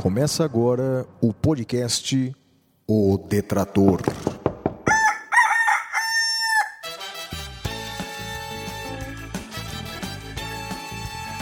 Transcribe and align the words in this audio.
Começa 0.00 0.46
agora 0.46 1.06
o 1.20 1.30
podcast 1.30 2.34
O 2.88 3.18
Detrator. 3.18 4.00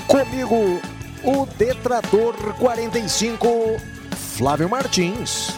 Comigo, 0.09 0.57
o 1.25 1.47
Detrator 1.57 2.35
45, 2.59 3.47
Flávio 4.17 4.69
Martins. 4.69 5.57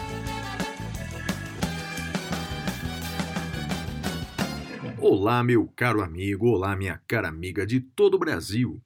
Olá, 4.99 5.43
meu 5.43 5.67
caro 5.75 6.03
amigo, 6.03 6.49
olá, 6.49 6.75
minha 6.75 7.01
cara 7.07 7.29
amiga 7.29 7.65
de 7.65 7.79
todo 7.81 8.13
o 8.13 8.19
Brasil. 8.19 8.79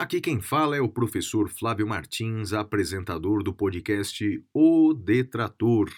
Aqui 0.00 0.20
quem 0.20 0.40
fala 0.40 0.76
é 0.76 0.80
o 0.80 0.88
professor 0.88 1.48
Flávio 1.48 1.84
Martins, 1.84 2.52
apresentador 2.52 3.42
do 3.42 3.52
podcast 3.52 4.44
O 4.54 4.94
Detrator. 4.94 5.92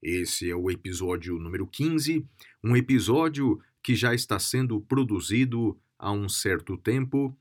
Esse 0.00 0.48
é 0.48 0.54
o 0.54 0.70
episódio 0.70 1.36
número 1.40 1.66
15, 1.66 2.24
um 2.62 2.76
episódio 2.76 3.60
que 3.82 3.96
já 3.96 4.14
está 4.14 4.38
sendo 4.38 4.80
produzido 4.82 5.76
há 5.98 6.12
um 6.12 6.28
certo 6.28 6.76
tempo 6.76 7.36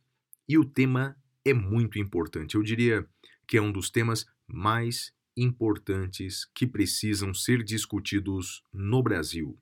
e 0.49 0.57
o 0.57 0.65
tema 0.65 1.15
é 1.45 1.53
muito 1.53 1.99
importante. 1.99 2.55
Eu 2.55 2.63
diria 2.63 3.07
que 3.47 3.55
é 3.55 3.61
um 3.61 3.71
dos 3.71 3.91
temas 3.91 4.25
mais 4.47 5.13
importantes 5.37 6.43
que 6.55 6.65
precisam 6.65 7.35
ser 7.35 7.63
discutidos 7.63 8.63
no 8.73 9.03
Brasil. 9.03 9.55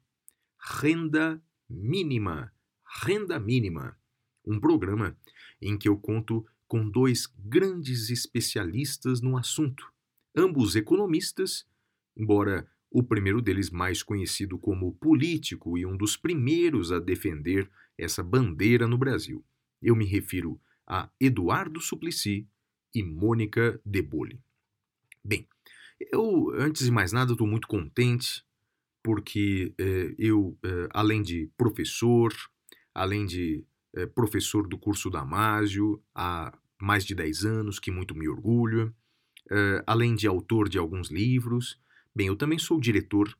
Renda 0.57 1.43
mínima. 1.69 2.53
Renda 3.03 3.37
mínima. 3.37 3.97
Um 4.45 4.61
programa 4.61 5.17
em 5.61 5.77
que 5.77 5.87
eu 5.87 5.97
conto 5.97 6.45
com 6.67 6.89
dois 6.89 7.27
grandes 7.37 8.09
especialistas 8.09 9.21
no 9.21 9.37
assunto, 9.37 9.91
ambos 10.35 10.75
economistas, 10.75 11.65
embora 12.15 12.67
o 12.89 13.03
primeiro 13.03 13.41
deles 13.41 13.69
mais 13.69 14.03
conhecido 14.03 14.57
como 14.57 14.93
político 14.95 15.77
e 15.77 15.85
um 15.85 15.95
dos 15.95 16.17
primeiros 16.17 16.91
a 16.91 16.99
defender 16.99 17.69
essa 17.97 18.23
bandeira 18.23 18.87
no 18.87 18.97
Brasil. 18.97 19.43
Eu 19.81 19.95
me 19.95 20.05
refiro 20.05 20.59
a 20.85 21.09
Eduardo 21.19 21.79
Suplicy 21.79 22.47
e 22.93 23.03
Mônica 23.03 23.79
Debole. 23.85 24.39
Bem, 25.23 25.47
eu, 26.11 26.51
antes 26.55 26.85
de 26.85 26.91
mais 26.91 27.11
nada, 27.11 27.31
estou 27.31 27.47
muito 27.47 27.67
contente 27.67 28.43
porque 29.03 29.73
eh, 29.77 30.13
eu, 30.17 30.57
eh, 30.63 30.89
além 30.91 31.21
de 31.21 31.49
professor, 31.57 32.33
além 32.93 33.25
de 33.25 33.63
eh, 33.93 34.05
professor 34.05 34.67
do 34.67 34.77
curso 34.77 35.09
Damásio 35.09 36.01
há 36.15 36.57
mais 36.79 37.05
de 37.05 37.13
10 37.13 37.45
anos, 37.45 37.79
que 37.79 37.91
muito 37.91 38.15
me 38.15 38.27
orgulha, 38.27 38.91
além 39.85 40.15
de 40.15 40.25
autor 40.27 40.69
de 40.69 40.77
alguns 40.77 41.11
livros, 41.11 41.77
bem, 42.15 42.27
eu 42.27 42.35
também 42.35 42.57
sou 42.57 42.79
diretor 42.79 43.37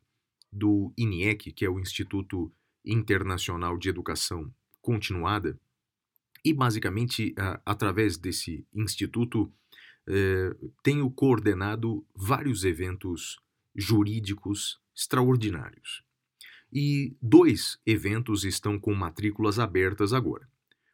do 0.51 0.93
INIEC, 0.97 1.53
que 1.53 1.65
é 1.65 1.69
o 1.69 1.79
Instituto 1.79 2.51
Internacional 2.85 3.77
de 3.77 3.89
Educação 3.89 4.53
Continuada, 4.81 5.57
e 6.43 6.53
basicamente, 6.53 7.33
através 7.65 8.17
desse 8.17 8.65
instituto, 8.73 9.51
tenho 10.83 11.09
coordenado 11.09 12.05
vários 12.13 12.65
eventos 12.65 13.39
jurídicos 13.75 14.81
extraordinários. 14.95 16.03
E 16.71 17.15
dois 17.21 17.79
eventos 17.85 18.45
estão 18.45 18.79
com 18.79 18.93
matrículas 18.93 19.59
abertas 19.59 20.13
agora. 20.13 20.47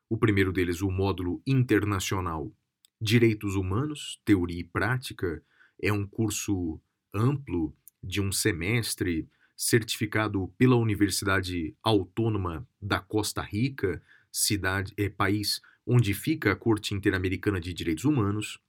O 0.09 0.17
primeiro 0.17 0.51
deles, 0.51 0.81
o 0.81 0.89
módulo 0.89 1.41
internacional 1.45 2.51
Direitos 2.99 3.55
Humanos, 3.55 4.19
Teoria 4.25 4.59
e 4.59 4.63
Prática, 4.63 5.43
é 5.79 5.93
um 5.93 6.07
curso 6.07 6.79
amplo 7.13 7.75
de 8.01 8.19
um 8.19 8.31
semestre, 8.31 9.29
certificado 9.55 10.47
pela 10.57 10.75
Universidade 10.75 11.75
Autônoma 11.83 12.67
da 12.81 12.99
Costa 12.99 13.41
Rica, 13.41 14.01
cidade 14.31 14.93
é 14.97 15.09
país 15.09 15.61
onde 15.85 16.13
fica 16.13 16.51
a 16.51 16.55
Corte 16.55 16.93
Interamericana 16.93 17.59
de 17.59 17.73
Direitos 17.73 18.05
Humanos. 18.05 18.59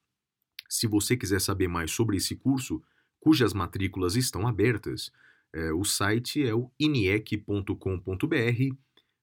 Se 0.68 0.86
você 0.86 1.16
quiser 1.16 1.40
saber 1.40 1.68
mais 1.68 1.90
sobre 1.90 2.16
esse 2.16 2.36
curso, 2.36 2.82
cujas 3.18 3.52
matrículas 3.52 4.14
estão 4.14 4.46
abertas, 4.46 5.10
é, 5.52 5.72
o 5.72 5.84
site 5.84 6.44
é 6.44 6.54
o 6.54 6.70
iniec.com.br 6.78 7.74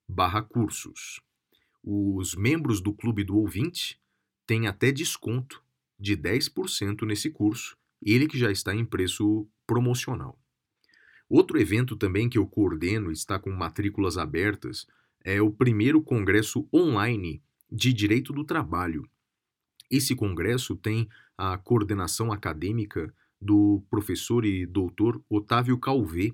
barra 0.07 0.41
cursos. 0.41 1.21
Os 1.83 2.35
membros 2.35 2.81
do 2.81 2.93
Clube 2.93 3.23
do 3.23 3.37
Ouvinte 3.37 3.99
têm 4.45 4.67
até 4.67 4.91
desconto 4.91 5.63
de 5.99 6.17
10% 6.17 7.05
nesse 7.05 7.29
curso, 7.29 7.77
ele 8.01 8.27
que 8.27 8.37
já 8.37 8.51
está 8.51 8.75
em 8.75 8.85
preço 8.85 9.47
promocional. 9.65 10.39
Outro 11.29 11.59
evento 11.59 11.95
também 11.95 12.29
que 12.29 12.37
eu 12.37 12.45
coordeno 12.45 13.11
está 13.11 13.39
com 13.39 13.49
matrículas 13.51 14.17
abertas 14.17 14.85
é 15.23 15.41
o 15.41 15.51
primeiro 15.51 16.01
congresso 16.01 16.67
online 16.73 17.41
de 17.71 17.91
Direito 17.91 18.31
do 18.31 18.43
Trabalho. 18.43 19.09
Esse 19.89 20.15
congresso 20.15 20.75
tem 20.75 21.09
a 21.37 21.57
coordenação 21.57 22.31
acadêmica 22.31 23.13
do 23.41 23.83
professor 23.89 24.45
e 24.45 24.65
doutor 24.65 25.23
Otávio 25.29 25.77
Calvé. 25.77 26.31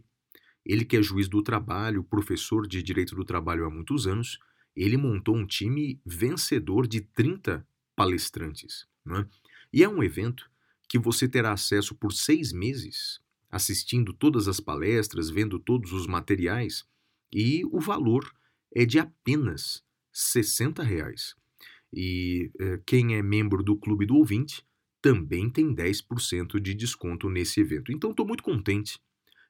Ele 0.65 0.85
que 0.85 0.97
é 0.97 1.01
juiz 1.01 1.27
do 1.27 1.41
trabalho, 1.41 2.03
professor 2.03 2.67
de 2.67 2.83
Direito 2.83 3.15
do 3.15 3.25
Trabalho 3.25 3.65
há 3.65 3.69
muitos 3.69 4.05
anos, 4.05 4.39
ele 4.75 4.95
montou 4.95 5.35
um 5.35 5.45
time 5.45 5.99
vencedor 6.05 6.87
de 6.87 7.01
30 7.01 7.65
palestrantes. 7.95 8.85
Né? 9.05 9.27
E 9.73 9.83
é 9.83 9.89
um 9.89 10.03
evento 10.03 10.49
que 10.87 10.99
você 10.99 11.27
terá 11.27 11.53
acesso 11.53 11.95
por 11.95 12.13
seis 12.13 12.51
meses, 12.51 13.19
assistindo 13.49 14.13
todas 14.13 14.47
as 14.47 14.59
palestras, 14.59 15.29
vendo 15.29 15.57
todos 15.57 15.93
os 15.93 16.05
materiais, 16.05 16.85
e 17.31 17.63
o 17.71 17.79
valor 17.79 18.29
é 18.73 18.85
de 18.85 18.99
apenas 18.99 19.83
60 20.11 20.83
reais. 20.83 21.35
E 21.93 22.51
eh, 22.59 22.79
quem 22.85 23.15
é 23.15 23.21
membro 23.21 23.63
do 23.63 23.75
Clube 23.75 24.05
do 24.05 24.15
Ouvinte 24.15 24.65
também 25.01 25.49
tem 25.49 25.73
10% 25.73 26.59
de 26.59 26.73
desconto 26.73 27.29
nesse 27.29 27.59
evento. 27.59 27.91
Então 27.91 28.11
estou 28.11 28.25
muito 28.25 28.43
contente 28.43 28.99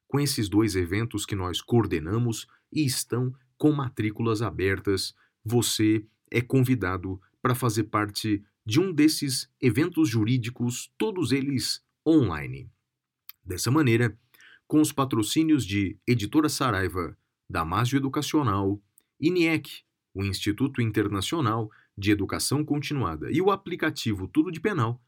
com 0.08 0.20
esses 0.20 0.50
dois 0.50 0.76
eventos 0.76 1.26
que 1.26 1.36
nós 1.36 1.62
coordenamos 1.62 2.48
e 2.72 2.86
estão 2.86 3.34
com 3.58 3.72
matrículas 3.72 4.42
abertas. 4.42 5.14
Você 5.44 6.06
é 6.30 6.42
convidado 6.42 7.20
para 7.42 7.54
fazer 7.56 7.86
parte 7.86 8.44
de 8.66 8.80
um 8.80 8.94
desses 8.94 9.50
eventos 9.60 10.08
jurídicos, 10.08 10.92
todos 10.98 11.32
eles 11.32 11.84
online. 12.08 12.70
Dessa 13.44 13.72
maneira, 13.72 14.18
com 14.68 14.80
os 14.80 14.92
patrocínios 14.92 15.66
de 15.66 15.98
Editora 16.08 16.48
Saraiva, 16.48 17.18
Damásio 17.50 17.98
Educacional, 17.98 18.82
INIEC, 19.20 19.84
o 20.14 20.24
Instituto 20.24 20.82
Internacional 20.82 21.70
de 21.98 22.12
Educação 22.12 22.64
Continuada, 22.64 23.32
e 23.32 23.42
o 23.42 23.52
aplicativo 23.52 24.28
Tudo 24.28 24.52
de 24.52 24.62
Penal, 24.62 25.02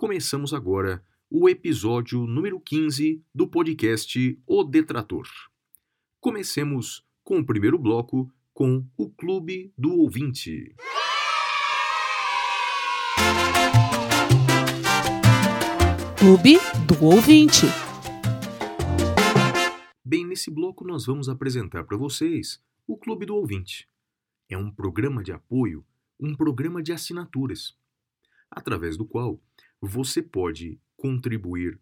começamos 0.00 0.54
agora 0.54 1.04
o 1.30 1.46
episódio 1.46 2.26
número 2.26 2.58
15 2.58 3.22
do 3.34 3.46
podcast 3.46 4.42
O 4.46 4.64
Detrator. 4.64 5.28
Comecemos 6.18 7.04
com 7.22 7.40
o 7.40 7.44
primeiro 7.44 7.78
bloco 7.78 8.32
com 8.54 8.82
o 8.96 9.10
Clube 9.10 9.74
do 9.76 9.92
Ouvinte. 9.92 10.74
Clube 16.18 16.56
do 16.86 17.04
Ouvinte. 17.04 17.66
Bem, 20.02 20.24
nesse 20.24 20.50
bloco 20.50 20.82
nós 20.82 21.04
vamos 21.04 21.28
apresentar 21.28 21.84
para 21.84 21.98
vocês 21.98 22.58
o 22.86 22.96
Clube 22.96 23.26
do 23.26 23.36
Ouvinte. 23.36 23.86
É 24.48 24.56
um 24.56 24.70
programa 24.70 25.22
de 25.22 25.30
apoio, 25.30 25.84
um 26.18 26.34
programa 26.34 26.82
de 26.82 26.90
assinaturas, 26.90 27.76
através 28.50 28.96
do 28.96 29.04
qual 29.04 29.38
você 29.80 30.22
pode 30.22 30.80
contribuir 30.96 31.80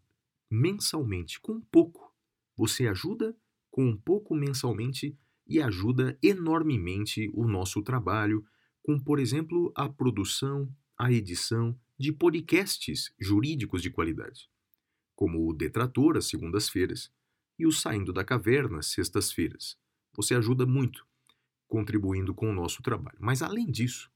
mensalmente 0.50 1.40
com 1.40 1.60
pouco. 1.60 2.14
Você 2.56 2.86
ajuda 2.86 3.36
com 3.70 3.86
um 3.86 3.96
pouco 3.96 4.34
mensalmente 4.34 5.18
e 5.46 5.60
ajuda 5.60 6.18
enormemente 6.22 7.30
o 7.32 7.46
nosso 7.46 7.82
trabalho 7.82 8.44
com, 8.82 8.98
por 8.98 9.18
exemplo, 9.18 9.72
a 9.74 9.88
produção, 9.88 10.72
a 10.96 11.12
edição 11.12 11.78
de 11.98 12.12
podcasts 12.12 13.12
jurídicos 13.18 13.82
de 13.82 13.90
qualidade, 13.90 14.48
como 15.14 15.48
o 15.48 15.52
Detrator 15.52 16.16
às 16.16 16.26
segundas-feiras 16.26 17.10
e 17.58 17.66
o 17.66 17.72
Saindo 17.72 18.12
da 18.12 18.24
Caverna 18.24 18.78
às 18.78 18.86
sextas-feiras. 18.86 19.76
Você 20.14 20.34
ajuda 20.34 20.64
muito 20.64 21.06
contribuindo 21.66 22.34
com 22.34 22.50
o 22.50 22.54
nosso 22.54 22.82
trabalho. 22.82 23.18
Mas, 23.20 23.42
além 23.42 23.70
disso, 23.70 24.10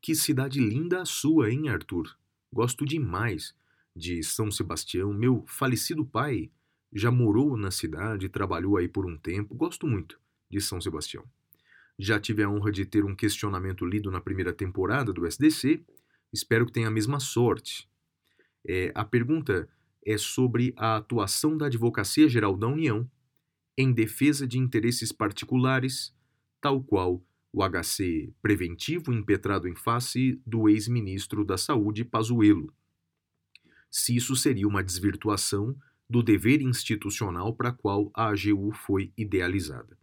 que 0.00 0.14
cidade 0.14 0.58
linda 0.58 1.02
a 1.02 1.04
sua, 1.04 1.50
hein, 1.50 1.68
Arthur? 1.68 2.16
Gosto 2.50 2.86
demais 2.86 3.54
de 3.94 4.22
São 4.22 4.50
Sebastião. 4.50 5.12
Meu 5.12 5.44
falecido 5.46 6.02
pai 6.02 6.50
já 6.90 7.10
morou 7.10 7.58
na 7.58 7.70
cidade, 7.70 8.30
trabalhou 8.30 8.78
aí 8.78 8.88
por 8.88 9.04
um 9.04 9.18
tempo, 9.18 9.54
gosto 9.54 9.86
muito 9.86 10.18
de 10.50 10.62
São 10.62 10.80
Sebastião. 10.80 11.24
Já 11.98 12.18
tive 12.18 12.42
a 12.42 12.48
honra 12.48 12.72
de 12.72 12.86
ter 12.86 13.04
um 13.04 13.14
questionamento 13.14 13.84
lido 13.84 14.10
na 14.10 14.20
primeira 14.20 14.52
temporada 14.52 15.12
do 15.12 15.26
SDC, 15.26 15.84
espero 16.32 16.64
que 16.64 16.72
tenha 16.72 16.88
a 16.88 16.90
mesma 16.90 17.20
sorte. 17.20 17.86
É, 18.66 18.92
a 18.94 19.04
pergunta 19.04 19.68
é 20.04 20.16
sobre 20.18 20.72
a 20.76 20.96
atuação 20.96 21.56
da 21.56 21.66
Advocacia 21.66 22.28
Geral 22.28 22.56
da 22.56 22.66
União 22.66 23.08
em 23.76 23.92
defesa 23.92 24.46
de 24.46 24.58
interesses 24.58 25.10
particulares, 25.10 26.14
tal 26.60 26.82
qual 26.82 27.22
o 27.52 27.62
HC 27.62 28.32
preventivo 28.42 29.12
impetrado 29.12 29.68
em 29.68 29.74
face 29.74 30.40
do 30.46 30.68
ex-ministro 30.68 31.44
da 31.44 31.56
Saúde 31.56 32.04
Pazuello. 32.04 32.72
Se 33.90 34.16
isso 34.16 34.34
seria 34.34 34.66
uma 34.66 34.82
desvirtuação 34.82 35.76
do 36.08 36.22
dever 36.22 36.60
institucional 36.60 37.54
para 37.54 37.72
qual 37.72 38.10
a 38.14 38.28
AGU 38.28 38.72
foi 38.72 39.12
idealizada. 39.16 39.96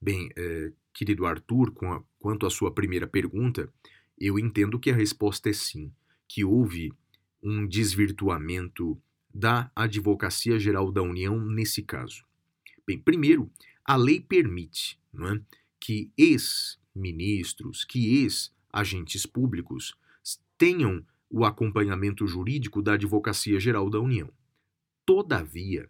Bem, 0.00 0.30
é, 0.36 0.72
querido 0.92 1.26
Arthur, 1.26 1.72
a, 1.82 2.02
quanto 2.18 2.46
à 2.46 2.50
sua 2.50 2.72
primeira 2.72 3.06
pergunta, 3.06 3.72
eu 4.18 4.38
entendo 4.38 4.78
que 4.78 4.90
a 4.90 4.94
resposta 4.94 5.50
é 5.50 5.52
sim, 5.52 5.92
que 6.26 6.44
houve 6.44 6.92
um 7.48 7.64
desvirtuamento 7.64 9.00
da 9.32 9.70
Advocacia 9.76 10.58
Geral 10.58 10.90
da 10.90 11.00
União 11.00 11.38
nesse 11.38 11.80
caso. 11.80 12.24
Bem, 12.84 12.98
primeiro, 12.98 13.48
a 13.84 13.94
lei 13.94 14.20
permite 14.20 14.98
é, 15.14 15.40
que 15.78 16.10
ex-ministros, 16.18 17.84
que 17.84 18.16
ex-agentes 18.16 19.26
públicos 19.26 19.96
tenham 20.58 21.06
o 21.30 21.44
acompanhamento 21.44 22.26
jurídico 22.26 22.82
da 22.82 22.94
Advocacia 22.94 23.60
Geral 23.60 23.88
da 23.88 24.00
União. 24.00 24.28
Todavia, 25.04 25.88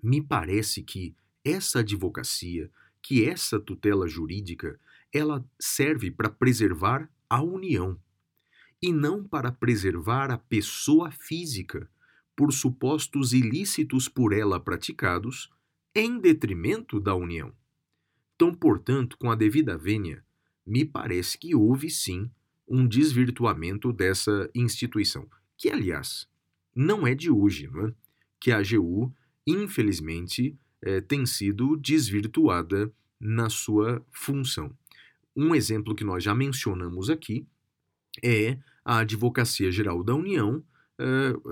me 0.00 0.22
parece 0.22 0.84
que 0.84 1.16
essa 1.44 1.80
advocacia, 1.80 2.70
que 3.02 3.24
essa 3.24 3.58
tutela 3.58 4.06
jurídica, 4.06 4.78
ela 5.12 5.44
serve 5.58 6.12
para 6.12 6.30
preservar 6.30 7.10
a 7.28 7.42
união 7.42 8.00
e 8.86 8.92
não 8.92 9.24
para 9.24 9.50
preservar 9.50 10.30
a 10.30 10.38
pessoa 10.38 11.10
física 11.10 11.90
por 12.36 12.52
supostos 12.52 13.32
ilícitos 13.32 14.08
por 14.08 14.32
ela 14.32 14.60
praticados 14.60 15.50
em 15.92 16.20
detrimento 16.20 17.00
da 17.00 17.12
união. 17.12 17.52
Então, 18.36 18.54
portanto, 18.54 19.18
com 19.18 19.28
a 19.28 19.34
devida 19.34 19.76
vênia, 19.76 20.24
me 20.64 20.84
parece 20.84 21.36
que 21.36 21.52
houve 21.52 21.90
sim 21.90 22.30
um 22.68 22.86
desvirtuamento 22.86 23.92
dessa 23.92 24.48
instituição, 24.54 25.28
que, 25.58 25.68
aliás, 25.68 26.28
não 26.72 27.04
é 27.04 27.12
de 27.12 27.28
hoje, 27.28 27.66
não 27.66 27.88
é? 27.88 27.94
que 28.38 28.52
a 28.52 28.58
AGU, 28.58 29.12
infelizmente, 29.44 30.56
é, 30.80 31.00
tem 31.00 31.26
sido 31.26 31.76
desvirtuada 31.76 32.92
na 33.18 33.50
sua 33.50 34.06
função. 34.12 34.72
Um 35.34 35.56
exemplo 35.56 35.92
que 35.92 36.04
nós 36.04 36.22
já 36.22 36.36
mencionamos 36.36 37.10
aqui 37.10 37.48
é 38.22 38.58
a 38.84 38.98
Advocacia 38.98 39.70
Geral 39.70 40.02
da 40.02 40.14
União 40.14 40.62
é, 40.98 41.04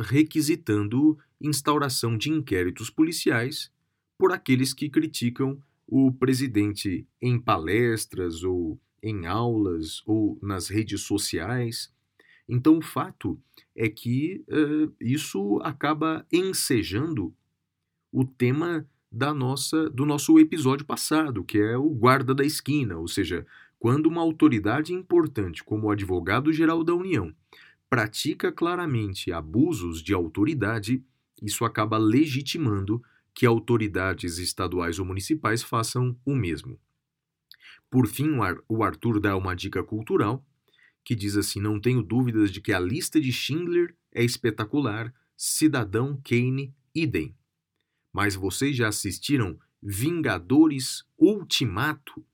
requisitando 0.03 1.19
instauração 1.41 2.17
de 2.17 2.31
inquéritos 2.31 2.89
policiais 2.89 3.71
por 4.19 4.33
aqueles 4.33 4.73
que 4.73 4.89
criticam 4.89 5.61
o 5.87 6.13
presidente 6.13 7.07
em 7.21 7.39
palestras 7.39 8.43
ou 8.43 8.81
em 9.03 9.27
aulas 9.27 10.03
ou 10.07 10.39
nas 10.43 10.69
redes 10.69 11.03
sociais. 11.03 11.93
Então, 12.49 12.79
o 12.79 12.83
fato 12.83 13.39
é 13.77 13.89
que 13.89 14.45
uh, 14.49 14.93
isso 15.01 15.61
acaba 15.63 16.27
ensejando 16.33 17.35
o 18.11 18.25
tema 18.25 18.89
da 19.11 19.33
nossa 19.33 19.89
do 19.91 20.05
nosso 20.05 20.39
episódio 20.39 20.85
passado, 20.85 21.45
que 21.45 21.59
é 21.59 21.77
o 21.77 21.89
guarda 21.91 22.35
da 22.35 22.45
esquina, 22.45 22.97
ou 22.97 23.07
seja, 23.07 23.47
quando 23.85 24.07
uma 24.07 24.23
autoridade 24.23 24.95
importante 24.95 25.63
como 25.63 25.89
o 25.89 25.91
advogado-geral 25.91 26.83
da 26.83 26.95
União 26.95 27.35
pratica 27.91 28.51
claramente 28.51 29.31
abusos 29.31 30.03
de 30.03 30.15
autoridade, 30.15 31.05
isso 31.43 31.67
acaba 31.67 31.99
legitimando 31.99 33.05
que 33.35 33.45
autoridades 33.45 34.39
estaduais 34.39 34.99
ou 34.99 35.05
municipais 35.05 35.63
façam 35.63 36.19
o 36.25 36.35
mesmo. 36.35 36.81
Por 37.91 38.07
fim, 38.07 38.31
o 38.67 38.83
Arthur 38.83 39.21
dá 39.21 39.37
uma 39.37 39.55
dica 39.55 39.85
cultural 39.85 40.43
que 41.05 41.15
diz 41.15 41.37
assim: 41.37 41.61
Não 41.61 41.79
tenho 41.79 42.03
dúvidas 42.03 42.51
de 42.51 42.63
que 42.63 42.73
a 42.73 42.81
lista 42.81 43.21
de 43.21 43.31
Schindler 43.31 43.95
é 44.11 44.25
espetacular, 44.25 45.13
Cidadão 45.37 46.19
Kane, 46.25 46.75
idem. 46.95 47.37
Mas 48.11 48.35
vocês 48.35 48.75
já 48.75 48.89
assistiram 48.89 49.59
Vingadores 49.83 51.05
Ultimato? 51.19 52.25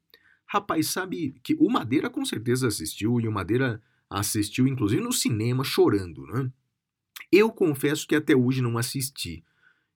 Rapaz, 0.52 0.88
sabe 0.88 1.36
que 1.44 1.54
o 1.60 1.70
Madeira 1.70 2.10
com 2.10 2.24
certeza 2.24 2.66
assistiu 2.66 3.20
e 3.20 3.28
o 3.28 3.32
Madeira 3.32 3.80
assistiu 4.10 4.66
inclusive 4.66 5.00
no 5.00 5.12
cinema 5.12 5.62
chorando, 5.62 6.26
né? 6.26 6.50
Eu 7.30 7.52
confesso 7.52 8.04
que 8.04 8.16
até 8.16 8.34
hoje 8.34 8.60
não 8.60 8.76
assisti. 8.76 9.44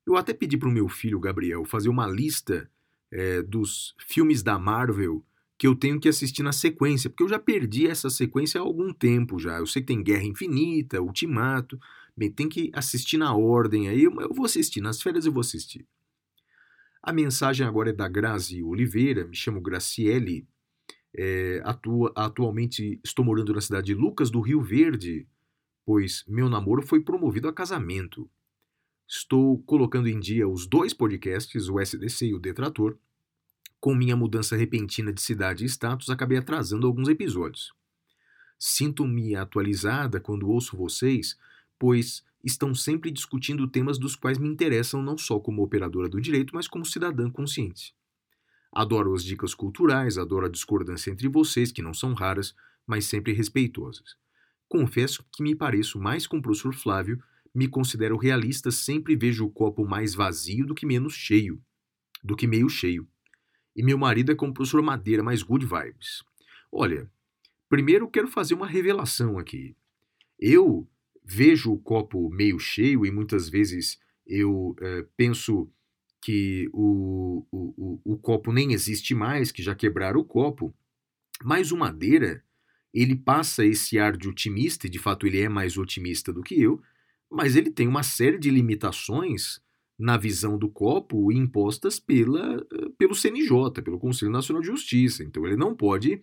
Eu 0.07 0.17
até 0.17 0.33
pedi 0.33 0.57
para 0.57 0.69
o 0.69 0.73
meu 0.73 0.89
filho 0.89 1.19
Gabriel 1.19 1.65
fazer 1.65 1.89
uma 1.89 2.07
lista 2.07 2.71
é, 3.11 3.43
dos 3.43 3.97
filmes 3.99 4.45
da 4.45 4.57
Marvel 4.57 5.25
que 5.59 5.67
eu 5.67 5.75
tenho 5.75 5.99
que 5.99 6.09
assistir 6.09 6.45
na 6.45 6.53
sequência, 6.53 7.11
porque 7.11 7.25
eu 7.25 7.29
já 7.29 7.39
perdi 7.39 7.89
essa 7.89 8.09
sequência 8.09 8.61
há 8.61 8.63
algum 8.63 8.93
tempo 8.93 9.41
já. 9.41 9.59
Eu 9.59 9.67
sei 9.67 9.83
que 9.83 9.89
tem 9.89 10.05
Guerra 10.05 10.23
Infinita, 10.23 11.03
Ultimato, 11.03 11.81
bem, 12.17 12.31
tem 12.31 12.49
que 12.49 12.71
assistir 12.73 13.17
na 13.17 13.35
ordem 13.35 13.89
aí, 13.89 14.05
eu 14.05 14.13
vou 14.33 14.45
assistir, 14.45 14.81
nas 14.81 15.03
férias 15.03 15.27
eu 15.27 15.33
vou 15.33 15.41
assistir. 15.41 15.85
A 17.07 17.13
mensagem 17.13 17.67
agora 17.67 17.91
é 17.91 17.93
da 17.93 18.09
Grazi 18.09 18.63
Oliveira, 18.63 19.27
me 19.27 19.37
chamo 19.37 19.61
Graciele, 19.61 20.49
é, 21.15 21.61
atua, 21.63 22.11
atualmente 22.17 22.99
estou 23.05 23.23
morando 23.23 23.53
na 23.53 23.61
cidade 23.61 23.89
de 23.89 23.95
Lucas 23.95 24.31
do 24.31 24.41
Rio 24.41 24.63
Verde, 24.63 25.29
pois 25.85 26.25
meu 26.27 26.49
namoro 26.49 26.81
foi 26.81 27.01
promovido 27.01 27.47
a 27.47 27.53
casamento. 27.53 28.27
Estou 29.07 29.63
colocando 29.65 30.09
em 30.09 30.19
dia 30.19 30.49
os 30.49 30.67
dois 30.67 30.95
podcasts, 30.95 31.69
o 31.69 31.79
SDC 31.79 32.29
e 32.29 32.35
o 32.35 32.39
Detrator, 32.39 32.97
com 33.79 33.95
minha 33.95 34.17
mudança 34.17 34.57
repentina 34.57 35.13
de 35.13 35.21
cidade 35.21 35.63
e 35.63 35.69
status, 35.69 36.09
acabei 36.09 36.39
atrasando 36.39 36.87
alguns 36.87 37.11
episódios. 37.11 37.75
Sinto-me 38.59 39.37
atualizada 39.37 40.19
quando 40.21 40.49
ouço 40.49 40.75
vocês, 40.75 41.39
pois 41.79 42.25
estão 42.45 42.75
sempre 42.75 43.11
discutindo 43.11 43.67
temas 43.67 43.99
dos 43.99 44.15
quais 44.15 44.39
me 44.39 44.49
interessam 44.49 45.03
não 45.03 45.17
só 45.17 45.41
como 45.41 45.63
operadora 45.63 46.09
do 46.09 46.21
direito, 46.21 46.55
mas 46.55 46.69
como 46.69 46.85
cidadã 46.85 47.31
consciente. 47.31 47.95
Adoro 48.73 49.15
as 49.15 49.25
dicas 49.25 49.55
culturais, 49.55 50.19
adoro 50.19 50.47
a 50.47 50.49
discordância 50.49 51.11
entre 51.11 51.29
vocês, 51.29 51.73
que 51.73 51.83
não 51.83 51.95
são 51.95 52.13
raras, 52.13 52.55
mas 52.87 53.07
sempre 53.07 53.33
respeitosas. 53.33 54.17
Confesso 54.69 55.25
que 55.33 55.43
me 55.43 55.55
pareço 55.55 55.99
mais 55.99 56.27
com 56.27 56.39
o 56.39 56.43
professor 56.43 56.75
Flávio, 56.75 57.23
me 57.55 57.69
considero 57.69 58.17
realista, 58.17 58.71
sempre 58.71 59.17
vejo 59.17 59.47
o 59.47 59.51
copo 59.51 59.87
mais 59.87 60.15
vazio 60.15 60.67
do 60.67 60.75
que 60.75 60.85
menos 60.85 61.15
cheio, 61.15 61.63
do 62.23 62.37
que 62.37 62.47
meio 62.47 62.69
cheio 62.69 63.09
e 63.77 63.83
meu 63.83 63.99
marido 63.99 64.31
é 64.31 64.35
como 64.35 64.53
o 64.53 64.55
professor 64.55 64.83
Madeira, 64.83 65.23
mais 65.23 65.43
good 65.43 65.67
vibes. 65.67 66.23
Olha, 66.71 67.11
primeiro 67.69 68.09
quero 68.09 68.29
fazer 68.29 68.55
uma 68.55 68.67
revelação 68.67 69.39
aqui. 69.39 69.77
Eu 70.39 70.89
vejo 71.25 71.73
o 71.73 71.79
copo 71.79 72.29
meio 72.31 72.59
cheio 72.59 73.07
e 73.07 73.11
muitas 73.11 73.49
vezes 73.49 73.99
eu 74.27 74.77
é, 74.81 75.07
penso 75.17 75.71
que 76.21 76.69
o, 76.73 77.47
o, 77.51 77.75
o, 77.77 78.15
o 78.15 78.19
copo 78.19 78.53
nem 78.53 78.73
existe 78.73 79.15
mais, 79.15 79.53
que 79.53 79.63
já 79.63 79.75
quebraram 79.75 80.21
o 80.21 80.25
copo. 80.25 80.75
Mas 81.43 81.71
o 81.71 81.77
Madeira, 81.77 82.43
ele 82.93 83.15
passa 83.15 83.65
esse 83.65 83.99
ar 83.99 84.17
de 84.17 84.29
otimista, 84.29 84.87
e 84.87 84.91
de 84.91 84.99
fato 84.99 85.27
ele 85.27 85.41
é 85.41 85.49
mais 85.49 85.77
otimista 85.77 86.33
do 86.33 86.43
que 86.43 86.61
eu, 86.61 86.81
mas 87.31 87.57
ele 87.57 87.71
tem 87.71 87.87
uma 87.87 88.03
série 88.03 88.39
de 88.39 88.51
limitações 88.51 89.61
na 89.99 90.17
visão 90.17 90.57
do 90.59 90.69
copo 90.69 91.31
impostas 91.31 91.99
pela, 92.01 92.65
pelo 92.97 93.15
CNJ, 93.15 93.83
pelo 93.83 93.99
Conselho 93.99 94.31
Nacional 94.31 94.63
de 94.63 94.69
Justiça. 94.69 95.23
Então 95.23 95.47
ele 95.47 95.57
não 95.57 95.75
pode 95.75 96.23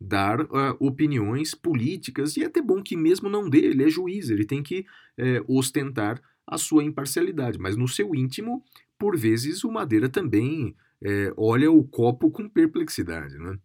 dar 0.00 0.40
uh, 0.42 0.76
opiniões 0.78 1.54
políticas, 1.54 2.36
e 2.36 2.42
é 2.42 2.46
até 2.46 2.62
bom 2.62 2.82
que 2.82 2.96
mesmo 2.96 3.28
não 3.28 3.50
dê, 3.50 3.58
ele 3.58 3.84
é 3.84 3.88
juiz, 3.88 4.30
ele 4.30 4.44
tem 4.44 4.62
que 4.62 4.80
uh, 5.18 5.56
ostentar 5.56 6.22
a 6.46 6.56
sua 6.56 6.84
imparcialidade, 6.84 7.58
mas 7.58 7.76
no 7.76 7.88
seu 7.88 8.14
íntimo, 8.14 8.62
por 8.98 9.16
vezes, 9.16 9.64
o 9.64 9.72
Madeira 9.72 10.08
também 10.08 10.76
uh, 11.02 11.34
olha 11.36 11.70
o 11.70 11.84
copo 11.84 12.30
com 12.30 12.48
perplexidade. 12.48 13.36
Né? 13.38 13.58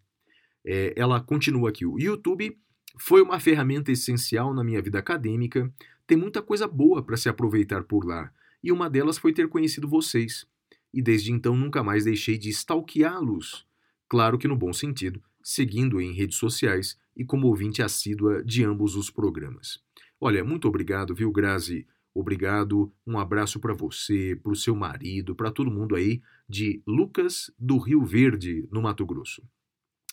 ela 0.95 1.19
continua 1.19 1.67
aqui, 1.67 1.85
o 1.85 1.99
YouTube 1.99 2.57
foi 2.97 3.21
uma 3.21 3.37
ferramenta 3.37 3.91
essencial 3.91 4.53
na 4.53 4.63
minha 4.63 4.81
vida 4.81 4.97
acadêmica, 4.97 5.69
tem 6.07 6.17
muita 6.17 6.41
coisa 6.41 6.65
boa 6.65 7.03
para 7.03 7.17
se 7.17 7.27
aproveitar 7.27 7.83
por 7.83 8.05
lá, 8.05 8.31
e 8.63 8.71
uma 8.71 8.89
delas 8.89 9.17
foi 9.17 9.33
ter 9.33 9.49
conhecido 9.49 9.89
vocês, 9.89 10.47
e 10.93 11.01
desde 11.01 11.33
então 11.33 11.53
nunca 11.53 11.83
mais 11.83 12.05
deixei 12.05 12.37
de 12.37 12.49
stalkeá-los. 12.49 13.67
Claro 14.07 14.37
que 14.37 14.47
no 14.47 14.55
bom 14.55 14.71
sentido, 14.71 15.21
seguindo 15.43 15.99
em 15.99 16.13
redes 16.13 16.37
sociais 16.37 16.97
e 17.15 17.25
como 17.25 17.47
ouvinte 17.47 17.81
assídua 17.81 18.43
de 18.43 18.63
ambos 18.63 18.95
os 18.95 19.09
programas. 19.09 19.79
Olha, 20.19 20.43
muito 20.43 20.67
obrigado, 20.67 21.13
viu, 21.13 21.31
Grazi? 21.31 21.85
Obrigado, 22.15 22.93
um 23.05 23.19
abraço 23.19 23.59
para 23.59 23.73
você, 23.73 24.39
para 24.41 24.51
o 24.51 24.55
seu 24.55 24.75
marido, 24.75 25.35
para 25.35 25.51
todo 25.51 25.69
mundo 25.69 25.95
aí 25.95 26.21
de 26.47 26.81
Lucas 26.87 27.51
do 27.57 27.77
Rio 27.77 28.05
Verde, 28.05 28.67
no 28.71 28.81
Mato 28.81 29.05
Grosso. 29.05 29.43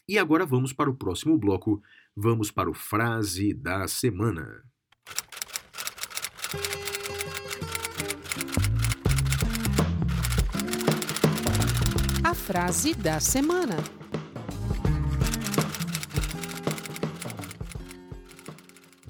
E 0.09 0.19
agora 0.19 0.45
vamos 0.45 0.73
para 0.73 0.91
o 0.91 0.97
próximo 0.97 1.39
bloco, 1.39 1.81
vamos 2.17 2.51
para 2.51 2.71
o 2.71 2.75
Frase 2.75 3.55
da 3.55 3.87
Semana. 3.87 4.65
frase 12.51 12.95
da 12.95 13.21
semana. 13.21 14.00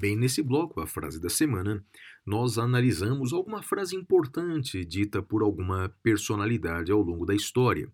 Bem, 0.01 0.17
nesse 0.17 0.43
bloco, 0.43 0.81
a 0.81 0.87
frase 0.87 1.21
da 1.21 1.29
semana, 1.29 1.85
nós 2.25 2.57
analisamos 2.57 3.35
alguma 3.35 3.63
frase 3.63 3.95
importante 3.95 4.83
dita 4.83 5.23
por 5.23 5.43
alguma 5.43 5.91
personalidade 6.03 6.91
ao 6.91 7.03
longo 7.03 7.27
da 7.27 7.35
história. 7.35 7.93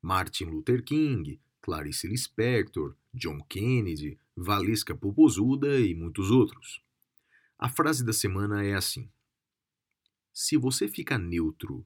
Martin 0.00 0.44
Luther 0.44 0.84
King, 0.84 1.40
Clarice 1.60 2.06
Lispector, 2.06 2.94
John 3.12 3.42
Kennedy, 3.48 4.16
Valesca 4.36 4.94
Popozuda 4.94 5.80
e 5.80 5.96
muitos 5.96 6.30
outros. 6.30 6.80
A 7.58 7.68
frase 7.68 8.04
da 8.04 8.12
semana 8.12 8.64
é 8.64 8.74
assim: 8.74 9.10
Se 10.32 10.56
você 10.56 10.86
fica 10.86 11.18
neutro 11.18 11.84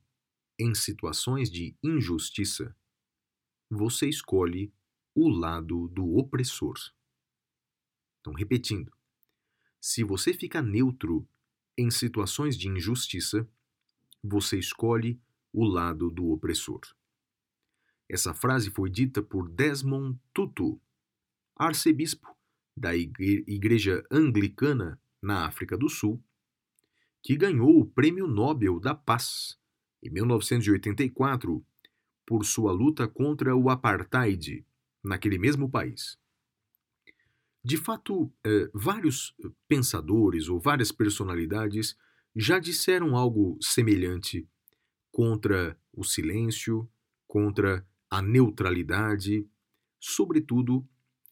em 0.59 0.75
situações 0.75 1.51
de 1.51 1.75
injustiça, 1.83 2.77
você 3.71 4.07
escolhe 4.07 4.71
o 5.15 5.31
lado 5.31 5.89
do 5.89 6.15
opressor. 6.19 6.75
Então, 8.21 8.35
repetindo: 8.35 8.93
se 9.83 10.05
você 10.05 10.33
fica 10.33 10.63
neutro 10.63 11.29
em 11.77 11.91
situações 11.91 12.57
de 12.57 12.69
injustiça, 12.69 13.49
você 14.23 14.57
escolhe 14.57 15.21
o 15.53 15.65
lado 15.65 16.09
do 16.09 16.31
opressor. 16.31 16.81
Essa 18.09 18.33
frase 18.33 18.71
foi 18.71 18.89
dita 18.89 19.21
por 19.21 19.49
Desmond 19.49 20.17
Tutu, 20.33 20.81
arcebispo 21.57 22.29
da 22.77 22.95
Igreja 22.95 24.07
Anglicana 24.09 25.01
na 25.21 25.47
África 25.47 25.77
do 25.77 25.89
Sul, 25.89 26.23
que 27.21 27.37
ganhou 27.37 27.81
o 27.81 27.85
Prêmio 27.85 28.29
Nobel 28.29 28.79
da 28.79 28.95
Paz 28.95 29.59
em 30.01 30.11
1984 30.11 31.67
por 32.25 32.45
sua 32.45 32.71
luta 32.71 33.09
contra 33.09 33.57
o 33.57 33.69
apartheid 33.69 34.65
naquele 35.03 35.39
mesmo 35.39 35.69
país. 35.69 36.22
De 37.65 37.77
fato, 37.77 38.33
eh, 38.45 38.69
vários 38.75 39.35
pensadores 39.69 40.49
ou 40.49 40.59
várias 40.59 40.91
personalidades 40.91 41.97
já 42.35 42.59
disseram 42.59 43.17
algo 43.17 43.57
semelhante 43.61 44.49
contra 45.13 45.79
o 45.93 46.03
silêncio, 46.03 46.91
contra 47.27 47.87
a 48.11 48.21
neutralidade, 48.21 49.47
sobretudo 50.01 50.87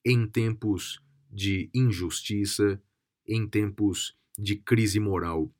em 0.05 0.27
tempos 0.27 1.03
de 1.31 1.69
injustiça, 1.75 2.81
em 3.27 3.49
tempos 3.49 4.17
de 4.39 4.57
crise 4.57 5.01
moral. 5.01 5.53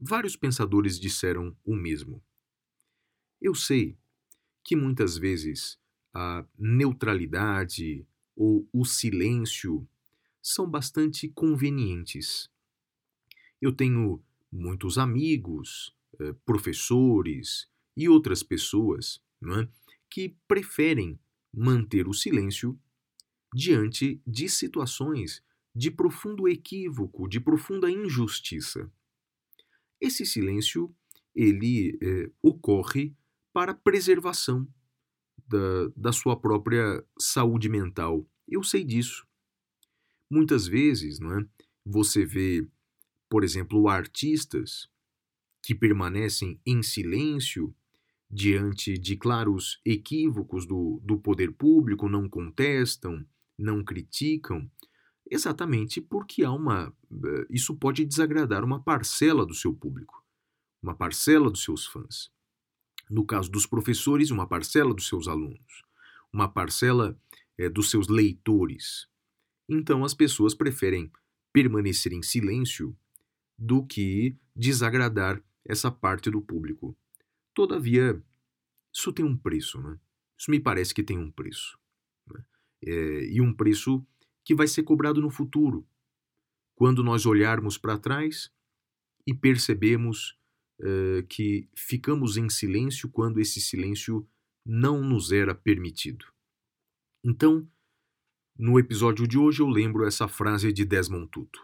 Vários 0.00 0.36
pensadores 0.36 0.98
disseram 0.98 1.56
o 1.64 1.74
mesmo. 1.74 2.22
Eu 3.40 3.54
sei 3.54 3.96
que 4.64 4.74
muitas 4.74 5.18
vezes 5.18 5.78
a 6.14 6.46
neutralidade 6.58 8.06
ou 8.34 8.66
o 8.72 8.84
silêncio 8.84 9.86
são 10.44 10.68
bastante 10.68 11.26
convenientes. 11.28 12.50
Eu 13.62 13.72
tenho 13.72 14.22
muitos 14.52 14.98
amigos, 14.98 15.96
eh, 16.20 16.34
professores 16.44 17.66
e 17.96 18.08
outras 18.10 18.42
pessoas 18.42 19.22
é? 19.42 19.68
que 20.10 20.36
preferem 20.46 21.18
manter 21.50 22.06
o 22.06 22.12
silêncio 22.12 22.78
diante 23.54 24.20
de 24.26 24.48
situações 24.48 25.42
de 25.74 25.90
profundo 25.90 26.46
equívoco, 26.46 27.26
de 27.26 27.40
profunda 27.40 27.90
injustiça. 27.90 28.92
Esse 29.98 30.26
silêncio 30.26 30.94
ele 31.34 31.98
é, 32.02 32.30
ocorre 32.42 33.16
para 33.52 33.72
preservação 33.72 34.68
da, 35.48 35.88
da 35.96 36.12
sua 36.12 36.38
própria 36.38 37.04
saúde 37.18 37.68
mental. 37.68 38.28
Eu 38.46 38.62
sei 38.62 38.84
disso. 38.84 39.26
Muitas 40.34 40.66
vezes, 40.66 41.20
não 41.20 41.38
é? 41.38 41.46
Você 41.86 42.26
vê, 42.26 42.66
por 43.28 43.44
exemplo, 43.44 43.88
artistas 43.88 44.88
que 45.62 45.76
permanecem 45.76 46.60
em 46.66 46.82
silêncio 46.82 47.72
diante 48.28 48.98
de 48.98 49.16
claros 49.16 49.80
equívocos 49.84 50.66
do, 50.66 51.00
do 51.04 51.16
poder 51.20 51.52
público, 51.52 52.08
não 52.08 52.28
contestam, 52.28 53.24
não 53.56 53.84
criticam, 53.84 54.68
exatamente 55.30 56.00
porque 56.00 56.42
há 56.42 56.50
uma. 56.50 56.92
Eh, 57.12 57.46
isso 57.50 57.76
pode 57.76 58.04
desagradar 58.04 58.64
uma 58.64 58.82
parcela 58.82 59.46
do 59.46 59.54
seu 59.54 59.72
público, 59.72 60.20
uma 60.82 60.96
parcela 60.96 61.48
dos 61.48 61.62
seus 61.62 61.86
fãs. 61.86 62.28
No 63.08 63.24
caso 63.24 63.52
dos 63.52 63.66
professores, 63.66 64.32
uma 64.32 64.48
parcela 64.48 64.92
dos 64.92 65.06
seus 65.06 65.28
alunos, 65.28 65.84
uma 66.32 66.48
parcela 66.48 67.16
é, 67.56 67.68
dos 67.68 67.88
seus 67.88 68.08
leitores. 68.08 69.06
Então 69.68 70.04
as 70.04 70.14
pessoas 70.14 70.54
preferem 70.54 71.10
permanecer 71.52 72.12
em 72.12 72.22
silêncio 72.22 72.96
do 73.56 73.84
que 73.86 74.36
desagradar 74.54 75.42
essa 75.64 75.90
parte 75.90 76.30
do 76.30 76.42
público. 76.42 76.96
Todavia, 77.54 78.22
isso 78.92 79.12
tem 79.12 79.24
um 79.24 79.36
preço, 79.36 79.80
né? 79.80 79.98
Isso 80.38 80.50
me 80.50 80.60
parece 80.60 80.92
que 80.92 81.02
tem 81.02 81.18
um 81.18 81.30
preço. 81.30 81.78
Né? 82.26 82.44
É, 82.84 83.24
e 83.26 83.40
um 83.40 83.54
preço 83.54 84.04
que 84.44 84.54
vai 84.54 84.66
ser 84.66 84.82
cobrado 84.82 85.20
no 85.20 85.30
futuro, 85.30 85.86
quando 86.74 87.02
nós 87.02 87.24
olharmos 87.24 87.78
para 87.78 87.98
trás 87.98 88.52
e 89.26 89.32
percebemos 89.32 90.36
uh, 90.80 91.26
que 91.28 91.68
ficamos 91.74 92.36
em 92.36 92.48
silêncio 92.50 93.08
quando 93.08 93.40
esse 93.40 93.60
silêncio 93.60 94.28
não 94.66 95.02
nos 95.02 95.32
era 95.32 95.54
permitido. 95.54 96.26
Então, 97.24 97.66
no 98.56 98.78
episódio 98.78 99.26
de 99.26 99.36
hoje 99.36 99.60
eu 99.60 99.68
lembro 99.68 100.06
essa 100.06 100.28
frase 100.28 100.72
de 100.72 100.84
Desmond 100.84 101.28
Tutu: 101.28 101.60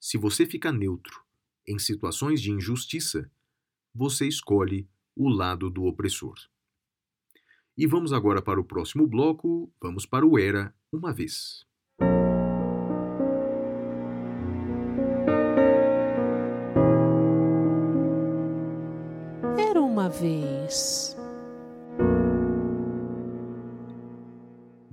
Se 0.00 0.16
você 0.16 0.46
fica 0.46 0.72
neutro 0.72 1.22
em 1.66 1.78
situações 1.78 2.40
de 2.40 2.50
injustiça, 2.50 3.30
você 3.94 4.26
escolhe 4.26 4.88
o 5.14 5.28
lado 5.28 5.70
do 5.70 5.84
opressor. 5.84 6.34
E 7.76 7.86
vamos 7.86 8.12
agora 8.12 8.40
para 8.40 8.60
o 8.60 8.64
próximo 8.64 9.06
bloco, 9.06 9.72
vamos 9.80 10.06
para 10.06 10.26
o 10.26 10.38
Era 10.38 10.72
uma 10.92 11.12
vez. 11.12 11.66
uma 19.94 20.08
vez. 20.08 21.13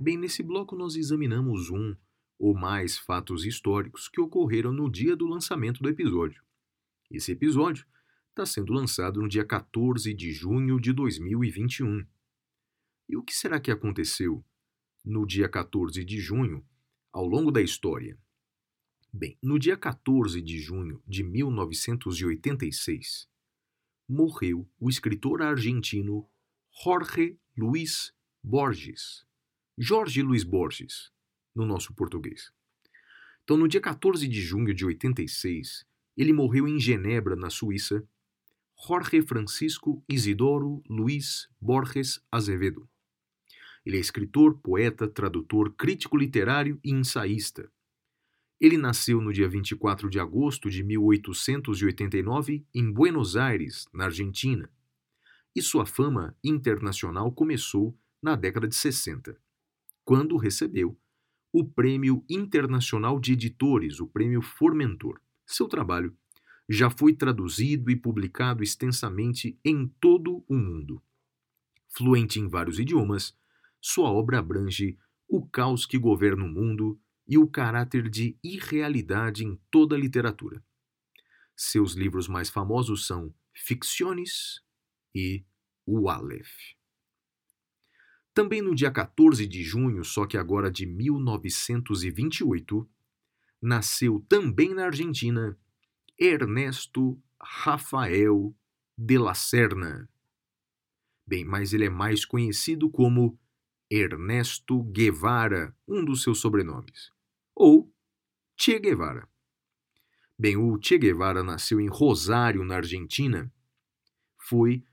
Bem, 0.02 0.16
nesse 0.16 0.42
bloco 0.42 0.74
nós 0.74 0.96
examinamos 0.96 1.70
um 1.70 1.94
ou 2.36 2.56
mais 2.56 2.98
fatos 2.98 3.44
históricos 3.44 4.08
que 4.08 4.20
ocorreram 4.20 4.72
no 4.72 4.90
dia 4.90 5.14
do 5.14 5.28
lançamento 5.28 5.80
do 5.80 5.88
episódio. 5.88 6.42
Esse 7.08 7.30
episódio 7.30 7.86
está 8.30 8.44
sendo 8.44 8.72
lançado 8.72 9.22
no 9.22 9.28
dia 9.28 9.44
14 9.44 10.12
de 10.12 10.32
junho 10.32 10.80
de 10.80 10.92
2021. 10.92 12.04
E 13.08 13.16
o 13.16 13.22
que 13.22 13.32
será 13.32 13.60
que 13.60 13.70
aconteceu 13.70 14.44
no 15.04 15.24
dia 15.24 15.48
14 15.48 16.04
de 16.04 16.18
junho 16.18 16.66
ao 17.12 17.24
longo 17.24 17.52
da 17.52 17.62
história? 17.62 18.18
Bem, 19.12 19.38
no 19.40 19.56
dia 19.56 19.76
14 19.76 20.42
de 20.42 20.58
junho 20.58 21.00
de 21.06 21.22
1986, 21.22 23.28
morreu 24.08 24.68
o 24.80 24.90
escritor 24.90 25.42
argentino 25.42 26.28
Jorge 26.82 27.38
Luiz 27.56 28.12
Borges. 28.42 29.30
Jorge 29.78 30.20
Luiz 30.20 30.44
Borges, 30.44 31.10
no 31.54 31.64
nosso 31.64 31.94
português. 31.94 32.52
Então, 33.42 33.56
no 33.56 33.66
dia 33.66 33.80
14 33.80 34.28
de 34.28 34.40
junho 34.42 34.74
de 34.74 34.84
86, 34.84 35.86
ele 36.14 36.30
morreu 36.30 36.68
em 36.68 36.78
Genebra, 36.78 37.34
na 37.34 37.48
Suíça, 37.48 38.06
Jorge 38.86 39.22
Francisco 39.22 40.04
Isidoro 40.06 40.82
Luiz 40.90 41.48
Borges 41.58 42.22
Azevedo. 42.30 42.86
Ele 43.84 43.96
é 43.96 44.00
escritor, 44.00 44.58
poeta, 44.58 45.08
tradutor, 45.08 45.72
crítico 45.72 46.18
literário 46.18 46.78
e 46.84 46.90
ensaísta. 46.90 47.72
Ele 48.60 48.76
nasceu 48.76 49.22
no 49.22 49.32
dia 49.32 49.48
24 49.48 50.10
de 50.10 50.20
agosto 50.20 50.68
de 50.68 50.82
1889 50.82 52.64
em 52.74 52.92
Buenos 52.92 53.36
Aires, 53.36 53.88
na 53.90 54.04
Argentina, 54.04 54.70
e 55.56 55.62
sua 55.62 55.86
fama 55.86 56.36
internacional 56.44 57.32
começou 57.32 57.96
na 58.22 58.36
década 58.36 58.68
de 58.68 58.76
60, 58.76 59.40
quando 60.04 60.36
recebeu 60.36 60.98
o 61.52 61.64
Prêmio 61.64 62.24
Internacional 62.28 63.20
de 63.20 63.32
Editores, 63.32 64.00
o 64.00 64.06
Prêmio 64.06 64.40
Formentor. 64.40 65.20
Seu 65.46 65.68
trabalho 65.68 66.16
já 66.68 66.88
foi 66.88 67.12
traduzido 67.12 67.90
e 67.90 67.96
publicado 67.96 68.62
extensamente 68.62 69.58
em 69.64 69.86
todo 70.00 70.44
o 70.48 70.54
mundo. 70.54 71.02
Fluente 71.88 72.40
em 72.40 72.48
vários 72.48 72.78
idiomas, 72.78 73.36
sua 73.80 74.10
obra 74.10 74.38
abrange 74.38 74.96
o 75.28 75.46
caos 75.46 75.84
que 75.84 75.98
governa 75.98 76.44
o 76.44 76.48
mundo 76.48 76.98
e 77.26 77.36
o 77.36 77.46
caráter 77.46 78.08
de 78.08 78.38
irrealidade 78.42 79.44
em 79.44 79.60
toda 79.70 79.94
a 79.94 79.98
literatura. 79.98 80.62
Seus 81.54 81.94
livros 81.94 82.28
mais 82.28 82.48
famosos 82.48 83.06
são 83.06 83.34
Ficciones 83.54 84.62
e 85.14 85.44
O 85.86 86.08
Aleph. 86.08 86.81
Também 88.34 88.62
no 88.62 88.74
dia 88.74 88.90
14 88.90 89.46
de 89.46 89.62
junho, 89.62 90.02
só 90.04 90.26
que 90.26 90.38
agora 90.38 90.70
de 90.70 90.86
1928, 90.86 92.88
nasceu 93.60 94.24
também 94.28 94.74
na 94.74 94.86
Argentina 94.86 95.58
Ernesto 96.18 97.22
Rafael 97.40 98.54
de 98.96 99.18
la 99.18 99.34
Serna. 99.34 100.08
Bem, 101.26 101.44
mas 101.44 101.72
ele 101.72 101.86
é 101.86 101.90
mais 101.90 102.24
conhecido 102.24 102.88
como 102.90 103.38
Ernesto 103.90 104.82
Guevara, 104.84 105.76
um 105.86 106.04
dos 106.04 106.22
seus 106.22 106.40
sobrenomes 106.40 107.12
ou 107.54 107.92
Che 108.56 108.78
Guevara. 108.78 109.28
Bem, 110.38 110.56
o 110.56 110.78
Che 110.80 110.98
Guevara 110.98 111.42
nasceu 111.42 111.80
em 111.80 111.88
Rosário, 111.88 112.64
na 112.64 112.76
Argentina. 112.76 113.52
Foi, 114.36 114.84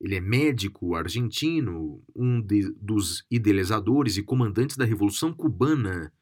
ele 0.00 0.14
é 0.14 0.20
médico 0.20 0.94
argentino, 0.94 2.02
um 2.14 2.40
de, 2.40 2.70
dos 2.80 3.24
idealizadores 3.30 4.16
e 4.16 4.22
comandantes 4.22 4.76
da 4.76 4.84
Revolução 4.84 5.32
Cubana 5.32 6.12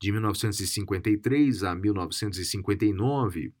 de 0.00 0.12
1953 0.12 1.62
a 1.64 1.74
1959. 1.74 3.52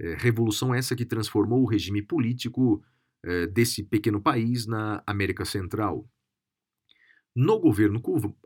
É, 0.00 0.14
revolução 0.14 0.74
essa 0.74 0.94
que 0.94 1.04
transformou 1.04 1.62
o 1.62 1.66
regime 1.66 2.02
político 2.02 2.82
é, 3.24 3.46
desse 3.46 3.82
pequeno 3.82 4.20
país 4.20 4.66
na 4.66 5.02
América 5.06 5.44
Central. 5.44 6.08
No 7.34 7.58
governo 7.58 8.00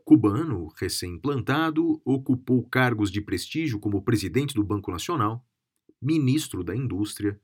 cubano, 0.05 0.69
recém-implantado, 0.79 2.01
ocupou 2.05 2.63
cargos 2.63 3.11
de 3.11 3.19
prestígio 3.19 3.79
como 3.79 4.01
presidente 4.01 4.53
do 4.53 4.63
Banco 4.63 4.89
Nacional, 4.91 5.45
ministro 6.01 6.63
da 6.63 6.73
Indústria, 6.73 7.39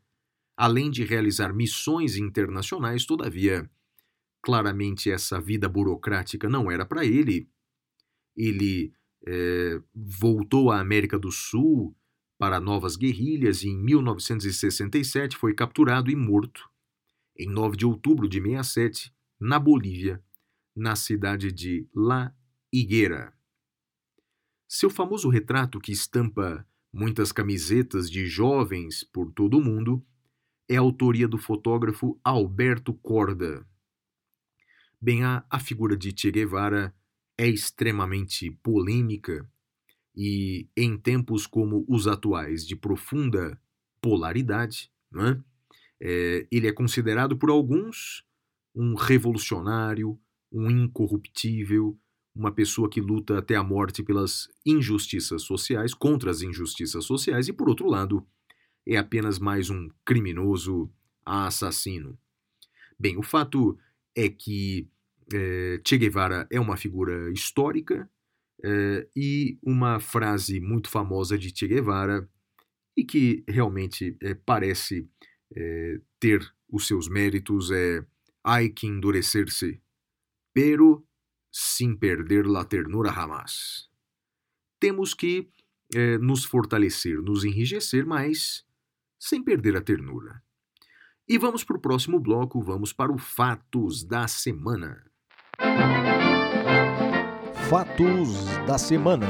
além 0.56 0.90
de 0.90 1.04
realizar 1.04 1.54
missões 1.54 2.16
internacionais, 2.18 3.06
todavia, 3.06 3.70
claramente 4.42 5.10
essa 5.10 5.40
vida 5.40 5.68
burocrática 5.68 6.50
não 6.50 6.70
era 6.70 6.86
para 6.86 7.06
ele. 7.06 7.50
Ele 8.36 8.94
é, 9.26 9.82
voltou 9.94 10.72
à 10.72 10.80
América 10.80 11.18
do 11.18 11.32
Sul 11.32 11.96
para 12.38 12.60
novas 12.60 12.96
guerrilhas 12.96 13.64
e 13.64 13.70
em 13.70 13.78
1967 13.78 15.38
foi 15.38 15.54
capturado 15.54 16.12
e 16.12 16.16
morto, 16.16 16.70
em 17.38 17.50
9 17.50 17.78
de 17.78 17.86
outubro 17.86 18.28
de 18.28 18.40
67, 18.42 19.14
na 19.40 19.58
Bolívia, 19.58 20.22
na 20.76 20.96
cidade 20.96 21.52
de 21.52 21.88
La 21.96 22.36
Higuera. 22.72 23.34
Seu 24.68 24.90
famoso 24.90 25.30
retrato, 25.30 25.80
que 25.80 25.92
estampa 25.92 26.68
muitas 26.92 27.32
camisetas 27.32 28.10
de 28.10 28.26
jovens 28.26 29.04
por 29.04 29.32
todo 29.32 29.58
o 29.58 29.64
mundo, 29.64 30.06
é 30.70 30.78
autoria 30.78 31.28
do 31.28 31.38
fotógrafo 31.38 32.20
Alberto 32.24 32.94
Corda. 32.94 33.66
Bem, 35.02 35.24
a, 35.24 35.46
a 35.50 35.60
figura 35.60 35.98
de 35.98 36.14
Che 36.16 36.32
Guevara 36.32 36.96
é 37.38 37.48
extremamente 37.48 38.52
polêmica 38.64 39.50
e, 40.16 40.70
em 40.78 40.98
tempos 40.98 41.46
como 41.46 41.84
os 41.88 42.08
atuais 42.08 42.66
de 42.66 42.76
profunda 42.76 43.60
polaridade, 44.02 44.92
é? 45.16 45.40
É, 46.06 46.48
ele 46.52 46.68
é 46.68 46.72
considerado 46.72 47.38
por 47.38 47.50
alguns 47.50 48.26
um 48.76 48.96
revolucionário, 48.96 50.20
um 50.52 50.70
incorruptível, 50.70 51.98
uma 52.36 52.52
pessoa 52.52 52.90
que 52.90 53.00
luta 53.00 53.38
até 53.38 53.56
a 53.56 53.64
morte 53.64 54.04
pelas 54.04 54.50
injustiças 54.66 55.44
sociais, 55.44 55.94
contra 55.94 56.32
as 56.32 56.42
injustiças 56.42 57.06
sociais, 57.06 57.48
e 57.48 57.54
por 57.54 57.70
outro 57.70 57.88
lado, 57.88 58.26
é 58.86 58.98
apenas 58.98 59.40
mais 59.40 59.70
um 59.70 59.90
criminoso 60.06 60.92
assassino. 61.26 62.18
Bem, 63.00 63.18
o 63.18 63.24
fato 63.24 63.78
é 64.16 64.30
que 64.30 64.90
é, 65.34 65.82
Che 65.86 65.98
Guevara 65.98 66.48
é 66.52 66.60
uma 66.60 66.78
figura 66.78 67.32
histórica 67.32 68.10
é, 68.64 69.08
e 69.16 69.58
uma 69.64 70.00
frase 70.00 70.60
muito 70.60 70.90
famosa 70.90 71.38
de 71.38 71.52
Che 71.56 71.68
Guevara 71.68 72.30
e 72.96 73.04
que 73.04 73.44
realmente 73.48 74.16
é, 74.22 74.34
parece 74.34 75.08
ter 76.20 76.42
os 76.68 76.88
seus 76.88 77.08
méritos 77.08 77.70
é 77.70 78.04
hay 78.44 78.72
que 78.72 78.88
endurecer-se, 78.88 79.80
pero 80.52 81.06
sem 81.52 81.96
perder 81.96 82.48
la 82.48 82.66
ternura 82.66 83.12
jamás. 83.12 83.88
Temos 84.80 85.14
que 85.14 85.48
nos 86.20 86.44
fortalecer, 86.44 87.22
nos 87.22 87.44
enrijecer, 87.46 88.04
mas 88.04 88.66
sem 89.24 89.42
perder 89.42 89.78
a 89.78 89.82
ternura. 89.82 90.44
E 91.26 91.38
vamos 91.38 91.64
para 91.64 91.78
o 91.78 91.80
próximo 91.80 92.20
bloco, 92.20 92.62
vamos 92.62 92.92
para 92.92 93.10
o 93.10 93.18
Fatos 93.18 94.04
da 94.04 94.28
Semana. 94.28 95.02
Fatos 97.70 98.46
da 98.68 98.78
Semana. 98.78 99.30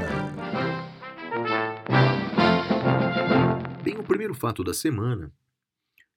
Bem, 3.83 3.99
o 3.99 4.03
primeiro 4.03 4.33
fato 4.33 4.63
da 4.63 4.73
semana 4.73 5.31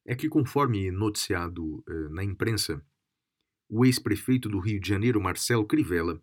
é 0.07 0.15
que, 0.17 0.27
conforme 0.27 0.91
noticiado 0.91 1.85
eh, 1.87 2.09
na 2.09 2.25
imprensa, 2.25 2.83
o 3.69 3.85
ex-prefeito 3.85 4.49
do 4.49 4.59
Rio 4.59 4.81
de 4.81 4.89
Janeiro, 4.89 5.21
Marcelo 5.21 5.67
Crivella, 5.67 6.19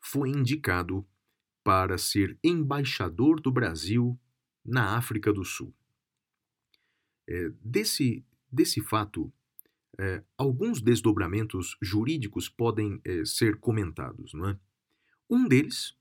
foi 0.00 0.28
indicado 0.28 1.04
para 1.64 1.98
ser 1.98 2.38
embaixador 2.44 3.40
do 3.40 3.50
Brasil 3.50 4.16
na 4.64 4.96
África 4.96 5.32
do 5.32 5.44
Sul. 5.44 5.74
É, 7.28 7.50
desse, 7.62 8.24
desse 8.50 8.80
fato, 8.80 9.32
é, 9.98 10.22
alguns 10.36 10.80
desdobramentos 10.80 11.76
jurídicos 11.80 12.48
podem 12.48 13.00
é, 13.04 13.24
ser 13.24 13.56
comentados. 13.58 14.34
Não 14.34 14.48
é? 14.48 14.58
Um 15.28 15.46
deles 15.46 15.96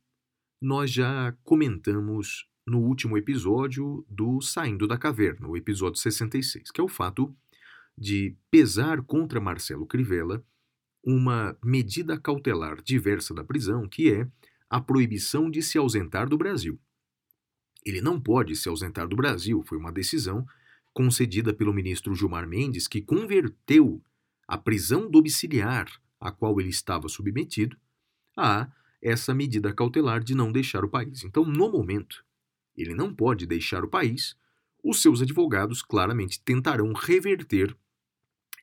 nós 0.61 0.91
já 0.91 1.35
comentamos 1.43 2.47
no 2.65 2.79
último 2.79 3.17
episódio 3.17 4.05
do 4.09 4.39
Saindo 4.41 4.87
da 4.87 4.97
Caverna, 4.97 5.47
o 5.47 5.57
episódio 5.57 5.99
66, 5.99 6.71
que 6.71 6.79
é 6.79 6.83
o 6.83 6.87
fato 6.87 7.35
de 7.97 8.35
pesar 8.49 9.01
contra 9.01 9.41
Marcelo 9.41 9.85
Crivella 9.85 10.43
uma 11.03 11.57
medida 11.61 12.17
cautelar 12.17 12.81
diversa 12.81 13.33
da 13.33 13.43
prisão, 13.43 13.87
que 13.87 14.11
é 14.11 14.27
a 14.69 14.79
proibição 14.79 15.51
de 15.51 15.61
se 15.61 15.77
ausentar 15.77 16.29
do 16.29 16.37
Brasil. 16.37 16.79
Ele 17.85 17.99
não 17.99 18.19
pode 18.19 18.55
se 18.55 18.69
ausentar 18.69 19.07
do 19.07 19.15
Brasil, 19.15 19.61
foi 19.67 19.77
uma 19.77 19.91
decisão 19.91 20.45
concedida 20.93 21.53
pelo 21.53 21.73
ministro 21.73 22.13
Gilmar 22.13 22.47
Mendes, 22.47 22.87
que 22.87 23.01
converteu 23.01 24.01
a 24.47 24.57
prisão 24.57 25.09
domiciliar 25.09 25.87
a 26.19 26.31
qual 26.31 26.59
ele 26.59 26.69
estava 26.69 27.09
submetido 27.09 27.77
a 28.37 28.69
essa 29.01 29.33
medida 29.33 29.73
cautelar 29.73 30.23
de 30.23 30.33
não 30.33 30.51
deixar 30.51 30.85
o 30.85 30.89
país. 30.89 31.23
Então, 31.23 31.43
no 31.43 31.71
momento, 31.71 32.23
ele 32.75 32.93
não 32.93 33.13
pode 33.13 33.45
deixar 33.45 33.83
o 33.83 33.89
país, 33.89 34.35
os 34.83 35.01
seus 35.01 35.21
advogados 35.21 35.81
claramente 35.81 36.41
tentarão 36.41 36.93
reverter 36.93 37.75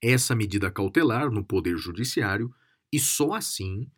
essa 0.03 0.35
medida 0.35 0.71
cautelar 0.71 1.31
no 1.31 1.45
Poder 1.45 1.77
Judiciário 1.77 2.55
e 2.93 2.99
só 2.99 3.33
assim 3.33 3.91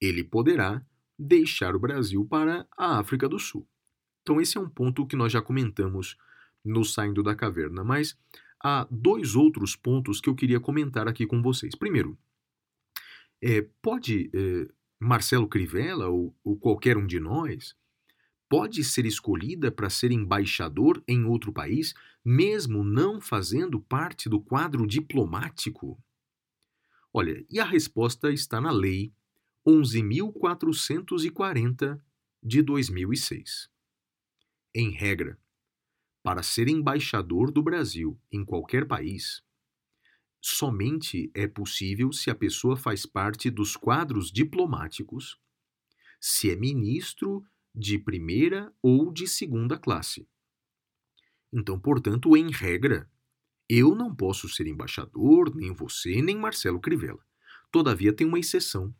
ele 0.00 0.22
poderá 0.22 0.84
deixar 1.18 1.74
o 1.74 1.80
Brasil 1.80 2.24
para 2.24 2.66
a 2.76 2.98
África 2.98 3.28
do 3.28 3.38
Sul. 3.38 3.66
Então, 4.22 4.40
esse 4.40 4.56
é 4.56 4.60
um 4.60 4.68
ponto 4.68 5.06
que 5.06 5.16
nós 5.16 5.32
já 5.32 5.42
comentamos 5.42 6.16
no 6.68 6.84
Saindo 6.84 7.22
da 7.22 7.34
Caverna, 7.34 7.82
mas 7.82 8.16
há 8.62 8.86
dois 8.90 9.34
outros 9.34 9.74
pontos 9.74 10.20
que 10.20 10.28
eu 10.28 10.34
queria 10.34 10.60
comentar 10.60 11.08
aqui 11.08 11.26
com 11.26 11.42
vocês. 11.42 11.74
Primeiro, 11.74 12.18
é, 13.40 13.66
pode 13.80 14.30
é, 14.34 14.68
Marcelo 15.00 15.48
Crivella 15.48 16.08
ou, 16.08 16.36
ou 16.44 16.56
qualquer 16.56 16.96
um 16.96 17.06
de 17.06 17.20
nós 17.20 17.76
pode 18.48 18.82
ser 18.82 19.04
escolhida 19.04 19.70
para 19.70 19.90
ser 19.90 20.10
embaixador 20.10 21.02
em 21.06 21.24
outro 21.24 21.52
país, 21.52 21.92
mesmo 22.24 22.82
não 22.82 23.20
fazendo 23.20 23.78
parte 23.78 24.26
do 24.28 24.40
quadro 24.40 24.86
diplomático? 24.86 26.02
Olha, 27.12 27.44
e 27.50 27.60
a 27.60 27.64
resposta 27.64 28.32
está 28.32 28.58
na 28.60 28.70
Lei 28.70 29.12
11.440 29.66 32.00
de 32.42 32.62
2006. 32.62 33.68
Em 34.74 34.90
regra, 34.90 35.38
para 36.28 36.42
ser 36.42 36.68
embaixador 36.68 37.50
do 37.50 37.62
Brasil 37.62 38.20
em 38.30 38.44
qualquer 38.44 38.86
país, 38.86 39.42
somente 40.42 41.30
é 41.34 41.46
possível 41.46 42.12
se 42.12 42.28
a 42.28 42.34
pessoa 42.34 42.76
faz 42.76 43.06
parte 43.06 43.48
dos 43.48 43.78
quadros 43.78 44.30
diplomáticos, 44.30 45.40
se 46.20 46.50
é 46.50 46.54
ministro 46.54 47.42
de 47.74 47.98
primeira 47.98 48.70
ou 48.82 49.10
de 49.10 49.26
segunda 49.26 49.78
classe. 49.78 50.28
Então, 51.50 51.80
portanto, 51.80 52.36
em 52.36 52.50
regra, 52.50 53.10
eu 53.66 53.94
não 53.94 54.14
posso 54.14 54.50
ser 54.50 54.66
embaixador, 54.66 55.56
nem 55.56 55.72
você, 55.72 56.20
nem 56.20 56.36
Marcelo 56.36 56.78
Crivella. 56.78 57.24
Todavia, 57.72 58.12
tem 58.12 58.26
uma 58.26 58.38
exceção, 58.38 58.94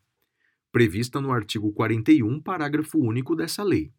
prevista 0.73 1.21
no 1.21 1.31
artigo 1.31 1.71
41, 1.75 2.41
parágrafo 2.41 2.99
único 2.99 3.37
dessa 3.37 3.63
lei. 3.63 3.93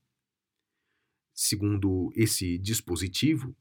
Segundo 1.41 2.11
esse 2.17 2.57
dispositivo, 2.57 3.55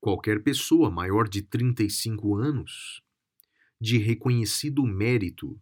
qualquer 0.00 0.42
pessoa 0.42 0.90
maior 0.90 1.28
de 1.28 1.40
35 1.40 2.34
anos, 2.34 3.00
de 3.80 3.96
reconhecido 3.96 4.84
mérito 4.84 5.56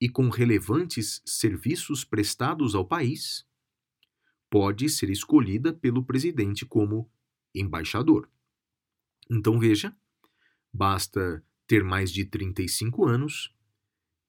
e 0.00 0.08
com 0.08 0.30
relevantes 0.30 1.20
serviços 1.22 2.02
prestados 2.02 2.74
ao 2.74 2.82
país, 2.82 3.46
pode 4.48 4.88
ser 4.88 5.10
escolhida 5.10 5.70
pelo 5.70 6.02
presidente 6.02 6.64
como 6.64 7.12
embaixador. 7.54 8.30
Então 9.30 9.60
veja, 9.60 9.94
basta 10.72 11.44
ter 11.66 11.84
mais 11.84 12.10
de 12.10 12.24
35 12.24 13.04
anos 13.04 13.54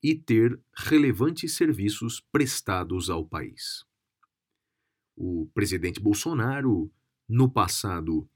e 0.03 0.13
ter 0.13 0.61
relevantes 0.75 1.53
serviços 1.53 2.19
prestados 2.19 3.09
ao 3.09 3.25
país. 3.25 3.85
O 5.15 5.49
presidente 5.53 5.99
Bolsonaro, 5.99 6.91
no 7.27 7.49
passado, 7.49 8.27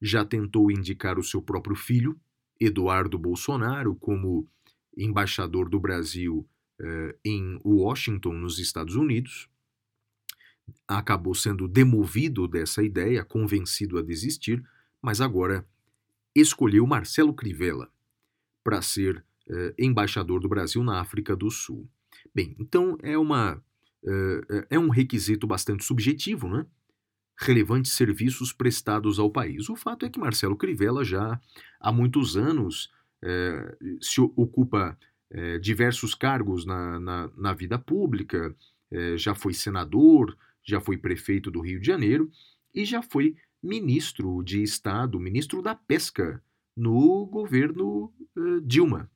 já 0.00 0.24
tentou 0.24 0.70
indicar 0.70 1.18
o 1.18 1.24
seu 1.24 1.42
próprio 1.42 1.74
filho, 1.74 2.18
Eduardo 2.60 3.18
Bolsonaro, 3.18 3.94
como 3.96 4.48
embaixador 4.96 5.68
do 5.68 5.78
Brasil 5.78 6.48
eh, 6.80 7.16
em 7.24 7.60
Washington, 7.64 8.32
nos 8.34 8.58
Estados 8.58 8.94
Unidos. 8.94 9.48
Acabou 10.86 11.34
sendo 11.34 11.66
demovido 11.66 12.46
dessa 12.46 12.82
ideia, 12.82 13.24
convencido 13.24 13.98
a 13.98 14.02
desistir, 14.02 14.62
mas 15.00 15.20
agora 15.20 15.66
escolheu 16.34 16.86
Marcelo 16.86 17.34
Crivella 17.34 17.90
para 18.62 18.82
ser 18.82 19.24
eh, 19.48 19.74
embaixador 19.78 20.40
do 20.40 20.48
Brasil 20.48 20.84
na 20.84 21.00
África 21.00 21.34
do 21.34 21.50
Sul. 21.50 21.88
Bem, 22.34 22.54
então 22.58 22.96
é 23.02 23.16
uma 23.16 23.62
é, 24.04 24.66
é 24.70 24.78
um 24.78 24.88
requisito 24.88 25.46
bastante 25.46 25.84
subjetivo, 25.84 26.48
né? 26.48 26.66
Relevantes 27.40 27.92
serviços 27.92 28.52
prestados 28.52 29.18
ao 29.18 29.30
país. 29.30 29.68
O 29.68 29.76
fato 29.76 30.04
é 30.04 30.10
que 30.10 30.18
Marcelo 30.18 30.56
Crivella 30.56 31.04
já 31.04 31.40
há 31.80 31.92
muitos 31.92 32.36
anos 32.36 32.90
é, 33.22 33.76
se 34.00 34.20
ocupa 34.20 34.98
é, 35.30 35.58
diversos 35.58 36.14
cargos 36.14 36.64
na, 36.64 36.98
na, 36.98 37.30
na 37.36 37.52
vida 37.52 37.78
pública, 37.78 38.54
é, 38.90 39.16
já 39.16 39.34
foi 39.34 39.52
senador, 39.52 40.36
já 40.64 40.80
foi 40.80 40.96
prefeito 40.96 41.50
do 41.50 41.60
Rio 41.60 41.80
de 41.80 41.86
Janeiro 41.86 42.30
e 42.74 42.84
já 42.84 43.02
foi 43.02 43.36
ministro 43.62 44.42
de 44.42 44.62
Estado, 44.62 45.18
ministro 45.18 45.62
da 45.62 45.74
Pesca 45.74 46.42
no 46.76 47.26
governo 47.26 48.12
Dilma. 48.62 49.10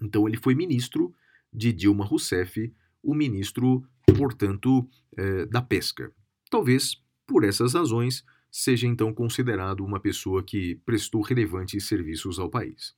Então 0.00 0.28
ele 0.28 0.36
foi 0.36 0.54
ministro 0.54 1.12
de 1.52 1.72
Dilma 1.72 2.04
Rousseff, 2.04 2.72
o 3.02 3.14
ministro 3.14 3.86
portanto, 4.12 4.88
é, 5.16 5.46
da 5.46 5.62
pesca. 5.62 6.12
Talvez, 6.50 7.02
por 7.26 7.44
essas 7.44 7.74
razões, 7.74 8.24
seja 8.50 8.86
então 8.86 9.12
considerado 9.12 9.84
uma 9.84 9.98
pessoa 9.98 10.42
que 10.42 10.76
prestou 10.86 11.22
relevantes 11.22 11.86
serviços 11.86 12.38
ao 12.38 12.48
país. 12.48 12.94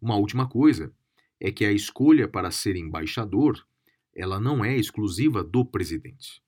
Uma 0.00 0.16
última 0.16 0.48
coisa 0.48 0.92
é 1.40 1.50
que 1.50 1.64
a 1.64 1.72
escolha 1.72 2.28
para 2.28 2.50
ser 2.50 2.76
embaixador, 2.76 3.66
ela 4.14 4.38
não 4.38 4.64
é 4.64 4.76
exclusiva 4.76 5.42
do 5.42 5.64
presidente. 5.64 6.42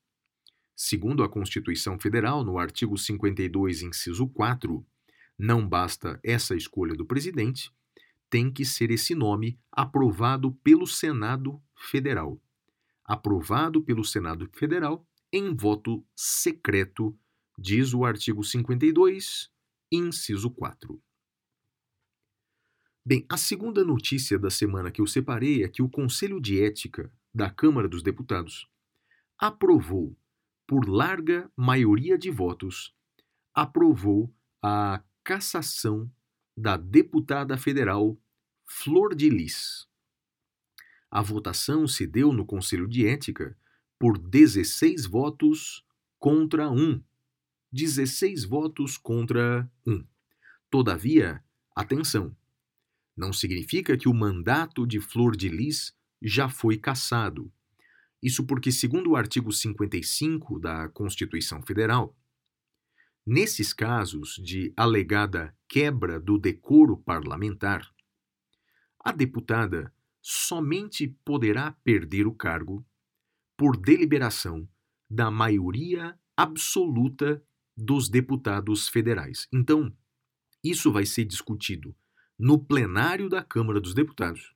Segundo 0.75 1.23
a 1.23 1.29
Constituição 1.29 1.97
Federal, 1.99 2.43
no 2.43 2.57
artigo 2.57 2.97
52, 2.97 3.81
inciso 3.81 4.27
4, 4.27 4.85
não 5.37 5.67
basta 5.67 6.19
essa 6.23 6.55
escolha 6.55 6.93
do 6.93 7.05
presidente, 7.05 7.71
tem 8.29 8.51
que 8.51 8.65
ser 8.65 8.91
esse 8.91 9.15
nome 9.15 9.59
aprovado 9.71 10.51
pelo 10.63 10.87
Senado 10.87 11.61
Federal. 11.75 12.41
Aprovado 13.05 13.81
pelo 13.81 14.03
Senado 14.03 14.49
Federal 14.53 15.07
em 15.31 15.55
voto 15.55 16.03
secreto, 16.15 17.17
diz 17.57 17.93
o 17.93 18.03
artigo 18.03 18.43
52, 18.43 19.51
inciso 19.91 20.49
4. 20.49 21.01
Bem, 23.05 23.23
a 23.29 23.37
segunda 23.37 23.83
notícia 23.83 24.39
da 24.39 24.49
semana 24.49 24.89
que 24.89 24.99
eu 24.99 25.05
separei 25.05 25.63
é 25.63 25.67
que 25.67 25.83
o 25.83 25.89
Conselho 25.89 26.41
de 26.41 26.63
Ética 26.63 27.11
da 27.31 27.49
Câmara 27.49 27.87
dos 27.87 28.01
Deputados 28.01 28.67
aprovou, 29.37 30.17
por 30.65 30.89
larga 30.89 31.51
maioria 31.55 32.17
de 32.17 32.31
votos, 32.31 32.95
aprovou 33.53 34.33
a 34.61 35.03
cassação 35.23 36.11
da 36.57 36.77
deputada 36.77 37.57
federal 37.57 38.17
Flor 38.65 39.13
de 39.13 39.29
Lis. 39.29 39.87
A 41.15 41.21
votação 41.21 41.87
se 41.87 42.05
deu 42.05 42.33
no 42.33 42.45
Conselho 42.45 42.89
de 42.89 43.07
Ética 43.07 43.57
por 43.97 44.17
16 44.17 45.05
votos 45.05 45.81
contra 46.19 46.69
1. 46.69 47.01
16 47.71 48.43
votos 48.43 48.97
contra 48.97 49.71
1. 49.87 50.05
Todavia, 50.69 51.41
atenção, 51.73 52.35
não 53.15 53.31
significa 53.31 53.97
que 53.97 54.09
o 54.09 54.13
mandato 54.13 54.85
de 54.85 54.99
Flor 54.99 55.37
de 55.37 55.47
Lis 55.47 55.95
já 56.21 56.49
foi 56.49 56.77
cassado. 56.77 57.49
Isso 58.21 58.45
porque, 58.45 58.69
segundo 58.69 59.11
o 59.11 59.15
artigo 59.15 59.53
55 59.53 60.59
da 60.59 60.89
Constituição 60.89 61.61
Federal, 61.61 62.13
nesses 63.25 63.71
casos 63.71 64.35
de 64.43 64.73
alegada 64.75 65.55
quebra 65.65 66.19
do 66.19 66.37
decoro 66.37 66.97
parlamentar, 66.97 67.89
a 68.99 69.13
deputada 69.13 69.94
somente 70.27 71.07
poderá 71.23 71.73
perder 71.83 72.25
o 72.25 72.33
cargo 72.33 72.83
por 73.55 73.77
deliberação 73.77 74.67
da 75.07 75.29
maioria 75.29 76.17
absoluta 76.35 77.43
dos 77.77 78.09
deputados 78.09 78.89
federais. 78.89 79.47
Então, 79.53 79.95
isso 80.63 80.91
vai 80.91 81.05
ser 81.05 81.25
discutido 81.25 81.95
no 82.39 82.57
plenário 82.57 83.29
da 83.29 83.43
Câmara 83.43 83.79
dos 83.79 83.93
Deputados. 83.93 84.55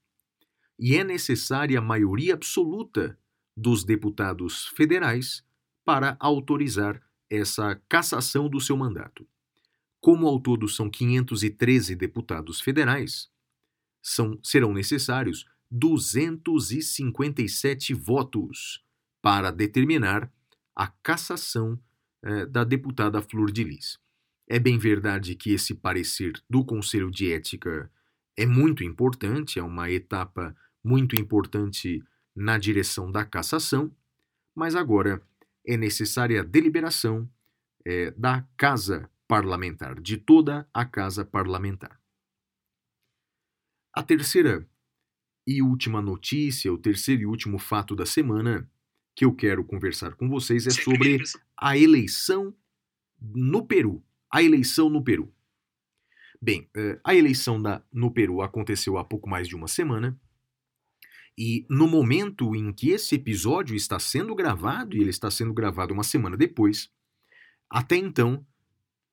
E 0.80 0.96
é 0.96 1.04
necessária 1.04 1.78
a 1.78 1.84
maioria 1.84 2.34
absoluta 2.34 3.16
dos 3.56 3.84
deputados 3.84 4.70
federais 4.70 5.46
para 5.86 6.18
autorizar 6.20 7.00
essa 7.30 7.80
cassação 7.88 8.50
do 8.50 8.60
seu 8.60 8.76
mandato. 8.76 9.28
Como 10.02 10.28
ao 10.28 10.40
todo 10.40 10.68
são 10.68 10.90
513 10.90 11.96
deputados 11.96 12.60
federais, 12.60 13.30
são, 14.02 14.40
serão 14.42 14.74
necessários 14.74 15.46
257 15.72 17.94
votos 17.94 18.84
para 19.22 19.52
determinar 19.52 20.32
a 20.76 20.88
cassação 20.88 21.80
eh, 22.24 22.46
da 22.46 22.64
deputada 22.64 23.22
Flor 23.22 23.52
de 23.52 23.64
Lis. 23.64 24.00
É 24.48 24.58
bem 24.58 24.78
verdade 24.78 25.36
que 25.36 25.52
esse 25.52 25.76
parecer 25.76 26.42
do 26.50 26.66
Conselho 26.66 27.12
de 27.12 27.32
Ética 27.32 27.92
é 28.36 28.46
muito 28.46 28.84
importante, 28.84 29.60
é 29.60 29.64
uma 29.64 29.92
etapa 29.92 30.56
muito 30.84 31.16
importante 31.16 32.04
na 32.36 32.58
direção 32.58 33.12
da 33.12 33.26
cassação, 33.26 33.94
mas 34.56 34.76
agora 34.76 35.22
é 35.66 35.78
necessária 35.78 36.42
a 36.42 36.44
deliberação 36.44 37.30
é, 37.86 38.12
da 38.12 38.48
Casa 38.58 39.10
Parlamentar, 39.28 40.00
de 40.00 40.18
toda 40.18 40.68
a 40.74 40.86
Casa 40.86 41.24
Parlamentar. 41.24 42.00
A 43.94 44.02
terceira 44.02 44.68
e 45.46 45.62
última 45.62 46.02
notícia, 46.02 46.72
o 46.72 46.78
terceiro 46.78 47.24
e 47.24 47.26
último 47.26 47.58
fato 47.58 47.96
da 47.96 48.06
semana 48.06 48.70
que 49.16 49.26
eu 49.26 49.34
quero 49.34 49.64
conversar 49.64 50.16
com 50.16 50.30
vocês 50.30 50.68
é 50.68 50.70
sobre 50.70 51.22
a 51.58 51.78
eleição 51.78 52.54
no 53.20 53.66
Peru 53.66 54.04
a 54.32 54.44
eleição 54.44 54.90
no 54.90 55.04
Peru. 55.04 55.34
Bem, 56.42 56.70
eh, 56.76 57.00
a 57.04 57.16
eleição 57.16 57.62
da, 57.62 57.84
no 57.92 58.12
Peru 58.12 58.42
aconteceu 58.42 58.98
há 58.98 59.04
pouco 59.04 59.28
mais 59.28 59.48
de 59.48 59.56
uma 59.56 59.68
semana. 59.68 60.20
E 61.38 61.66
no 61.70 61.88
momento 61.88 62.56
em 62.56 62.72
que 62.72 62.90
esse 62.90 63.16
episódio 63.16 63.76
está 63.76 63.98
sendo 64.00 64.36
gravado, 64.36 64.96
e 64.96 65.02
ele 65.02 65.10
está 65.10 65.32
sendo 65.32 65.54
gravado 65.54 65.94
uma 65.94 66.04
semana 66.04 66.38
depois, 66.38 66.90
até 67.70 67.96
então 67.96 68.46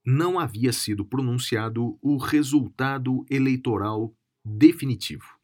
não 0.04 0.38
havia 0.38 0.72
sido 0.72 1.04
pronunciado 1.04 1.98
o 2.00 2.16
resultado 2.16 3.24
eleitoral 3.30 4.14
definitivo. 4.44 5.35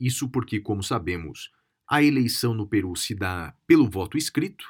Isso 0.00 0.30
porque, 0.30 0.58
como 0.60 0.82
sabemos, 0.82 1.52
a 1.86 2.02
eleição 2.02 2.54
no 2.54 2.66
Peru 2.66 2.96
se 2.96 3.14
dá 3.14 3.54
pelo 3.66 3.88
voto 3.88 4.16
escrito. 4.16 4.64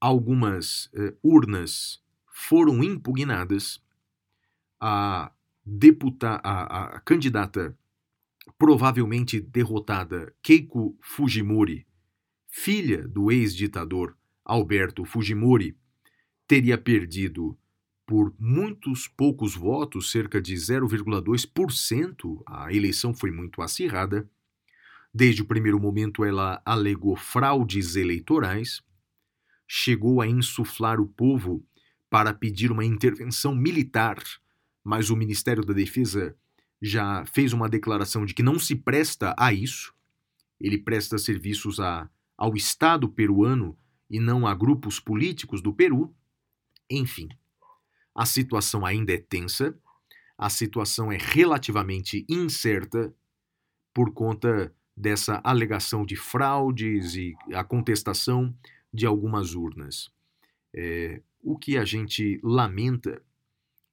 Algumas 0.00 0.88
eh, 0.94 1.14
urnas 1.22 2.00
foram 2.32 2.82
impugnadas, 2.84 3.82
a, 4.80 5.32
deputa, 5.64 6.40
a, 6.42 6.96
a 6.96 7.00
candidata 7.00 7.76
provavelmente 8.58 9.40
derrotada 9.40 10.34
Keiko 10.42 10.96
Fujimori, 11.00 11.86
filha 12.48 13.06
do 13.06 13.30
ex-ditador 13.30 14.16
Alberto 14.44 15.04
Fujimori, 15.04 15.76
teria 16.46 16.76
perdido 16.76 17.56
por 18.12 18.34
muitos 18.38 19.08
poucos 19.08 19.54
votos, 19.54 20.10
cerca 20.10 20.38
de 20.38 20.52
0,2%. 20.54 22.42
A 22.46 22.70
eleição 22.70 23.14
foi 23.14 23.30
muito 23.30 23.62
acirrada. 23.62 24.28
Desde 25.14 25.40
o 25.40 25.46
primeiro 25.46 25.80
momento, 25.80 26.22
ela 26.22 26.60
alegou 26.62 27.16
fraudes 27.16 27.96
eleitorais, 27.96 28.82
chegou 29.66 30.20
a 30.20 30.26
insuflar 30.26 31.00
o 31.00 31.06
povo 31.06 31.66
para 32.10 32.34
pedir 32.34 32.70
uma 32.70 32.84
intervenção 32.84 33.54
militar, 33.54 34.22
mas 34.84 35.08
o 35.08 35.16
Ministério 35.16 35.64
da 35.64 35.72
Defesa 35.72 36.36
já 36.82 37.24
fez 37.24 37.54
uma 37.54 37.66
declaração 37.66 38.26
de 38.26 38.34
que 38.34 38.42
não 38.42 38.58
se 38.58 38.76
presta 38.76 39.34
a 39.38 39.54
isso. 39.54 39.94
Ele 40.60 40.76
presta 40.76 41.16
serviços 41.16 41.80
a, 41.80 42.10
ao 42.36 42.54
Estado 42.56 43.08
peruano 43.08 43.74
e 44.10 44.20
não 44.20 44.46
a 44.46 44.54
grupos 44.54 45.00
políticos 45.00 45.62
do 45.62 45.72
Peru. 45.72 46.14
Enfim, 46.90 47.30
a 48.14 48.26
situação 48.26 48.84
ainda 48.84 49.12
é 49.12 49.18
tensa, 49.18 49.76
a 50.36 50.50
situação 50.50 51.12
é 51.12 51.18
relativamente 51.18 52.24
incerta 52.28 53.14
por 53.94 54.12
conta 54.12 54.74
dessa 54.96 55.40
alegação 55.44 56.04
de 56.04 56.16
fraudes 56.16 57.14
e 57.14 57.34
a 57.54 57.64
contestação 57.64 58.54
de 58.92 59.06
algumas 59.06 59.54
urnas. 59.54 60.10
É, 60.74 61.22
o 61.42 61.58
que 61.58 61.76
a 61.76 61.84
gente 61.84 62.40
lamenta 62.42 63.22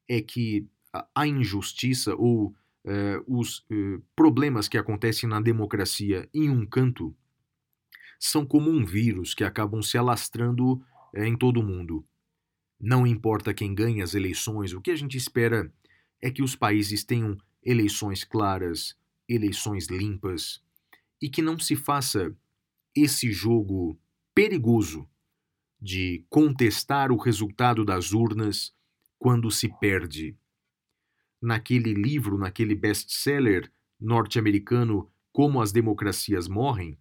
é 0.08 0.22
que 0.22 0.68
a 1.16 1.28
injustiça 1.28 2.16
ou 2.16 2.48
uh, 2.48 3.24
os 3.28 3.60
uh, 3.72 4.02
problemas 4.16 4.68
que 4.68 4.78
acontecem 4.78 5.30
na 5.30 5.40
democracia 5.40 6.28
em 6.34 6.50
um 6.50 6.66
canto 6.66 7.16
são 8.20 8.46
como 8.46 8.70
um 8.70 8.84
vírus 8.84 9.34
que 9.34 9.44
acabam 9.44 9.82
se 9.82 9.98
alastrando 9.98 10.74
uh, 10.74 11.24
em 11.24 11.38
todo 11.38 11.60
o 11.60 11.64
mundo. 11.64 12.06
Não 12.80 13.06
importa 13.06 13.54
quem 13.54 13.76
ganha 13.76 14.04
as 14.04 14.14
eleições, 14.14 14.74
o 14.74 14.80
que 14.80 14.92
a 14.92 14.96
gente 14.96 15.18
espera 15.18 15.72
é 16.22 16.32
que 16.32 16.42
os 16.42 16.56
países 16.56 17.04
tenham 17.04 17.38
eleições 17.62 18.24
claras, 18.24 18.98
eleições 19.28 19.88
limpas 19.88 20.64
e 21.22 21.30
que 21.30 21.42
não 21.42 21.60
se 21.60 21.76
faça 21.76 22.34
esse 22.96 23.32
jogo 23.32 24.00
perigoso 24.34 25.08
de 25.82 26.26
contestar 26.30 27.12
o 27.12 27.18
resultado 27.18 27.84
das 27.84 28.14
urnas 28.14 28.74
quando 29.18 29.52
se 29.52 29.68
perde. 29.80 30.38
Naquele 31.42 31.94
livro, 31.94 32.38
naquele 32.38 32.76
best-seller 32.76 33.72
norte-americano 34.00 35.10
Como 35.32 35.62
as 35.62 35.72
Democracias 35.72 36.48
Morrem, 36.48 36.98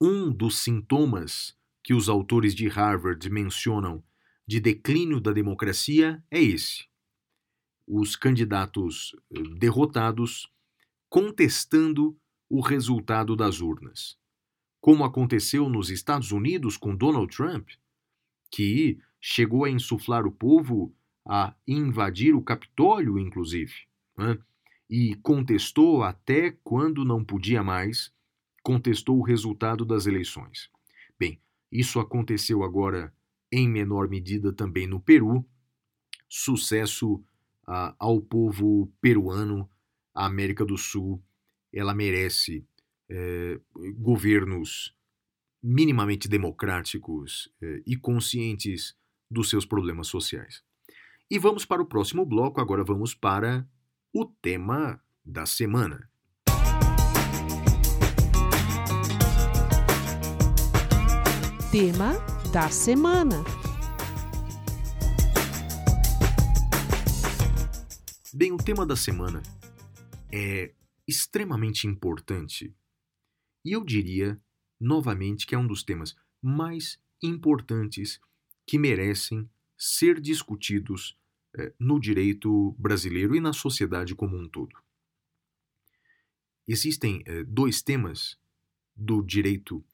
um 0.00 0.30
dos 0.30 0.58
sintomas 0.58 1.56
que 1.82 1.94
os 1.94 2.08
autores 2.08 2.54
de 2.54 2.68
Harvard 2.68 3.30
mencionam 3.30 4.02
de 4.46 4.60
declínio 4.60 5.20
da 5.20 5.32
democracia 5.32 6.22
é 6.30 6.40
esse: 6.40 6.86
os 7.86 8.16
candidatos 8.16 9.14
eh, 9.30 9.42
derrotados 9.58 10.50
contestando 11.08 12.18
o 12.48 12.60
resultado 12.60 13.34
das 13.34 13.60
urnas 13.60 14.16
como 14.86 15.02
aconteceu 15.02 15.68
nos 15.68 15.90
Estados 15.90 16.30
Unidos 16.30 16.76
com 16.76 16.94
Donald 16.94 17.34
Trump, 17.34 17.70
que 18.52 19.00
chegou 19.20 19.64
a 19.64 19.68
insuflar 19.68 20.24
o 20.24 20.30
povo 20.30 20.94
a 21.26 21.56
invadir 21.66 22.36
o 22.36 22.40
Capitólio, 22.40 23.18
inclusive, 23.18 23.74
né? 24.16 24.38
e 24.88 25.16
contestou 25.16 26.04
até 26.04 26.52
quando 26.62 27.04
não 27.04 27.24
podia 27.24 27.64
mais, 27.64 28.12
contestou 28.62 29.18
o 29.18 29.24
resultado 29.24 29.84
das 29.84 30.06
eleições. 30.06 30.70
Bem, 31.18 31.40
isso 31.72 31.98
aconteceu 31.98 32.62
agora 32.62 33.12
em 33.50 33.68
menor 33.68 34.08
medida 34.08 34.52
também 34.52 34.86
no 34.86 35.00
Peru. 35.00 35.44
Sucesso 36.28 37.14
uh, 37.68 37.94
ao 37.98 38.20
povo 38.20 38.92
peruano, 39.00 39.68
a 40.14 40.26
América 40.26 40.64
do 40.64 40.76
Sul 40.76 41.22
ela 41.72 41.94
merece 41.94 42.66
é, 43.08 43.60
governos 43.96 44.94
minimamente 45.62 46.28
democráticos 46.28 47.52
é, 47.60 47.82
e 47.86 47.96
conscientes 47.96 48.96
dos 49.30 49.50
seus 49.50 49.66
problemas 49.66 50.08
sociais. 50.08 50.62
E 51.30 51.38
vamos 51.38 51.64
para 51.64 51.82
o 51.82 51.86
próximo 51.86 52.24
bloco, 52.24 52.60
agora 52.60 52.84
vamos 52.84 53.14
para 53.14 53.68
o 54.12 54.24
tema 54.24 55.00
da 55.24 55.44
semana. 55.44 56.08
Tema 61.70 62.14
da 62.56 62.70
semana. 62.70 63.44
Bem, 68.32 68.50
o 68.50 68.56
tema 68.56 68.86
da 68.86 68.96
semana 68.96 69.42
é 70.32 70.72
extremamente 71.06 71.86
importante 71.86 72.74
e 73.62 73.72
eu 73.72 73.84
diria 73.84 74.40
novamente 74.80 75.46
que 75.46 75.54
é 75.54 75.58
um 75.58 75.66
dos 75.66 75.82
temas 75.82 76.16
mais 76.40 76.98
importantes 77.22 78.18
que 78.66 78.78
merecem 78.78 79.46
ser 79.76 80.18
discutidos 80.18 81.14
eh, 81.58 81.74
no 81.78 82.00
direito 82.00 82.74
brasileiro 82.78 83.36
e 83.36 83.40
na 83.40 83.52
sociedade 83.52 84.14
como 84.14 84.34
um 84.34 84.48
todo. 84.48 84.74
Existem 86.66 87.22
eh, 87.26 87.44
dois 87.44 87.82
temas 87.82 88.38
do 88.96 89.20
direito 89.20 89.84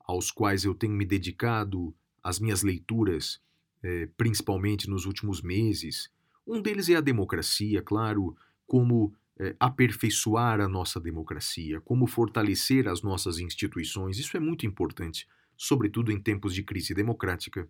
aos 0.00 0.30
quais 0.30 0.66
eu 0.66 0.74
tenho 0.74 0.92
me 0.92 1.06
dedicado 1.06 1.96
as 2.22 2.38
minhas 2.38 2.62
leituras, 2.62 3.40
eh, 3.82 4.08
principalmente 4.16 4.88
nos 4.88 5.06
últimos 5.06 5.42
meses. 5.42 6.10
Um 6.46 6.60
deles 6.60 6.88
é 6.88 6.96
a 6.96 7.00
democracia, 7.00 7.82
claro, 7.82 8.36
como 8.66 9.14
aperfeiçoar 9.58 10.60
a 10.60 10.68
nossa 10.68 11.00
democracia, 11.00 11.80
como 11.80 12.06
fortalecer 12.06 12.86
as 12.86 13.00
nossas 13.00 13.38
instituições. 13.38 14.18
Isso 14.18 14.36
é 14.36 14.40
muito 14.40 14.66
importante, 14.66 15.26
sobretudo 15.56 16.12
em 16.12 16.20
tempos 16.20 16.54
de 16.54 16.62
crise 16.62 16.92
democrática. 16.92 17.66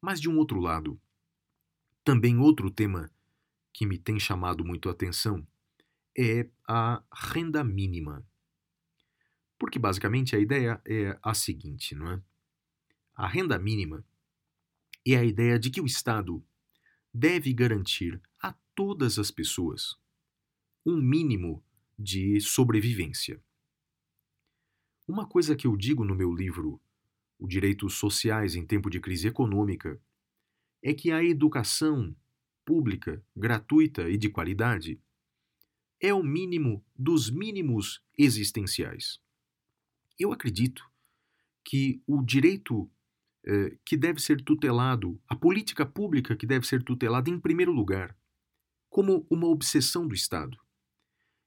Mas, 0.00 0.20
de 0.20 0.28
um 0.28 0.38
outro 0.38 0.60
lado, 0.60 1.00
também 2.04 2.38
outro 2.38 2.70
tema 2.70 3.10
que 3.72 3.84
me 3.84 3.98
tem 3.98 4.18
chamado 4.18 4.64
muito 4.64 4.88
a 4.88 4.92
atenção 4.92 5.46
é 6.16 6.48
a 6.66 7.02
renda 7.12 7.62
mínima. 7.62 8.24
Porque 9.58 9.78
basicamente 9.78 10.34
a 10.34 10.38
ideia 10.38 10.80
é 10.86 11.18
a 11.22 11.34
seguinte, 11.34 11.94
não 11.94 12.12
é? 12.12 12.22
A 13.20 13.26
renda 13.26 13.58
mínima 13.58 14.02
é 15.06 15.14
a 15.14 15.22
ideia 15.22 15.58
de 15.58 15.68
que 15.68 15.78
o 15.78 15.84
Estado 15.84 16.42
deve 17.12 17.52
garantir 17.52 18.18
a 18.40 18.54
todas 18.74 19.18
as 19.18 19.30
pessoas 19.30 19.94
um 20.86 20.96
mínimo 20.96 21.62
de 21.98 22.40
sobrevivência. 22.40 23.38
Uma 25.06 25.26
coisa 25.26 25.54
que 25.54 25.66
eu 25.66 25.76
digo 25.76 26.02
no 26.02 26.14
meu 26.14 26.32
livro, 26.32 26.80
O 27.38 27.46
Direitos 27.46 27.92
Sociais 27.92 28.54
em 28.54 28.64
Tempo 28.64 28.88
de 28.88 28.98
Crise 28.98 29.28
Econômica, 29.28 30.00
é 30.82 30.94
que 30.94 31.12
a 31.12 31.22
educação 31.22 32.16
pública, 32.64 33.22
gratuita 33.36 34.08
e 34.08 34.16
de 34.16 34.30
qualidade 34.30 34.98
é 36.00 36.14
o 36.14 36.22
mínimo 36.22 36.82
dos 36.96 37.28
mínimos 37.28 38.02
existenciais. 38.16 39.20
Eu 40.18 40.32
acredito 40.32 40.90
que 41.62 42.02
o 42.06 42.22
direito 42.22 42.90
que 43.84 43.96
deve 43.96 44.20
ser 44.20 44.42
tutelado, 44.42 45.20
a 45.28 45.34
política 45.34 45.86
pública 45.86 46.36
que 46.36 46.46
deve 46.46 46.66
ser 46.66 46.82
tutelada 46.82 47.30
em 47.30 47.38
primeiro 47.38 47.72
lugar, 47.72 48.16
como 48.88 49.26
uma 49.30 49.46
obsessão 49.46 50.06
do 50.06 50.14
Estado, 50.14 50.58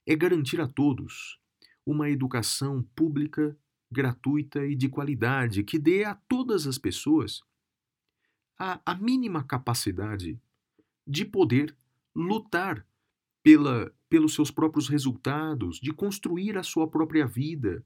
é 0.06 0.16
garantir 0.16 0.60
a 0.60 0.66
todos 0.66 1.38
uma 1.86 2.10
educação 2.10 2.82
pública, 2.94 3.56
gratuita 3.90 4.66
e 4.66 4.74
de 4.74 4.88
qualidade 4.88 5.62
que 5.62 5.78
dê 5.78 6.04
a 6.04 6.14
todas 6.14 6.66
as 6.66 6.78
pessoas 6.78 7.42
a, 8.58 8.80
a 8.84 8.94
mínima 8.94 9.44
capacidade 9.44 10.40
de 11.06 11.24
poder 11.24 11.76
lutar 12.14 12.86
pela, 13.42 13.94
pelos 14.08 14.34
seus 14.34 14.50
próprios 14.50 14.88
resultados, 14.88 15.78
de 15.78 15.92
construir 15.92 16.56
a 16.56 16.62
sua 16.62 16.88
própria 16.88 17.26
vida 17.26 17.84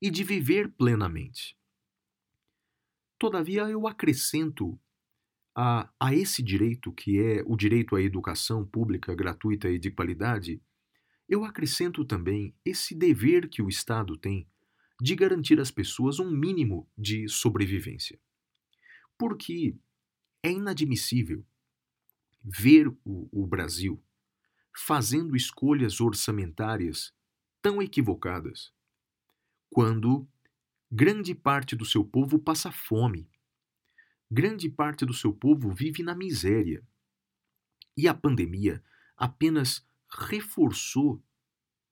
e 0.00 0.10
de 0.10 0.22
viver 0.22 0.70
plenamente. 0.72 1.56
Todavia, 3.18 3.62
eu 3.62 3.86
acrescento 3.86 4.78
a, 5.54 5.88
a 6.00 6.14
esse 6.14 6.42
direito, 6.42 6.92
que 6.92 7.20
é 7.20 7.42
o 7.46 7.56
direito 7.56 7.94
à 7.94 8.02
educação 8.02 8.66
pública, 8.66 9.14
gratuita 9.14 9.68
e 9.70 9.78
de 9.78 9.90
qualidade, 9.90 10.60
eu 11.28 11.44
acrescento 11.44 12.04
também 12.04 12.54
esse 12.64 12.94
dever 12.94 13.48
que 13.48 13.62
o 13.62 13.68
Estado 13.68 14.16
tem 14.16 14.48
de 15.00 15.14
garantir 15.14 15.58
às 15.60 15.70
pessoas 15.70 16.18
um 16.18 16.30
mínimo 16.30 16.88
de 16.96 17.28
sobrevivência. 17.28 18.18
Porque 19.16 19.76
é 20.42 20.50
inadmissível 20.50 21.44
ver 22.42 22.88
o, 23.04 23.28
o 23.32 23.46
Brasil 23.46 24.02
fazendo 24.76 25.36
escolhas 25.36 26.00
orçamentárias 26.00 27.12
tão 27.62 27.80
equivocadas 27.80 28.72
quando 29.70 30.28
grande 30.90 31.34
parte 31.34 31.74
do 31.74 31.84
seu 31.84 32.04
povo 32.04 32.38
passa 32.38 32.70
fome, 32.70 33.28
grande 34.30 34.68
parte 34.68 35.04
do 35.04 35.14
seu 35.14 35.32
povo 35.32 35.72
vive 35.72 36.02
na 36.02 36.14
miséria. 36.14 36.86
E 37.96 38.08
a 38.08 38.14
pandemia 38.14 38.82
apenas 39.16 39.86
reforçou 40.08 41.22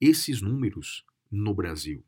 esses 0.00 0.42
números 0.42 1.07
no 1.31 1.55
Brasil. 1.55 2.05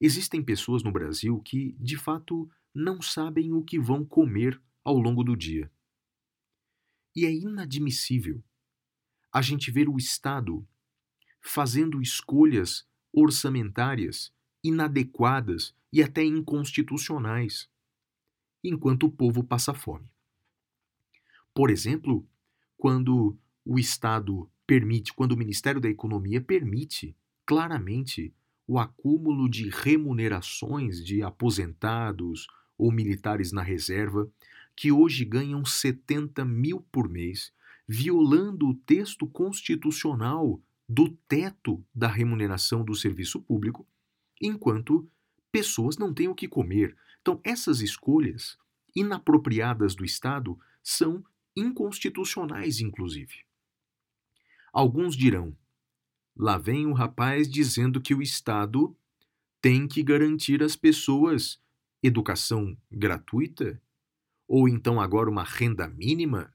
Existem 0.00 0.42
pessoas 0.42 0.82
no 0.82 0.92
Brasil 0.92 1.40
que, 1.40 1.72
de 1.78 1.96
fato, 1.96 2.48
não 2.74 3.02
sabem 3.02 3.52
o 3.52 3.62
que 3.62 3.78
vão 3.78 4.04
comer 4.04 4.60
ao 4.84 4.96
longo 4.96 5.24
do 5.24 5.36
dia. 5.36 5.70
E 7.14 7.26
é 7.26 7.32
inadmissível 7.32 8.42
a 9.32 9.42
gente 9.42 9.70
ver 9.70 9.88
o 9.88 9.96
Estado 9.96 10.66
fazendo 11.40 12.00
escolhas 12.00 12.88
orçamentárias 13.12 14.32
inadequadas 14.62 15.74
e 15.92 16.02
até 16.02 16.24
inconstitucionais, 16.24 17.68
enquanto 18.62 19.04
o 19.06 19.10
povo 19.10 19.42
passa 19.42 19.74
fome. 19.74 20.06
Por 21.54 21.70
exemplo, 21.70 22.26
quando 22.76 23.36
o 23.64 23.78
Estado 23.78 24.48
permite, 24.66 25.12
quando 25.12 25.32
o 25.32 25.36
Ministério 25.36 25.80
da 25.80 25.88
Economia 25.88 26.40
permite 26.40 27.16
claramente 27.44 28.32
o 28.66 28.78
acúmulo 28.78 29.48
de 29.48 29.68
remunerações 29.68 31.04
de 31.04 31.22
aposentados 31.22 32.46
ou 32.78 32.92
militares 32.92 33.50
na 33.50 33.62
reserva 33.62 34.30
que 34.76 34.92
hoje 34.92 35.24
ganham 35.24 35.64
70 35.64 36.44
mil 36.44 36.80
por 36.92 37.08
mês, 37.08 37.52
violando 37.86 38.68
o 38.68 38.74
texto 38.74 39.26
constitucional 39.26 40.62
do 40.88 41.08
teto 41.28 41.84
da 41.94 42.08
remuneração 42.08 42.84
do 42.84 42.94
serviço 42.94 43.40
público, 43.42 43.86
enquanto 44.40 45.08
pessoas 45.52 45.96
não 45.98 46.14
têm 46.14 46.28
o 46.28 46.34
que 46.34 46.48
comer. 46.48 46.96
Então, 47.20 47.40
essas 47.44 47.80
escolhas 47.80 48.56
inapropriadas 48.94 49.94
do 49.94 50.04
Estado 50.04 50.58
são 50.82 51.24
inconstitucionais, 51.56 52.80
inclusive. 52.80 53.44
Alguns 54.72 55.16
dirão: 55.16 55.56
lá 56.36 56.56
vem 56.56 56.86
o 56.86 56.92
rapaz 56.92 57.50
dizendo 57.50 58.00
que 58.00 58.14
o 58.14 58.22
Estado 58.22 58.96
tem 59.60 59.86
que 59.86 60.02
garantir 60.02 60.62
às 60.62 60.76
pessoas 60.76 61.60
educação 62.02 62.76
gratuita 62.90 63.80
ou 64.48 64.68
então 64.68 65.00
agora 65.00 65.30
uma 65.30 65.44
renda 65.44 65.86
mínima? 65.86 66.52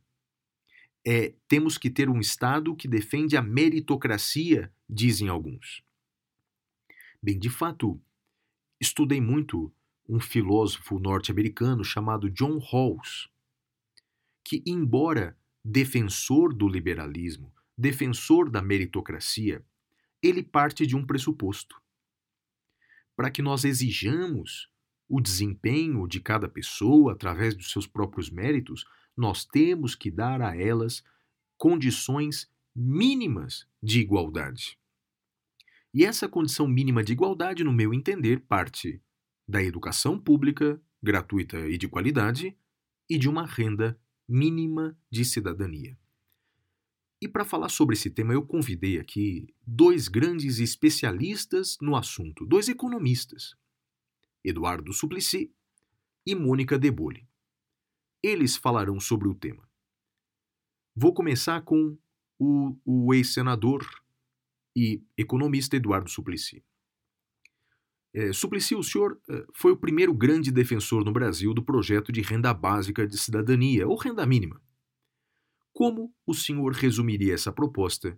É, 1.08 1.36
temos 1.48 1.78
que 1.78 1.90
ter 1.90 2.10
um 2.10 2.19
Estado 2.19 2.75
que 2.75 2.88
defende 2.88 3.38
a 3.38 3.42
meritocracia, 3.42 4.73
dizem 4.90 5.29
alguns. 5.29 5.85
Bem, 7.26 7.40
de 7.40 7.50
fato, 7.50 8.00
estudei 8.80 9.19
muito 9.19 9.73
um 10.08 10.19
filósofo 10.19 11.00
norte-americano 11.00 11.84
chamado 11.84 12.30
John 12.30 12.60
Rawls, 12.60 13.32
que, 14.44 14.62
embora 14.63 15.36
defensor 15.63 16.54
do 16.54 16.67
liberalismo, 16.67 17.52
defensor 17.76 18.48
da 18.48 18.62
meritocracia, 18.62 19.65
ele 20.21 20.44
parte 20.44 20.86
de 20.86 20.96
um 20.96 21.04
pressuposto. 21.04 21.82
Para 23.15 23.32
que 23.32 23.42
nós 23.42 23.65
exijamos 23.65 24.69
o 25.10 25.19
desempenho 25.19 26.08
de 26.08 26.19
cada 26.19 26.48
pessoa 26.48 27.13
através 27.13 27.56
dos 27.56 27.71
seus 27.71 27.88
próprios 27.88 28.30
méritos, 28.30 28.86
nós 29.17 29.44
temos 29.44 29.96
que 29.96 30.12
dar 30.12 30.44
a 30.44 30.56
elas 30.56 31.04
condições 31.58 32.48
mínimas 32.76 33.67
de 33.82 34.00
igualdade. 34.00 34.78
E 35.96 36.04
essa 36.04 36.27
condição 36.27 36.67
mínima 36.67 37.02
de 37.02 37.13
igualdade, 37.13 37.63
no 37.63 37.71
meu 37.71 37.93
entender, 37.93 38.41
parte 38.41 39.02
da 39.48 39.63
educação 39.63 40.19
pública, 40.19 40.77
gratuita 41.02 41.69
e 41.69 41.77
de 41.77 41.87
qualidade, 41.87 42.54
e 43.10 43.17
de 43.17 43.29
uma 43.29 43.46
renda 43.46 43.98
mínima 44.27 45.00
de 45.10 45.23
cidadania. 45.23 45.98
E 47.21 47.29
para 47.29 47.46
falar 47.46 47.69
sobre 47.69 47.96
esse 47.96 48.10
tema, 48.10 48.33
eu 48.33 48.46
convidei 48.46 49.00
aqui 49.00 49.48
dois 49.65 50.10
grandes 50.10 50.60
especialistas 50.60 51.77
no 51.79 51.96
assunto, 51.96 52.46
dois 52.46 52.67
economistas, 52.67 53.56
Eduardo 54.43 54.91
Suplicy 54.91 55.50
e 56.25 56.35
Mônica 56.35 56.77
Debole. 56.77 57.25
Eles 58.21 58.58
falarão 58.58 59.00
sobre 59.00 59.29
o 59.29 59.33
tema. 59.33 59.65
Vou 60.93 61.13
começar 61.13 61.62
com 61.62 61.98
o, 62.37 62.75
o 62.83 63.13
ex-senador 63.13 63.87
e 64.76 65.02
economista 65.17 65.76
Eduardo 65.76 66.10
Suplicy. 66.10 66.63
É, 68.13 68.32
Suplicy, 68.32 68.76
o 68.76 68.84
senhor 68.84 69.19
é, 69.30 69.46
foi 69.54 69.71
o 69.71 69.78
primeiro 69.78 70.13
grande 70.13 70.52
defensor 70.52 71.04
no 71.04 71.12
Brasil 71.12 71.54
do 71.54 71.63
projeto 71.63 72.12
de 72.12 72.21
renda 72.21 72.54
básica 72.54 73.06
de 73.06 73.17
cidadania, 73.17 73.88
ou 73.88 73.98
renda 73.98 74.26
mínima. 74.26 74.62
Como 75.73 76.13
o 76.26 76.34
senhor 76.34 76.71
resumiria 76.73 77.34
essa 77.34 77.52
proposta 77.52 78.17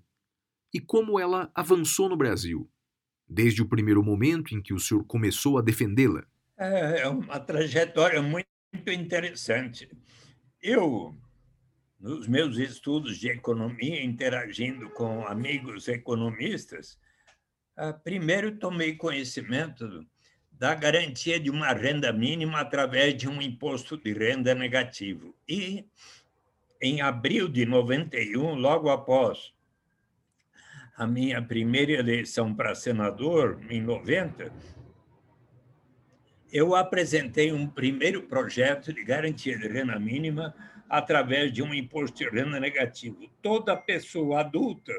e 0.74 0.80
como 0.80 1.20
ela 1.20 1.52
avançou 1.56 2.08
no 2.08 2.16
Brasil, 2.16 2.70
desde 3.28 3.62
o 3.62 3.68
primeiro 3.68 4.04
momento 4.04 4.54
em 4.54 4.62
que 4.62 4.74
o 4.74 4.80
senhor 4.80 5.04
começou 5.06 5.58
a 5.58 5.62
defendê-la? 5.62 6.24
É, 6.58 7.02
é 7.02 7.08
uma 7.08 7.40
trajetória 7.40 8.22
muito 8.22 8.48
interessante. 8.88 9.90
Eu 10.62 11.16
nos 12.00 12.28
meus 12.28 12.58
estudos 12.58 13.18
de 13.18 13.30
economia, 13.30 14.04
interagindo 14.04 14.90
com 14.92 15.26
amigos 15.26 15.88
economistas, 15.88 17.00
ah, 17.76 17.94
primeiro 17.94 18.58
tomei 18.58 18.96
conhecimento 18.96 20.06
da 20.52 20.74
garantia 20.74 21.40
de 21.40 21.50
uma 21.50 21.72
renda 21.74 22.12
mínima 22.12 22.60
através 22.60 23.16
de 23.16 23.28
um 23.28 23.42
imposto 23.42 23.98
de 23.98 24.14
renda 24.14 24.56
negativo. 24.56 25.36
E, 25.48 25.86
em 26.82 27.02
abril 27.02 27.48
de 27.48 27.66
91, 27.66 28.56
logo 28.56 28.90
após 28.90 29.54
a 30.96 31.06
minha 31.06 31.42
primeira 31.42 31.92
eleição 31.92 32.56
para 32.56 32.74
senador, 32.74 33.60
em 33.70 33.80
90, 33.80 34.52
eu 36.52 36.76
apresentei 36.76 37.52
um 37.52 37.68
primeiro 37.68 38.24
projeto 38.24 38.92
de 38.92 39.04
garantia 39.04 39.58
de 39.58 39.68
renda 39.68 40.00
mínima 40.00 40.56
através 40.90 41.52
de 41.52 41.62
um 41.62 41.74
imposto 41.74 42.18
de 42.18 42.30
renda 42.30 42.60
negativo. 42.60 43.30
Toda 43.42 43.76
pessoa 43.76 44.42
adulta 44.42 44.94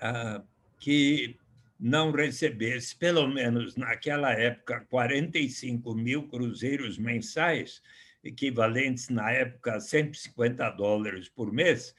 ah, 0.00 0.42
que 0.78 1.36
não 1.78 2.12
recebesse, 2.12 2.94
pelo 2.94 3.26
menos 3.26 3.76
naquela 3.76 4.32
época, 4.32 4.86
45 4.88 5.94
mil 5.94 6.28
cruzeiros 6.28 6.98
mensais, 6.98 7.82
equivalentes 8.22 9.08
na 9.08 9.32
época 9.32 9.74
a 9.74 9.80
150 9.80 10.70
dólares 10.70 11.28
por 11.28 11.52
mês, 11.52 11.94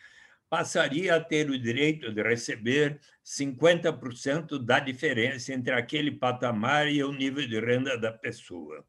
passaria 0.50 1.16
a 1.16 1.20
ter 1.20 1.50
o 1.50 1.60
direito 1.60 2.14
de 2.14 2.22
receber 2.22 3.00
50% 3.26 4.64
da 4.64 4.80
diferença 4.80 5.52
entre 5.54 5.74
aquele 5.74 6.12
patamar 6.12 6.88
e 6.88 7.04
o 7.04 7.12
nível 7.12 7.48
de 7.48 7.60
renda 7.60 7.98
da 7.98 8.12
pessoa 8.12 8.86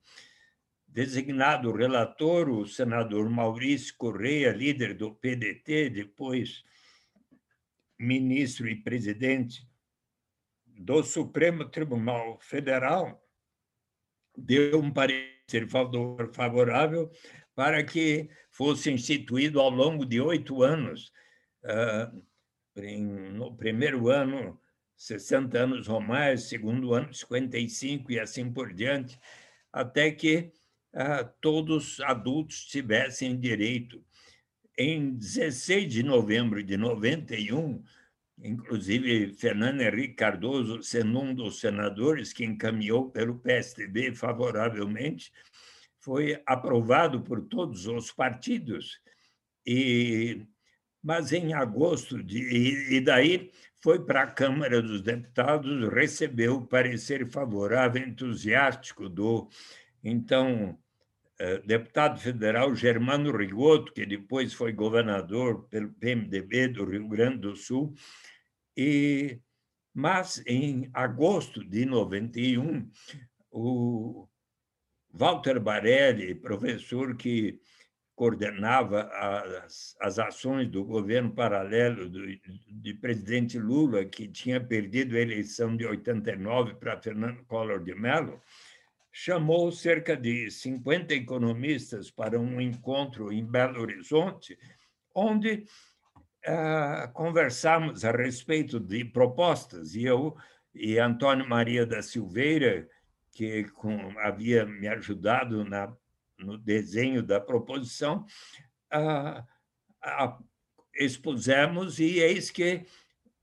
designado 0.95 1.73
relator 1.73 2.49
o 2.49 2.65
senador 2.65 3.29
Maurício 3.29 3.97
Correia, 3.99 4.53
líder 4.53 4.95
do 4.95 5.13
PDT, 5.13 5.91
depois 5.91 6.65
ministro 7.99 8.69
e 8.69 8.77
presidente 8.77 9.69
do 10.65 11.03
Supremo 11.03 11.65
Tribunal 11.65 12.39
Federal, 12.41 13.21
deu 14.37 14.81
um 14.81 14.93
parecer 14.93 15.67
favorável 16.33 17.11
para 17.57 17.83
que 17.83 18.31
fosse 18.49 18.89
instituído 18.93 19.61
ao 19.61 19.71
longo 19.71 20.07
de 20.07 20.21
oito 20.21 20.63
anos, 20.63 21.13
ah, 21.65 22.13
no 22.77 23.57
primeiro 23.57 24.09
ano, 24.09 24.61
60 24.97 25.59
anos 25.59 25.89
ou 25.89 26.01
mais, 26.01 26.45
segundo 26.45 26.95
ano, 26.95 27.13
55 27.13 28.13
e 28.13 28.21
assim 28.21 28.53
por 28.53 28.73
diante, 28.73 29.19
até 29.73 30.13
que 30.13 30.53
todos 31.41 32.01
adultos 32.01 32.65
tivessem 32.67 33.39
direito. 33.39 34.05
Em 34.77 35.15
16 35.15 35.93
de 35.93 36.03
novembro 36.03 36.63
de 36.63 36.77
91, 36.77 37.83
inclusive 38.43 39.33
Fernando 39.35 39.81
Henrique 39.81 40.15
Cardoso, 40.15 40.83
sendo 40.83 41.21
um 41.21 41.35
dos 41.35 41.61
senadores 41.61 42.33
que 42.33 42.45
encaminhou 42.45 43.11
pelo 43.11 43.39
PSDB 43.39 44.15
favoravelmente, 44.15 45.33
foi 46.01 46.41
aprovado 46.45 47.23
por 47.23 47.43
todos 47.43 47.87
os 47.87 48.11
partidos. 48.11 49.01
E 49.67 50.47
mas 51.03 51.35
em 51.35 51.53
agosto 51.53 52.23
de, 52.23 52.95
e 52.95 52.99
daí 52.99 53.51
foi 53.83 54.03
para 54.03 54.23
a 54.23 54.27
Câmara 54.27 54.81
dos 54.81 55.03
Deputados, 55.03 55.87
recebeu 55.93 56.57
o 56.57 56.67
parecer 56.67 57.29
favorável 57.29 58.03
entusiástico 58.03 59.07
do 59.07 59.47
então 60.03 60.79
deputado 61.65 62.21
federal 62.21 62.75
Germano 62.75 63.37
Rigoto, 63.37 63.93
que 63.93 64.07
depois 64.07 64.55
foi 64.55 64.73
governador 64.73 65.65
pelo 65.69 65.93
PMDB 65.93 66.69
do 66.69 66.85
Rio 66.85 67.09
Grande 67.09 67.39
do 67.39 67.57
Sul, 67.57 67.95
e 68.77 69.41
mas 69.95 70.43
em 70.45 70.91
agosto 70.93 71.65
de 71.65 71.85
91, 71.85 72.91
o 73.53 74.29
Walter 75.13 75.61
Barelli, 75.61 76.35
professor 76.35 77.17
que 77.17 77.61
coordenava 78.17 79.03
as, 79.13 79.97
as 80.01 80.19
ações 80.19 80.69
do 80.69 80.85
governo 80.85 81.33
paralelo 81.33 82.09
do, 82.09 82.21
de 82.27 82.95
presidente 82.95 83.59
Lula, 83.59 84.05
que 84.05 84.27
tinha 84.27 84.61
perdido 84.61 85.17
a 85.17 85.21
eleição 85.21 85.77
de 85.77 85.87
89 85.87 86.75
para 86.75 87.01
Fernando 87.01 87.45
Collor 87.45 87.83
de 87.83 87.95
Mello, 87.95 88.41
chamou 89.17 89.71
cerca 89.71 90.17
de 90.17 90.51
50 90.51 91.15
economistas 91.15 92.11
para 92.11 92.37
um 92.37 92.61
encontro 92.61 93.33
em 93.33 93.47
Belo 93.47 93.81
Horizonte, 93.81 94.59
onde 95.15 95.65
uh, 96.49 97.13
conversamos 97.13 98.05
a 98.05 98.11
respeito 98.11 98.81
de 98.81 99.05
propostas, 99.05 99.95
e 99.95 100.03
eu 100.03 100.37
e 100.75 100.99
Antônio 100.99 101.49
Maria 101.49 101.87
da 101.87 102.03
Silveira, 102.03 102.89
que 103.31 103.63
com, 103.75 104.19
havia 104.19 104.67
me 104.67 104.89
ajudado 104.89 105.65
na, 105.65 105.95
no 106.37 106.59
desenho 106.59 107.23
da 107.23 107.41
proposição, 107.41 108.27
uh, 108.93 110.45
expusemos, 110.97 112.01
e 112.01 112.19
eis 112.19 112.51
que 112.51 112.85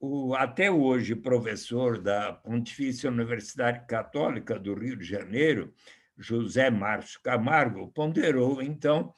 o 0.01 0.33
até 0.33 0.71
hoje 0.71 1.15
professor 1.15 2.01
da 2.01 2.33
Pontifícia 2.33 3.09
Universidade 3.09 3.85
Católica 3.85 4.57
do 4.57 4.73
Rio 4.73 4.97
de 4.97 5.05
Janeiro, 5.05 5.71
José 6.17 6.71
Márcio 6.71 7.21
Camargo, 7.21 7.87
ponderou, 7.89 8.63
então, 8.63 9.13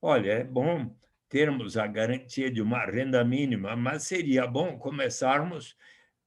olha, 0.00 0.32
é 0.32 0.44
bom 0.44 0.96
termos 1.28 1.76
a 1.76 1.86
garantia 1.86 2.50
de 2.50 2.62
uma 2.62 2.84
renda 2.86 3.22
mínima, 3.22 3.76
mas 3.76 4.04
seria 4.04 4.46
bom 4.46 4.78
começarmos 4.78 5.76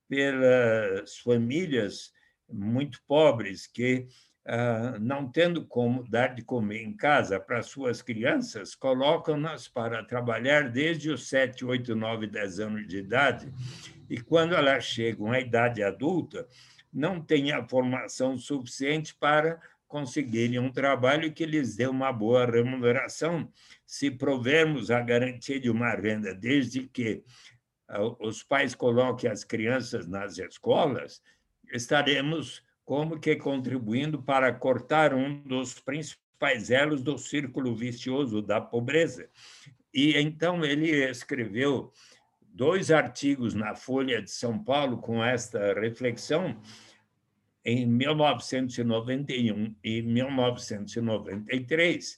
pelas 0.08 1.18
famílias 1.18 2.14
muito 2.48 3.02
pobres 3.08 3.66
que, 3.66 4.08
ah, 4.46 4.98
não 5.00 5.32
tendo 5.32 5.66
como 5.66 6.08
dar 6.08 6.36
de 6.36 6.44
comer 6.44 6.84
em 6.84 6.96
casa 6.96 7.40
para 7.40 7.64
suas 7.64 8.04
crianças, 8.04 8.76
colocam-nas 8.76 9.68
para 9.68 10.04
trabalhar 10.04 10.70
desde 10.70 11.10
os 11.10 11.28
7, 11.28 11.66
8, 11.66 11.96
9, 11.96 12.28
10 12.28 12.60
anos 12.60 12.88
de 12.88 12.98
idade 12.98 13.52
e 14.10 14.20
quando 14.20 14.56
elas 14.56 14.86
chegam 14.86 15.32
à 15.32 15.40
idade 15.40 15.84
adulta, 15.84 16.48
não 16.92 17.22
têm 17.22 17.52
a 17.52 17.68
formação 17.68 18.38
suficiente 18.38 19.14
para 19.16 19.60
conseguirem 19.88 20.60
um 20.60 20.72
trabalho 20.72 21.32
que 21.32 21.46
lhes 21.46 21.76
dê 21.76 21.88
uma 21.88 22.12
boa 22.12 22.46
remuneração, 22.46 23.52
se 23.86 24.10
provermos 24.10 24.90
a 24.90 25.00
garantia 25.02 25.60
de 25.60 25.70
uma 25.70 25.94
renda, 25.94 26.34
desde 26.34 26.88
que 26.88 27.24
ah, 27.88 28.02
os 28.20 28.44
pais 28.44 28.74
coloquem 28.74 29.30
as 29.30 29.44
crianças 29.44 30.08
nas 30.08 30.38
escolas, 30.38 31.22
estaremos 31.72 32.64
como 32.84 33.20
que 33.20 33.36
contribuindo 33.36 34.22
para 34.22 34.54
cortar 34.54 35.14
um 35.14 35.42
dos 35.42 35.80
principais 35.80 36.70
elos 36.70 37.02
do 37.02 37.18
círculo 37.18 37.76
vicioso 37.76 38.42
da 38.42 38.62
pobreza. 38.62 39.30
E 39.94 40.18
então 40.18 40.64
ele 40.64 40.92
escreveu 41.10 41.92
dois 42.56 42.90
artigos 42.90 43.54
na 43.54 43.76
Folha 43.76 44.20
de 44.22 44.32
São 44.32 44.58
Paulo 44.58 45.00
com 45.00 45.22
esta 45.22 45.74
reflexão 45.74 46.58
em 47.66 47.86
1991 47.86 49.76
e 49.84 50.02
1993 50.02 52.18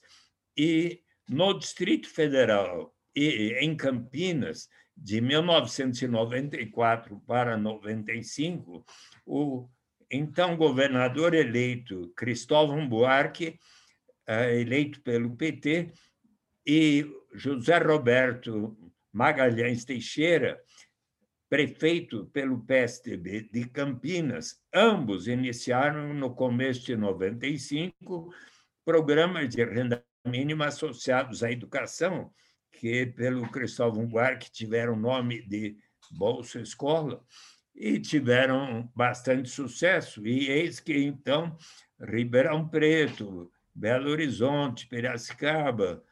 e 0.56 1.02
no 1.28 1.58
Distrito 1.58 2.08
Federal 2.08 2.96
e 3.16 3.58
em 3.60 3.76
Campinas 3.76 4.70
de 4.96 5.20
1994 5.20 7.20
para 7.26 7.58
95 7.58 8.86
o 9.26 9.68
então 10.12 10.56
governador 10.56 11.34
eleito 11.34 12.14
Cristóvão 12.16 12.88
Buarque 12.88 13.60
eh, 14.28 14.62
eleito 14.62 15.02
pelo 15.02 15.36
PT 15.36 15.92
e 16.66 17.06
José 17.34 17.78
Roberto 17.80 18.78
Magalhães 19.18 19.84
Teixeira, 19.84 20.62
prefeito 21.50 22.28
pelo 22.28 22.64
PSDB 22.64 23.50
de 23.52 23.68
Campinas. 23.68 24.62
Ambos 24.72 25.28
iniciaram, 25.28 26.14
no 26.14 26.36
começo 26.36 26.86
de 26.86 26.96
95, 26.96 28.32
programas 28.86 29.50
de 29.50 29.66
renda 29.66 30.06
mínima 30.24 30.68
associados 30.68 31.42
à 31.42 31.52
educação, 31.52 32.32
que, 32.72 33.08
pelo 33.08 33.50
Cristóvão 33.50 34.06
Buarque, 34.06 34.52
tiveram 34.52 34.94
o 34.94 35.00
nome 35.00 35.42
de 35.48 35.76
Bolsa 36.12 36.62
Escola, 36.62 37.26
e 37.74 38.00
tiveram 38.00 38.88
bastante 38.96 39.50
sucesso. 39.50 40.28
E 40.28 40.48
eis 40.48 40.80
que, 40.80 40.96
então, 40.96 41.58
Ribeirão 42.00 42.68
Preto, 42.68 43.52
Belo 43.74 44.12
Horizonte, 44.12 44.88
Piracicaba, 44.88 46.04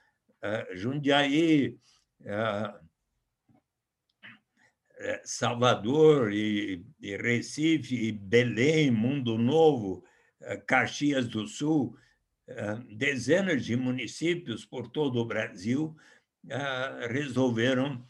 eh, 0.41 0.70
Jundiaí, 0.74 1.78
eh, 2.24 2.85
Salvador 5.24 6.32
e 6.34 6.84
Recife, 7.01 7.95
e 7.95 8.12
Belém, 8.12 8.91
Mundo 8.91 9.38
Novo, 9.38 10.03
Caxias 10.66 11.28
do 11.28 11.47
Sul, 11.47 11.97
dezenas 12.89 13.66
de 13.66 13.76
municípios 13.76 14.66
por 14.66 14.88
todo 14.88 15.20
o 15.20 15.26
Brasil 15.26 15.95
resolveram 17.10 18.06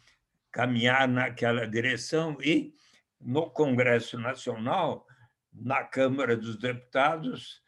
caminhar 0.52 1.08
naquela 1.08 1.66
direção 1.66 2.38
e 2.42 2.74
no 3.20 3.50
Congresso 3.50 4.20
Nacional, 4.20 5.06
na 5.54 5.84
Câmara 5.84 6.36
dos 6.36 6.58
Deputados, 6.58 7.62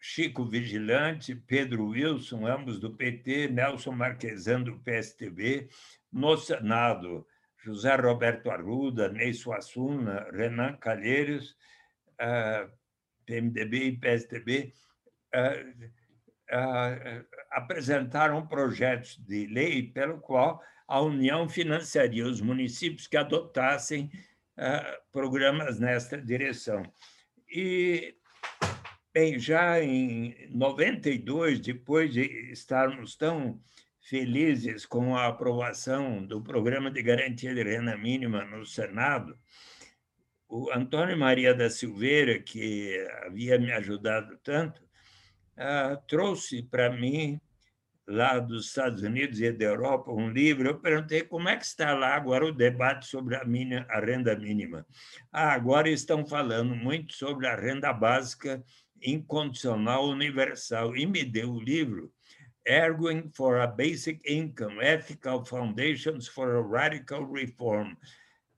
Chico 0.00 0.44
Vigilante, 0.44 1.34
Pedro 1.34 1.88
Wilson, 1.88 2.46
ambos 2.46 2.78
do 2.78 2.94
PT, 2.94 3.48
Nelson 3.48 3.92
Marquesan, 3.92 4.62
do 4.62 4.78
PSTB, 4.78 5.68
no 6.12 6.36
Senado, 6.36 7.26
José 7.68 7.94
Roberto 7.96 8.50
Arruda, 8.50 9.10
Ney 9.10 9.34
Suassuna, 9.34 10.26
Renan 10.32 10.74
Calheiros, 10.78 11.54
uh, 12.14 12.70
PMDB 13.26 13.76
e 13.84 13.98
PSDB, 13.98 14.72
uh, 15.34 15.86
uh, 16.56 17.26
apresentaram 17.50 18.46
projetos 18.46 19.18
de 19.18 19.46
lei 19.48 19.82
pelo 19.82 20.18
qual 20.18 20.62
a 20.86 20.98
União 21.02 21.46
financiaria 21.46 22.26
os 22.26 22.40
municípios 22.40 23.06
que 23.06 23.16
adotassem 23.16 24.10
programas 25.12 25.78
nesta 25.78 26.20
direção. 26.20 26.82
E, 27.48 28.16
bem, 29.14 29.38
já 29.38 29.80
em 29.80 30.48
92, 30.50 31.60
depois 31.60 32.12
de 32.12 32.22
estarmos 32.50 33.14
tão 33.14 33.60
felizes 34.08 34.86
com 34.86 35.14
a 35.14 35.26
aprovação 35.26 36.24
do 36.24 36.42
Programa 36.42 36.90
de 36.90 37.02
Garantia 37.02 37.54
de 37.54 37.62
Renda 37.62 37.94
Mínima 37.96 38.42
no 38.42 38.64
Senado, 38.64 39.38
o 40.48 40.70
Antônio 40.72 41.16
Maria 41.16 41.54
da 41.54 41.68
Silveira, 41.68 42.38
que 42.38 43.06
havia 43.26 43.58
me 43.58 43.70
ajudado 43.70 44.38
tanto, 44.42 44.80
trouxe 46.06 46.62
para 46.62 46.90
mim 46.90 47.38
lá 48.06 48.38
dos 48.38 48.68
Estados 48.68 49.02
Unidos 49.02 49.42
e 49.42 49.52
da 49.52 49.66
Europa 49.66 50.10
um 50.10 50.30
livro. 50.30 50.68
Eu 50.68 50.78
perguntei 50.78 51.22
como 51.22 51.50
é 51.50 51.56
que 51.58 51.66
está 51.66 51.92
lá 51.92 52.14
agora 52.14 52.46
o 52.46 52.52
debate 52.52 53.06
sobre 53.06 53.36
a, 53.36 53.44
minha, 53.44 53.84
a 53.90 54.00
renda 54.00 54.34
mínima. 54.34 54.86
Ah, 55.30 55.52
agora 55.52 55.90
estão 55.90 56.26
falando 56.26 56.74
muito 56.74 57.14
sobre 57.14 57.46
a 57.46 57.54
renda 57.54 57.92
básica 57.92 58.64
incondicional 59.02 60.08
universal 60.08 60.96
e 60.96 61.04
me 61.04 61.22
deu 61.22 61.52
o 61.52 61.60
livro 61.60 62.10
Ergoing 62.68 63.30
for 63.34 63.60
a 63.60 63.66
Basic 63.66 64.20
Income: 64.24 64.80
Ethical 64.80 65.44
Foundations 65.44 66.28
for 66.28 66.56
a 66.56 66.62
Radical 66.62 67.24
Reform 67.24 67.96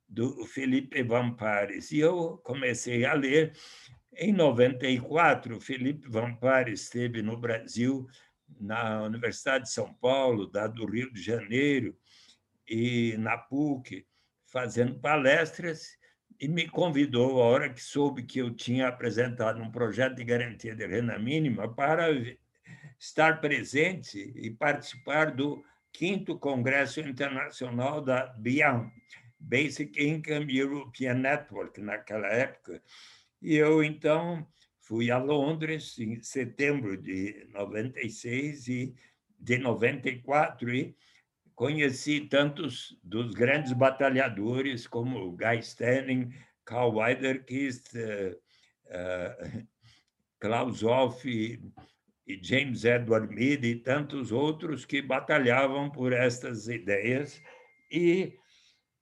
do 0.08 0.44
Felipe 0.46 1.02
Van 1.02 1.34
Pares. 1.34 1.92
E 1.92 2.00
eu 2.00 2.38
comecei 2.44 3.04
a 3.04 3.14
ler. 3.14 3.52
Em 4.16 4.32
94, 4.32 5.60
Felipe 5.60 6.08
Van 6.08 6.34
Pares 6.34 6.82
esteve 6.82 7.22
no 7.22 7.36
Brasil 7.36 8.06
na 8.60 9.02
Universidade 9.02 9.64
de 9.64 9.70
São 9.70 9.94
Paulo, 9.94 10.46
da 10.48 10.66
do 10.66 10.84
Rio 10.84 11.12
de 11.12 11.22
Janeiro 11.22 11.96
e 12.68 13.16
na 13.18 13.38
PUC, 13.38 14.04
fazendo 14.46 14.98
palestras 14.98 15.96
e 16.40 16.48
me 16.48 16.66
convidou, 16.66 17.42
a 17.42 17.46
hora 17.46 17.68
que 17.68 17.82
soube 17.82 18.22
que 18.22 18.38
eu 18.38 18.50
tinha 18.50 18.88
apresentado 18.88 19.60
um 19.60 19.70
projeto 19.70 20.16
de 20.16 20.24
garantia 20.24 20.74
de 20.74 20.86
renda 20.86 21.18
mínima, 21.18 21.72
para 21.72 22.08
estar 23.00 23.40
presente 23.40 24.32
e 24.36 24.48
participar 24.52 25.34
do 25.34 25.64
quinto 25.92 26.38
Congresso 26.38 27.00
Internacional 27.00 28.00
da 28.00 28.26
BIAM, 28.26 28.92
Basic 29.40 30.00
Income 30.00 30.56
European 30.56 31.14
Network, 31.14 31.80
naquela 31.80 32.28
época. 32.28 32.80
E 33.42 33.56
eu, 33.56 33.82
então, 33.82 34.46
Fui 34.90 35.08
a 35.08 35.18
Londres 35.18 35.96
em 36.00 36.20
setembro 36.20 36.96
de 36.96 37.46
96 37.52 38.66
e 38.66 38.94
de 39.38 39.56
94 39.56 40.74
e 40.74 40.96
conheci 41.54 42.22
tantos 42.22 42.98
dos 43.00 43.32
grandes 43.32 43.72
batalhadores 43.72 44.88
como 44.88 45.30
Guy 45.36 45.60
Stanning, 45.60 46.32
Karl 46.64 46.96
Weiderkist, 46.96 47.94
uh, 47.94 48.36
uh, 48.86 49.66
Klaus 50.40 50.82
Hoff 50.82 51.24
e, 52.34 52.40
James 52.42 52.84
Edward 52.84 53.34
Mead 53.34 53.66
e 53.66 53.76
tantos 53.76 54.32
outros 54.32 54.84
que 54.84 55.02
batalhavam 55.02 55.90
por 55.90 56.12
estas 56.12 56.68
ideias. 56.68 57.40
E 57.90 58.34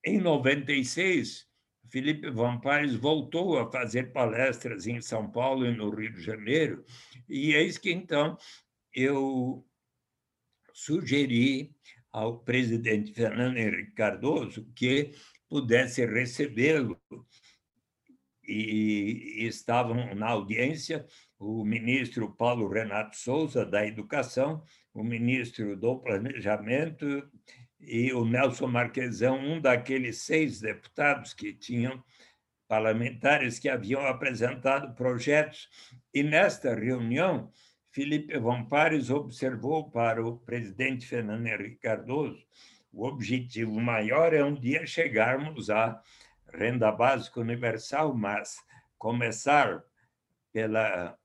em 0.05 0.19
96 0.19 1.49
Felipe 1.91 2.31
Van 2.31 2.59
Paes 2.61 2.95
voltou 2.95 3.59
a 3.59 3.71
fazer 3.71 4.13
palestras 4.13 4.87
em 4.87 5.01
São 5.01 5.31
Paulo 5.31 5.67
e 5.67 5.75
no 5.75 5.91
Rio 5.91 6.13
de 6.13 6.21
Janeiro, 6.21 6.85
e 7.29 7.55
eis 7.55 7.79
que 7.79 7.91
então 7.91 8.37
eu 8.95 9.67
sugeri 10.73 11.75
ao 12.13 12.39
presidente 12.39 13.13
Fernando 13.13 13.57
Henrique 13.57 13.93
Cardoso 13.93 14.67
que 14.75 15.13
pudesse 15.49 16.05
recebê-lo. 16.05 17.01
E 18.49 19.47
estavam 19.47 20.15
na 20.15 20.29
audiência 20.29 21.07
o 21.39 21.65
ministro 21.65 22.35
Paulo 22.35 22.67
Renato 22.69 23.17
Souza, 23.17 23.65
da 23.67 23.87
Educação, 23.87 24.63
o 24.95 25.05
ministro 25.05 25.77
do 25.77 25.99
Planejamento 25.99 27.29
e 27.79 28.13
o 28.13 28.25
Nelson 28.25 28.67
Marquesão, 28.67 29.39
um 29.39 29.61
daqueles 29.61 30.23
seis 30.23 30.61
deputados 30.61 31.35
que 31.35 31.53
tinham 31.53 32.03
parlamentares 32.67 33.59
que 33.59 33.69
haviam 33.69 34.07
apresentado 34.07 34.95
projetos. 34.95 35.69
E 36.13 36.23
nesta 36.23 36.75
reunião, 36.75 37.51
Felipe 37.91 38.39
Vampares 38.39 39.11
observou 39.11 39.91
para 39.91 40.25
o 40.27 40.39
presidente 40.39 41.07
Fernando 41.07 41.47
Henrique 41.47 41.81
Cardoso 41.81 42.47
o 42.93 43.07
objetivo 43.07 43.81
maior 43.81 44.33
é 44.33 44.43
um 44.43 44.55
dia 44.55 44.87
chegarmos 44.87 45.71
à 45.71 46.01
renda 46.53 46.91
básica 46.91 47.41
universal, 47.41 48.15
mas 48.15 48.57
começar 48.97 49.83
pela 50.53 51.17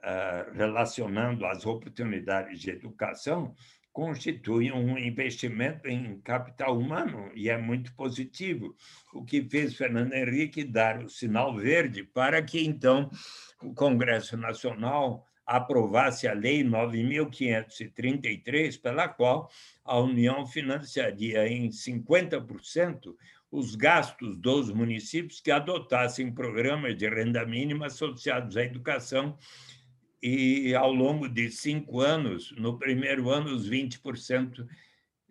uh, 0.00 0.52
relacionando 0.54 1.46
as 1.46 1.66
oportunidades 1.66 2.60
de 2.60 2.70
educação 2.70 3.54
constitui 3.96 4.70
um 4.70 4.96
investimento 4.98 5.88
em 5.88 6.20
capital 6.20 6.78
humano 6.78 7.30
e 7.34 7.48
é 7.48 7.56
muito 7.56 7.94
positivo, 7.94 8.76
o 9.14 9.24
que 9.24 9.42
fez 9.42 9.74
Fernando 9.74 10.12
Henrique 10.12 10.64
dar 10.64 11.02
o 11.02 11.08
sinal 11.08 11.56
verde 11.56 12.04
para 12.04 12.42
que, 12.42 12.62
então, 12.62 13.10
o 13.62 13.72
Congresso 13.72 14.36
Nacional 14.36 15.26
aprovasse 15.46 16.28
a 16.28 16.34
Lei 16.34 16.62
9.533, 16.62 18.78
pela 18.82 19.08
qual 19.08 19.50
a 19.82 19.98
União 19.98 20.44
financiaria 20.44 21.48
em 21.48 21.70
50% 21.70 23.14
os 23.50 23.74
gastos 23.74 24.36
dos 24.36 24.70
municípios 24.70 25.40
que 25.40 25.50
adotassem 25.50 26.32
programas 26.32 26.96
de 26.96 27.08
renda 27.08 27.44
mínima 27.46 27.86
associados 27.86 28.56
à 28.56 28.62
educação 28.62 29.38
e 30.22 30.74
ao 30.74 30.92
longo 30.92 31.28
de 31.28 31.50
cinco 31.50 32.00
anos, 32.00 32.52
no 32.56 32.78
primeiro 32.78 33.30
ano, 33.30 33.54
os 33.54 33.68
20% 33.68 34.66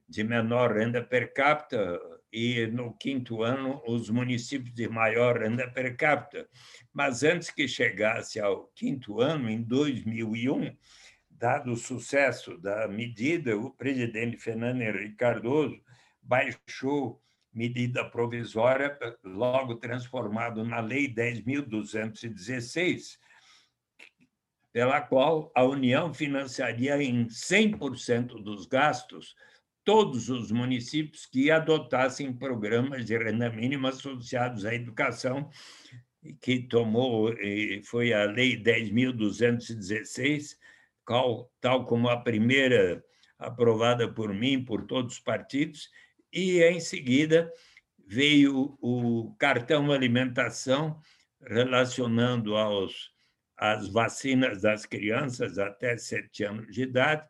de 0.08 0.24
menor 0.24 0.72
renda 0.72 1.04
per 1.04 1.34
capita, 1.34 2.00
e 2.32 2.68
no 2.68 2.94
quinto 2.94 3.44
ano, 3.44 3.82
os 3.88 4.10
municípios 4.10 4.74
de 4.74 4.88
maior 4.88 5.40
renda 5.40 5.70
per 5.70 5.96
capita. 5.96 6.48
Mas 6.94 7.24
antes 7.24 7.50
que 7.50 7.68
chegasse 7.68 8.40
ao 8.40 8.68
quinto 8.76 9.22
ano, 9.22 9.50
em 9.50 9.62
2001, 9.62 10.76
dado 11.30 11.72
o 11.72 11.78
sucesso 11.78 12.58
da 12.58 12.88
medida, 12.88 13.58
o 13.58 13.72
presidente 13.72 14.38
Fernando 14.38 14.82
Henrique 14.82 15.16
Cardoso 15.16 15.82
baixou 16.22 17.22
medida 17.56 18.04
provisória, 18.04 18.98
logo 19.24 19.76
transformado 19.76 20.64
na 20.64 20.82
Lei 20.82 21.08
10.216, 21.08 23.18
pela 24.74 25.00
qual 25.00 25.50
a 25.56 25.64
União 25.64 26.14
financiaria 26.14 27.02
em 27.02 27.28
100% 27.28 28.44
dos 28.44 28.66
gastos 28.66 29.34
todos 29.86 30.30
os 30.30 30.52
municípios 30.52 31.26
que 31.28 31.50
adotassem 31.52 32.34
programas 32.34 33.06
de 33.06 33.16
renda 33.18 33.50
mínima 33.50 33.88
associados 33.90 34.66
à 34.66 34.74
educação, 34.74 35.50
que 36.42 36.60
tomou, 36.60 37.32
foi 37.84 38.12
a 38.12 38.26
Lei 38.26 38.62
10.216, 38.62 40.58
tal 41.62 41.86
como 41.86 42.10
a 42.10 42.18
primeira 42.18 43.02
aprovada 43.38 44.12
por 44.12 44.34
mim, 44.34 44.66
por 44.66 44.88
todos 44.88 45.14
os 45.14 45.20
partidos, 45.20 45.88
e, 46.36 46.62
em 46.62 46.82
seguida, 46.82 47.50
veio 48.06 48.78
o 48.82 49.34
cartão 49.40 49.90
alimentação, 49.90 51.00
relacionando 51.42 52.58
aos, 52.58 53.12
as 53.56 53.88
vacinas 53.88 54.62
das 54.62 54.86
crianças 54.86 55.58
até 55.58 55.98
sete 55.98 56.44
anos 56.44 56.68
de 56.74 56.84
idade, 56.84 57.26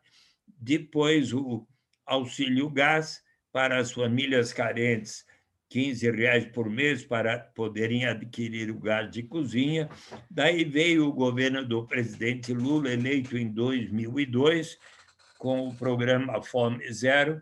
depois 0.58 1.32
o 1.32 1.64
auxílio 2.04 2.68
gás 2.68 3.22
para 3.52 3.78
as 3.78 3.92
famílias 3.92 4.52
carentes, 4.52 5.24
15 5.68 6.10
reais 6.10 6.46
por 6.46 6.68
mês 6.68 7.04
para 7.04 7.38
poderem 7.38 8.06
adquirir 8.06 8.70
o 8.70 8.78
gás 8.78 9.10
de 9.10 9.22
cozinha. 9.22 9.88
Daí 10.30 10.64
veio 10.64 11.06
o 11.06 11.12
governo 11.12 11.64
do 11.64 11.86
presidente 11.86 12.52
Lula, 12.52 12.92
eleito 12.92 13.36
em 13.36 13.52
2002, 13.52 14.78
com 15.38 15.68
o 15.68 15.74
programa 15.74 16.42
Fome 16.42 16.92
Zero. 16.92 17.40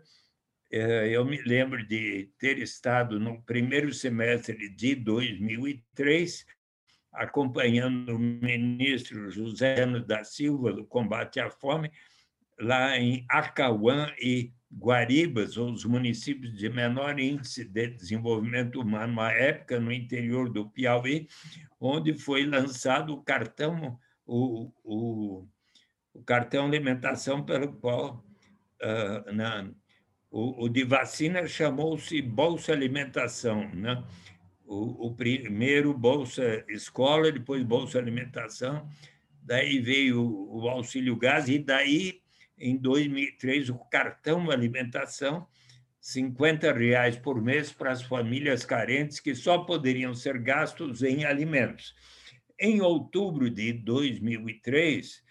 É, 0.71 1.09
eu 1.09 1.23
me 1.23 1.41
lembro 1.41 1.85
de 1.85 2.29
ter 2.39 2.57
estado 2.57 3.19
no 3.19 3.41
primeiro 3.43 3.93
semestre 3.93 4.69
de 4.69 4.95
2003, 4.95 6.45
acompanhando 7.13 8.15
o 8.15 8.19
ministro 8.19 9.29
José 9.29 9.85
da 10.01 10.23
Silva 10.23 10.73
do 10.73 10.85
combate 10.85 11.39
à 11.39 11.49
fome, 11.49 11.91
lá 12.59 12.97
em 12.97 13.25
Acauã 13.29 14.11
e 14.19 14.51
Guaribas, 14.73 15.55
os 15.55 15.85
municípios 15.85 16.53
de 16.57 16.67
menor 16.67 17.19
índice 17.19 17.63
de 17.63 17.87
desenvolvimento 17.87 18.81
humano 18.81 19.13
uma 19.13 19.31
época, 19.31 19.79
no 19.79 19.91
interior 19.91 20.49
do 20.49 20.69
Piauí, 20.69 21.27
onde 21.79 22.13
foi 22.13 22.45
lançado 22.45 23.13
o 23.13 23.23
cartão, 23.23 23.97
o, 24.25 24.71
o, 24.83 25.47
o 26.13 26.23
cartão 26.23 26.65
alimentação 26.65 27.45
pelo 27.45 27.71
qual 27.73 28.25
uh, 28.81 29.31
na, 29.31 29.69
o, 30.35 30.65
o, 30.65 30.67
de 30.69 30.83
vacina 30.83 31.47
chamou-se 31.47 32.21
Bolsa 32.21 32.73
Alimentação, 32.73 33.69
né? 33.73 34.03
O, 34.65 35.07
o, 35.07 35.15
primeiro 35.15 35.93
Bolsa 35.93 36.65
Escola, 36.67 37.31
depois 37.31 37.63
Bolsa 37.63 37.97
Alimentação, 37.97 38.85
daí 39.41 39.79
veio 39.79 40.21
o 40.21 40.67
Auxílio 40.67 41.15
Gás, 41.15 41.47
e 41.47 41.57
daí 41.57 42.21
em 42.57 42.75
2003 42.75 43.69
o 43.69 43.77
cartão 43.77 44.51
alimentação, 44.51 45.47
50 46.01 46.73
reais 46.73 47.15
por 47.15 47.41
mês 47.41 47.71
para 47.71 47.91
as 47.91 48.01
famílias 48.01 48.65
carentes 48.65 49.21
que 49.21 49.33
só 49.33 49.59
poderiam 49.59 50.13
ser 50.13 50.37
gastos 50.37 51.01
em 51.01 51.23
alimentos. 51.23 51.95
Em 52.59 52.81
outubro 52.81 53.49
de 53.49 53.71
2003, 53.71 55.23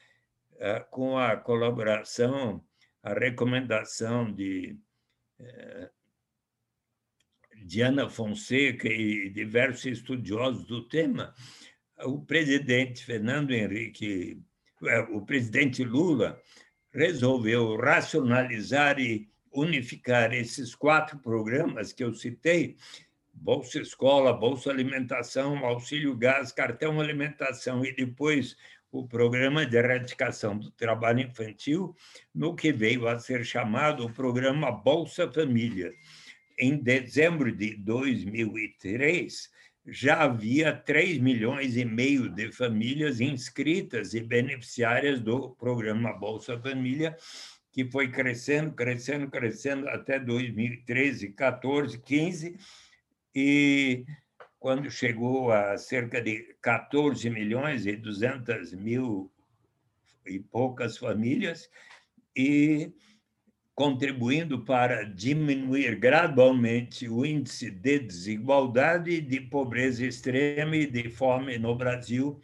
eh, 0.61 0.87
com 0.91 1.19
a 1.19 1.37
colaboração, 1.37 2.65
a 3.03 3.13
recomendação 3.13 4.33
de 4.33 4.79
Diana 7.65 8.09
Fonseca 8.09 8.89
e 8.89 9.31
diversos 9.31 9.87
estudiosos 9.87 10.67
do 10.67 10.87
tema, 10.87 11.35
o 12.05 12.21
presidente 12.21 13.05
Fernando 13.05 13.53
Henrique, 13.53 14.43
eh, 14.85 15.01
o 15.11 15.25
presidente 15.25 15.83
Lula, 15.83 16.41
resolveu 16.93 17.77
racionalizar 17.77 18.99
e 19.01 19.29
unificar 19.53 20.33
esses 20.33 20.75
quatro 20.75 21.19
programas 21.19 21.93
que 21.93 22.05
eu 22.05 22.13
citei: 22.13 22.77
Bolsa 23.33 23.81
Escola, 23.81 24.33
Bolsa 24.33 24.71
Alimentação, 24.71 25.65
Auxílio 25.65 26.17
Gás, 26.17 26.53
Cartão 26.53 27.01
Alimentação 27.01 27.85
e 27.85 27.95
depois 27.95 28.57
o 28.95 29.05
Programa 29.09 29.67
de 29.67 29.77
Erradicação 29.77 30.57
do 30.57 30.71
Trabalho 30.71 31.19
Infantil, 31.19 31.97
no 32.33 32.55
que 32.55 32.73
veio 32.73 33.09
a 33.09 33.19
ser 33.19 33.45
chamado 33.45 34.07
o 34.07 34.13
Programa 34.13 34.71
Bolsa 34.71 35.29
Família. 35.31 35.93
Em 36.57 36.77
dezembro 36.77 37.51
de 37.51 37.75
2003, 37.75 39.51
já 39.85 40.23
havia 40.23 40.73
3 40.73 41.19
milhões 41.19 41.77
e 41.77 41.85
meio 41.85 42.29
de 42.29 42.53
famílias 42.53 43.21
inscritas 43.21 44.15
e 44.15 44.21
beneficiárias 44.21 45.21
do 45.21 45.51
programa 45.51 46.13
Bolsa 46.13 46.57
Família, 46.57 47.17
que 47.73 47.85
foi 47.91 48.13
crescendo, 48.13 48.71
crescendo, 48.71 49.29
crescendo 49.29 49.89
até 49.89 50.21
2013, 50.21 51.33
14, 51.33 51.99
15, 51.99 52.57
e 53.35 54.05
quando 54.65 54.91
chegou 54.91 55.53
a 55.53 55.77
cerca 55.77 56.23
de 56.23 56.57
14 56.63 57.29
milhões 57.29 57.85
e 57.85 57.95
200 57.95 58.73
mil 58.73 59.31
e 60.25 60.41
poucas 60.41 60.97
famílias, 60.97 61.69
e 62.35 62.91
contribuindo 63.75 64.65
para 64.65 65.05
diminuir 65.05 65.97
gradualmente 65.97 67.07
o 67.07 67.27
índice 67.27 67.71
de 67.71 67.99
desigualdade, 67.99 69.21
de 69.21 69.39
pobreza 69.39 70.07
extrema 70.07 70.75
e 70.75 70.87
de 70.87 71.11
fome 71.11 71.59
no 71.59 71.75
Brasil. 71.75 72.41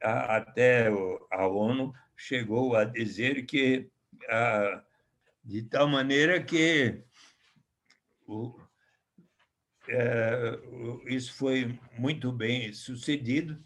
Até 0.00 0.86
a 1.32 1.48
ONU 1.48 1.92
chegou 2.16 2.76
a 2.76 2.84
dizer 2.84 3.44
que, 3.44 3.90
de 5.42 5.62
tal 5.62 5.88
maneira 5.88 6.40
que 6.40 7.02
isso 11.06 11.34
foi 11.34 11.78
muito 11.98 12.30
bem 12.32 12.72
sucedido 12.72 13.58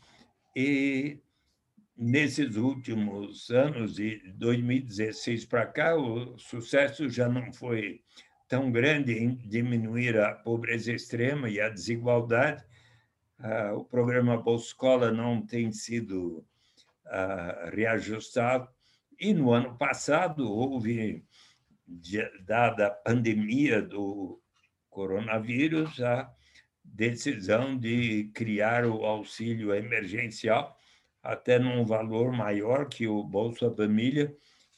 e 0.57 1.21
nesses 1.97 2.57
últimos 2.57 3.51
anos, 3.51 3.95
de 3.95 4.19
2016 4.35 5.45
para 5.45 5.67
cá, 5.67 5.97
o 5.97 6.37
sucesso 6.39 7.09
já 7.09 7.29
não 7.29 7.53
foi 7.53 8.03
tão 8.49 8.71
grande 8.71 9.13
em 9.13 9.37
diminuir 9.37 10.19
a 10.19 10.33
pobreza 10.33 10.93
extrema 10.93 11.49
e 11.49 11.61
a 11.61 11.69
desigualdade. 11.69 12.65
Ah, 13.39 13.73
o 13.75 13.85
programa 13.85 14.37
Bolsa 14.37 14.67
Escola 14.67 15.11
não 15.11 15.45
tem 15.45 15.73
sido 15.73 16.45
ah, 17.07 17.71
reajustado. 17.73 18.69
E 19.19 19.33
no 19.33 19.53
ano 19.53 19.77
passado 19.77 20.51
houve, 20.51 21.25
dada 22.45 22.89
a 22.89 22.91
pandemia 22.91 23.81
do 23.81 24.41
coronavírus, 24.95 26.01
a 26.01 26.33
decisão 26.83 27.77
de 27.77 28.31
criar 28.33 28.87
o 28.87 29.05
auxílio 29.05 29.75
emergencial, 29.75 30.79
até 31.23 31.59
num 31.59 31.85
valor 31.85 32.33
maior 32.33 32.89
que 32.89 33.07
o 33.09 33.23
Bolsa 33.23 33.71
Família, 33.75 34.35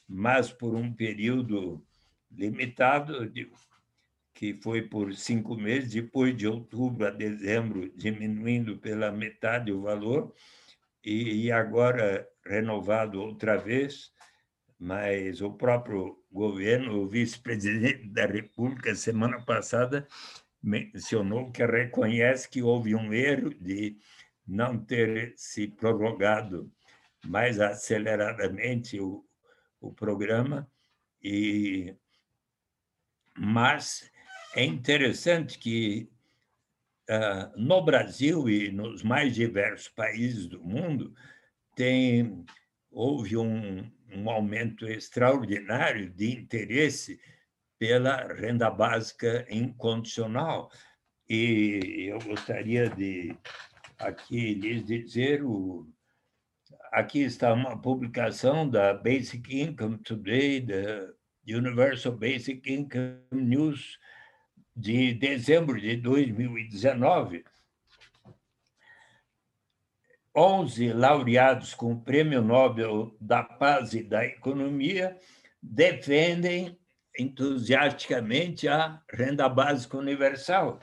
mas 0.09 0.51
por 0.51 0.73
um 0.73 0.91
período 0.91 1.85
limitado, 2.31 3.31
que 4.33 4.53
foi 4.55 4.81
por 4.81 5.13
cinco 5.13 5.55
meses, 5.55 5.91
depois 5.91 6.35
de 6.35 6.47
outubro 6.47 7.05
a 7.05 7.11
dezembro, 7.11 7.89
diminuindo 7.95 8.77
pela 8.77 9.11
metade 9.11 9.71
o 9.71 9.81
valor, 9.81 10.33
e 11.03 11.51
agora 11.51 12.27
renovado 12.45 13.21
outra 13.21 13.55
vez, 13.57 14.11
mas 14.79 15.41
o 15.41 15.51
próprio 15.51 16.23
governo, 16.31 17.01
o 17.01 17.07
vice-presidente 17.07 18.07
da 18.09 18.25
República, 18.25 18.93
semana 18.95 19.41
passada, 19.41 20.07
mencionou 20.61 21.51
que 21.51 21.65
reconhece 21.65 22.49
que 22.49 22.61
houve 22.61 22.95
um 22.95 23.13
erro 23.13 23.49
de 23.55 23.97
não 24.45 24.77
ter 24.77 25.33
se 25.35 25.67
prorrogado 25.67 26.71
mais 27.25 27.59
aceleradamente 27.59 28.99
o, 28.99 29.25
o 29.81 29.91
programa. 29.93 30.69
E 31.21 31.95
mas 33.37 34.09
é 34.55 34.63
interessante 34.63 35.59
que 35.59 36.09
uh, 37.09 37.59
no 37.59 37.83
Brasil 37.83 38.49
e 38.49 38.71
nos 38.71 39.03
mais 39.03 39.35
diversos 39.35 39.89
países 39.89 40.47
do 40.47 40.63
mundo 40.63 41.13
tem 41.75 42.43
houve 42.89 43.37
um, 43.37 43.91
um 44.13 44.29
aumento 44.29 44.87
extraordinário 44.87 46.09
de 46.09 46.31
interesse 46.31 47.19
pela 47.79 48.33
renda 48.33 48.69
básica 48.69 49.45
incondicional 49.49 50.71
e 51.29 52.07
eu 52.09 52.19
gostaria 52.19 52.89
de 52.89 53.35
aqui 53.97 54.53
lhes 54.53 54.85
dizer 54.85 55.43
o 55.43 55.85
aqui 56.91 57.19
está 57.19 57.53
uma 57.53 57.79
publicação 57.79 58.67
da 58.69 58.93
Basic 58.93 59.61
Income 59.61 59.97
Today, 59.99 60.61
da 60.61 61.13
Universal 61.47 62.13
Basic 62.13 62.71
Income 62.71 63.19
News 63.31 63.99
de 64.75 65.13
dezembro 65.13 65.79
de 65.79 65.97
2019. 65.97 67.43
11 70.37 70.93
laureados 70.93 71.73
com 71.73 71.93
o 71.93 71.99
Prêmio 71.99 72.43
Nobel 72.43 73.17
da 73.19 73.41
Paz 73.41 73.95
e 73.95 74.03
da 74.03 74.23
Economia 74.23 75.17
defendem 75.59 76.77
entusiasticamente 77.17 78.67
a 78.67 79.01
renda 79.11 79.49
básica 79.49 79.97
universal. 79.97 80.79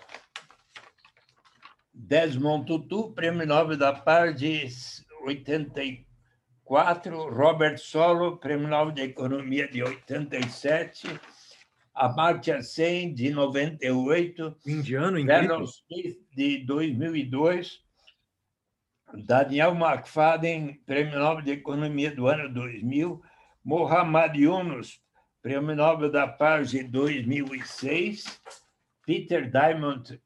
Desmond 1.93 2.67
Tutu, 2.67 3.13
Prêmio 3.13 3.47
Nobel 3.47 3.77
da 3.77 3.93
Paz 3.93 4.37
de 4.37 4.67
84, 5.23 7.31
Robert 7.31 7.79
Solow, 7.79 8.37
Prêmio 8.39 8.67
Nobel 8.67 8.93
de 8.93 9.03
Economia 9.03 9.69
de 9.69 9.85
87, 9.85 11.07
Amartya 11.95 12.61
Sen, 12.61 13.15
de 13.15 13.31
98, 13.31 14.57
Indiano, 14.67 15.25
Vernon 15.25 15.63
Smith, 15.63 16.19
de 16.35 16.59
2002, 16.67 17.84
Daniel 19.17 19.75
McFadden, 19.75 20.75
Prêmio 20.87 21.19
Nobel 21.19 21.45
de 21.45 21.53
Economia 21.53 22.15
do 22.15 22.27
ano 22.27 22.53
2000, 22.53 23.23
Mohammad 23.65 24.37
Yunus, 24.37 25.01
Prêmio 25.43 25.77
Nobel 25.77 26.11
da 26.11 26.27
Paz 26.27 26.71
de 26.71 26.83
2006, 26.83 28.41
Peter 29.07 29.51
Diamond, 29.51 30.21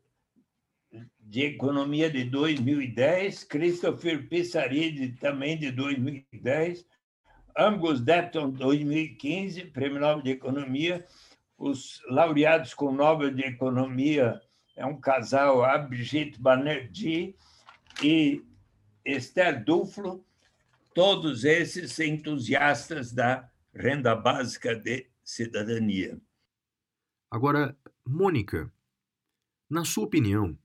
de 1.20 1.42
Economia 1.42 2.10
de 2.10 2.24
2010, 2.24 3.44
Christopher 3.44 4.26
Pissaridi, 4.28 5.12
também 5.12 5.58
de 5.58 5.70
2010, 5.70 6.86
Angus 7.56 8.00
Deaton, 8.00 8.50
2015, 8.50 9.66
Prêmio 9.66 10.00
Nobel 10.00 10.22
de 10.22 10.30
Economia, 10.30 11.04
os 11.58 12.00
laureados 12.08 12.72
com 12.72 12.92
Nobel 12.92 13.30
de 13.30 13.42
Economia 13.42 14.40
é 14.76 14.86
um 14.86 14.98
casal, 15.00 15.64
Abhijit 15.64 16.40
Banerjee 16.40 17.34
e 18.00 18.44
Esther 19.04 19.64
Duflo, 19.64 20.24
todos 20.94 21.44
esses 21.44 21.98
entusiastas 21.98 23.12
da 23.12 23.50
renda 23.74 24.14
básica 24.14 24.74
de 24.74 25.08
cidadania. 25.22 26.20
Agora, 27.30 27.76
Mônica, 28.06 28.72
na 29.68 29.84
sua 29.84 30.04
opinião, 30.04 30.58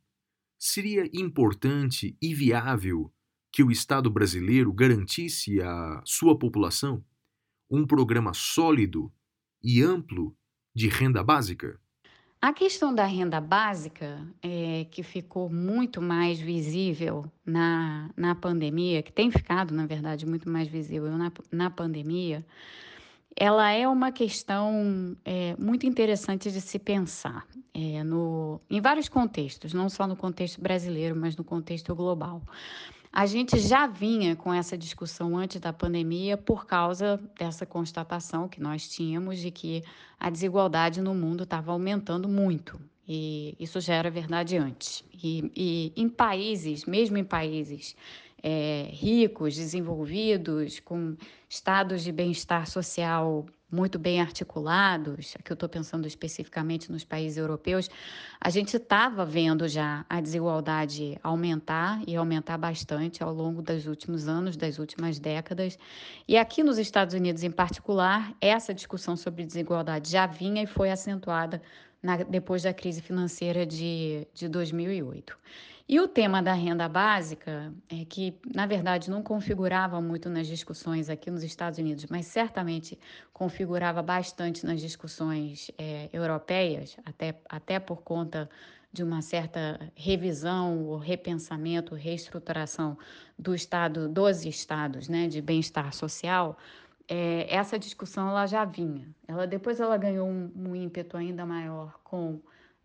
seria 0.57 1.09
importante 1.13 2.17
e 2.21 2.33
viável 2.33 3.13
que 3.51 3.61
o 3.61 3.69
Estado 3.69 4.09
brasileiro 4.09 4.71
garantisse 4.71 5.61
à 5.61 6.01
sua 6.05 6.39
população 6.39 7.05
um 7.69 7.85
programa 7.85 8.33
sólido 8.33 9.13
e 9.61 9.81
amplo 9.81 10.35
de 10.73 10.87
renda 10.87 11.23
básica? 11.23 11.79
A 12.43 12.51
questão 12.51 12.93
da 12.93 13.05
renda 13.05 13.39
básica, 13.39 14.19
é, 14.41 14.85
que 14.91 15.01
ficou 15.01 15.49
muito 15.49 16.01
mais 16.01 16.41
visível 16.41 17.23
na, 17.45 18.09
na 18.17 18.35
pandemia, 18.35 19.01
que 19.01 19.13
tem 19.13 19.31
ficado, 19.31 19.73
na 19.73 19.85
verdade, 19.85 20.25
muito 20.25 20.49
mais 20.49 20.67
visível 20.67 21.17
na, 21.17 21.31
na 21.49 21.69
pandemia, 21.69 22.45
ela 23.33 23.71
é 23.71 23.87
uma 23.87 24.11
questão 24.11 25.15
é, 25.23 25.55
muito 25.57 25.85
interessante 25.85 26.51
de 26.51 26.59
se 26.59 26.77
pensar 26.77 27.47
é, 27.73 28.03
no, 28.03 28.59
em 28.69 28.81
vários 28.81 29.07
contextos, 29.07 29.73
não 29.73 29.87
só 29.87 30.05
no 30.05 30.17
contexto 30.17 30.59
brasileiro, 30.59 31.15
mas 31.15 31.37
no 31.37 31.45
contexto 31.45 31.95
global. 31.95 32.41
A 33.15 33.27
gente 33.27 33.59
já 33.59 33.85
vinha 33.85 34.35
com 34.35 34.51
essa 34.51 34.75
discussão 34.75 35.37
antes 35.37 35.61
da 35.61 35.71
pandemia 35.71 36.35
por 36.35 36.65
causa 36.65 37.21
dessa 37.37 37.63
constatação 37.63 38.49
que 38.49 38.59
nós 38.59 38.89
tínhamos 38.89 39.37
de 39.37 39.51
que 39.51 39.83
a 40.19 40.31
desigualdade 40.31 40.99
no 40.99 41.13
mundo 41.13 41.43
estava 41.43 41.71
aumentando 41.71 42.27
muito. 42.27 42.81
E 43.07 43.55
isso 43.59 43.79
já 43.79 43.93
era 43.93 44.09
verdade 44.09 44.57
antes. 44.57 45.03
E, 45.13 45.51
e 45.55 45.93
em 45.95 46.09
países, 46.09 46.85
mesmo 46.85 47.15
em 47.15 47.23
países 47.23 47.95
é, 48.41 48.87
ricos, 48.89 49.55
desenvolvidos, 49.55 50.79
com 50.79 51.15
estados 51.47 52.03
de 52.03 52.11
bem-estar 52.11 52.67
social 52.67 53.45
muito 53.73 53.97
bem 53.97 54.21
articulados, 54.21 55.33
aqui 55.39 55.51
eu 55.51 55.55
estou 55.55 55.67
pensando 55.67 56.05
especificamente 56.05 56.91
nos 56.91 57.03
países 57.03 57.37
europeus, 57.37 57.89
a 58.39 58.49
gente 58.51 58.77
estava 58.77 59.25
vendo 59.25 59.67
já 59.67 60.05
a 60.07 60.21
desigualdade 60.21 61.17
aumentar 61.23 61.99
e 62.07 62.15
aumentar 62.15 62.55
bastante 62.57 63.23
ao 63.23 63.33
longo 63.33 63.63
dos 63.63 63.87
últimos 63.87 64.27
anos, 64.27 64.55
das 64.55 64.77
últimas 64.77 65.17
décadas. 65.17 65.79
E 66.27 66.37
aqui 66.37 66.63
nos 66.63 66.77
Estados 66.77 67.15
Unidos, 67.15 67.41
em 67.41 67.49
particular, 67.49 68.31
essa 68.39 68.75
discussão 68.75 69.17
sobre 69.17 69.43
desigualdade 69.43 70.11
já 70.11 70.27
vinha 70.27 70.61
e 70.61 70.67
foi 70.67 70.91
acentuada 70.91 71.59
na, 72.01 72.17
depois 72.17 72.61
da 72.61 72.73
crise 72.73 73.01
financeira 73.01 73.65
de, 73.65 74.27
de 74.35 74.47
2008. 74.47 75.35
E 75.87 75.99
o 75.99 76.07
tema 76.07 76.41
da 76.41 76.53
renda 76.53 76.87
básica, 76.87 77.73
é 77.89 78.05
que 78.05 78.39
na 78.55 78.65
verdade 78.65 79.09
não 79.09 79.21
configurava 79.21 79.99
muito 79.99 80.29
nas 80.29 80.47
discussões 80.47 81.09
aqui 81.09 81.29
nos 81.29 81.43
Estados 81.43 81.77
Unidos, 81.77 82.05
mas 82.09 82.25
certamente 82.25 82.97
configurava 83.33 84.01
bastante 84.01 84.65
nas 84.65 84.79
discussões 84.79 85.69
é, 85.77 86.09
europeias, 86.13 86.95
até, 87.05 87.37
até 87.49 87.79
por 87.79 88.01
conta 88.01 88.49
de 88.93 89.03
uma 89.03 89.21
certa 89.21 89.91
revisão, 89.93 90.85
ou 90.85 90.97
repensamento, 90.97 91.95
reestruturação 91.95 92.97
do 93.37 93.53
estado, 93.53 94.07
dos 94.07 94.45
estados, 94.45 95.09
né, 95.09 95.27
de 95.27 95.41
bem-estar 95.41 95.91
social. 95.93 96.57
É, 97.09 97.53
essa 97.53 97.77
discussão 97.77 98.29
ela 98.29 98.45
já 98.45 98.63
vinha. 98.63 99.09
Ela 99.27 99.45
depois 99.45 99.81
ela 99.81 99.97
ganhou 99.97 100.27
um, 100.27 100.49
um 100.55 100.75
ímpeto 100.75 101.17
ainda 101.17 101.45
maior 101.45 101.99
com 102.03 102.39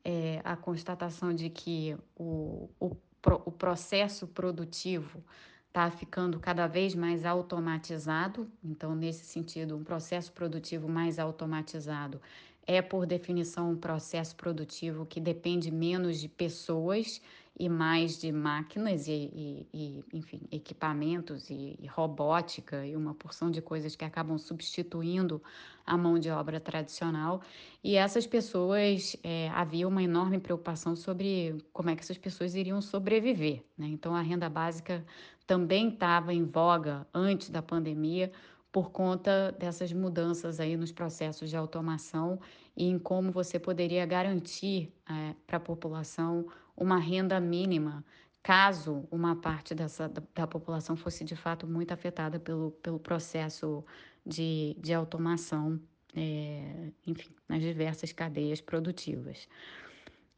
é, 0.04 0.40
a 0.44 0.56
constatação 0.56 1.34
de 1.34 1.50
que 1.50 1.96
o, 2.16 2.68
o, 2.80 2.96
o 3.44 3.52
processo 3.52 4.26
produtivo 4.26 5.22
está 5.68 5.90
ficando 5.90 6.40
cada 6.40 6.66
vez 6.66 6.94
mais 6.94 7.24
automatizado. 7.24 8.50
Então, 8.64 8.94
nesse 8.94 9.24
sentido, 9.24 9.76
um 9.76 9.84
processo 9.84 10.32
produtivo 10.32 10.88
mais 10.88 11.18
automatizado 11.18 12.20
é, 12.66 12.82
por 12.82 13.06
definição, 13.06 13.70
um 13.70 13.76
processo 13.76 14.36
produtivo 14.36 15.06
que 15.06 15.20
depende 15.20 15.70
menos 15.70 16.20
de 16.20 16.28
pessoas 16.28 17.20
e 17.58 17.68
mais 17.68 18.18
de 18.18 18.30
máquinas 18.30 19.08
e, 19.08 19.12
e, 19.12 19.66
e 19.72 20.04
enfim, 20.12 20.40
equipamentos 20.52 21.50
e, 21.50 21.76
e, 21.80 21.86
robótica 21.86 22.86
e 22.86 22.94
uma 22.94 23.12
porção 23.14 23.50
de 23.50 23.60
coisas 23.60 23.96
que 23.96 24.04
acabam 24.04 24.38
substituindo 24.38 25.42
a 25.84 25.96
mão 25.96 26.18
de 26.18 26.30
obra 26.30 26.60
tradicional. 26.60 27.42
E 27.82 27.96
essas 27.96 28.26
pessoas, 28.26 29.16
é, 29.24 29.48
havia 29.48 29.88
uma 29.88 30.02
enorme 30.02 30.38
preocupação 30.38 30.94
sobre 30.94 31.58
como 31.72 31.90
é 31.90 31.96
que 31.96 32.02
essas 32.02 32.18
pessoas 32.18 32.54
iriam 32.54 32.80
sobreviver. 32.80 33.64
Né? 33.76 33.88
Então, 33.88 34.14
a 34.14 34.22
renda 34.22 34.48
básica 34.48 35.04
também 35.46 35.88
estava 35.88 36.32
em 36.32 36.44
voga 36.44 37.06
antes 37.12 37.50
da 37.50 37.62
pandemia, 37.62 38.30
por 38.70 38.90
conta 38.90 39.50
dessas 39.58 39.92
mudanças 39.92 40.60
aí 40.60 40.76
nos 40.76 40.92
processos 40.92 41.48
de 41.48 41.56
automação 41.56 42.38
e 42.76 42.84
em 42.84 42.98
como 42.98 43.32
você 43.32 43.58
poderia 43.58 44.04
garantir 44.04 44.92
é, 45.08 45.34
para 45.46 45.56
a 45.56 45.60
população 45.60 46.46
uma 46.78 46.98
renda 46.98 47.40
mínima, 47.40 48.04
caso 48.42 49.06
uma 49.10 49.36
parte 49.36 49.74
dessa, 49.74 50.08
da, 50.08 50.22
da, 50.34 50.46
população 50.46 50.96
fosse 50.96 51.24
de 51.24 51.36
fato 51.36 51.66
muito 51.66 51.92
afetada 51.92 52.38
pelo, 52.38 52.70
pelo 52.82 52.98
processo 52.98 53.84
de, 54.24 54.76
de 54.78 54.94
automação, 54.94 55.80
é, 56.14 56.90
enfim, 57.06 57.30
nas 57.48 57.60
diversas 57.60 58.12
cadeias 58.12 58.60
produtivas. 58.60 59.48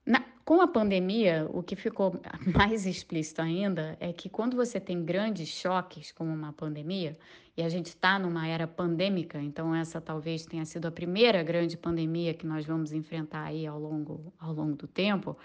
Na, 0.04 0.24
com 0.44 0.60
a 0.60 0.66
pandemia, 0.66 1.46
o 1.52 1.62
que 1.62 1.76
ficou 1.76 2.18
mais 2.56 2.86
explícito 2.86 3.42
ainda 3.42 3.96
é 4.00 4.12
que 4.12 4.28
quando 4.28 4.56
você 4.56 4.80
tem 4.80 5.04
grandes 5.04 5.48
choques, 5.48 6.10
como 6.10 6.32
uma 6.32 6.52
pandemia, 6.52 7.16
e 7.56 7.62
a 7.62 7.68
gente 7.68 7.88
está 7.88 8.18
numa 8.18 8.48
era 8.48 8.66
pandêmica, 8.66 9.38
então 9.40 9.74
essa 9.74 10.00
talvez 10.00 10.46
tenha 10.46 10.64
sido 10.64 10.86
a 10.86 10.90
primeira 10.90 11.42
grande 11.42 11.76
pandemia 11.76 12.32
que 12.32 12.46
nós 12.46 12.64
vamos 12.64 12.92
enfrentar 12.92 13.44
aí 13.44 13.66
ao 13.66 13.78
longo, 13.78 14.32
ao 14.38 14.52
longo 14.52 14.74
do 14.74 14.88
tempo, 14.88 15.36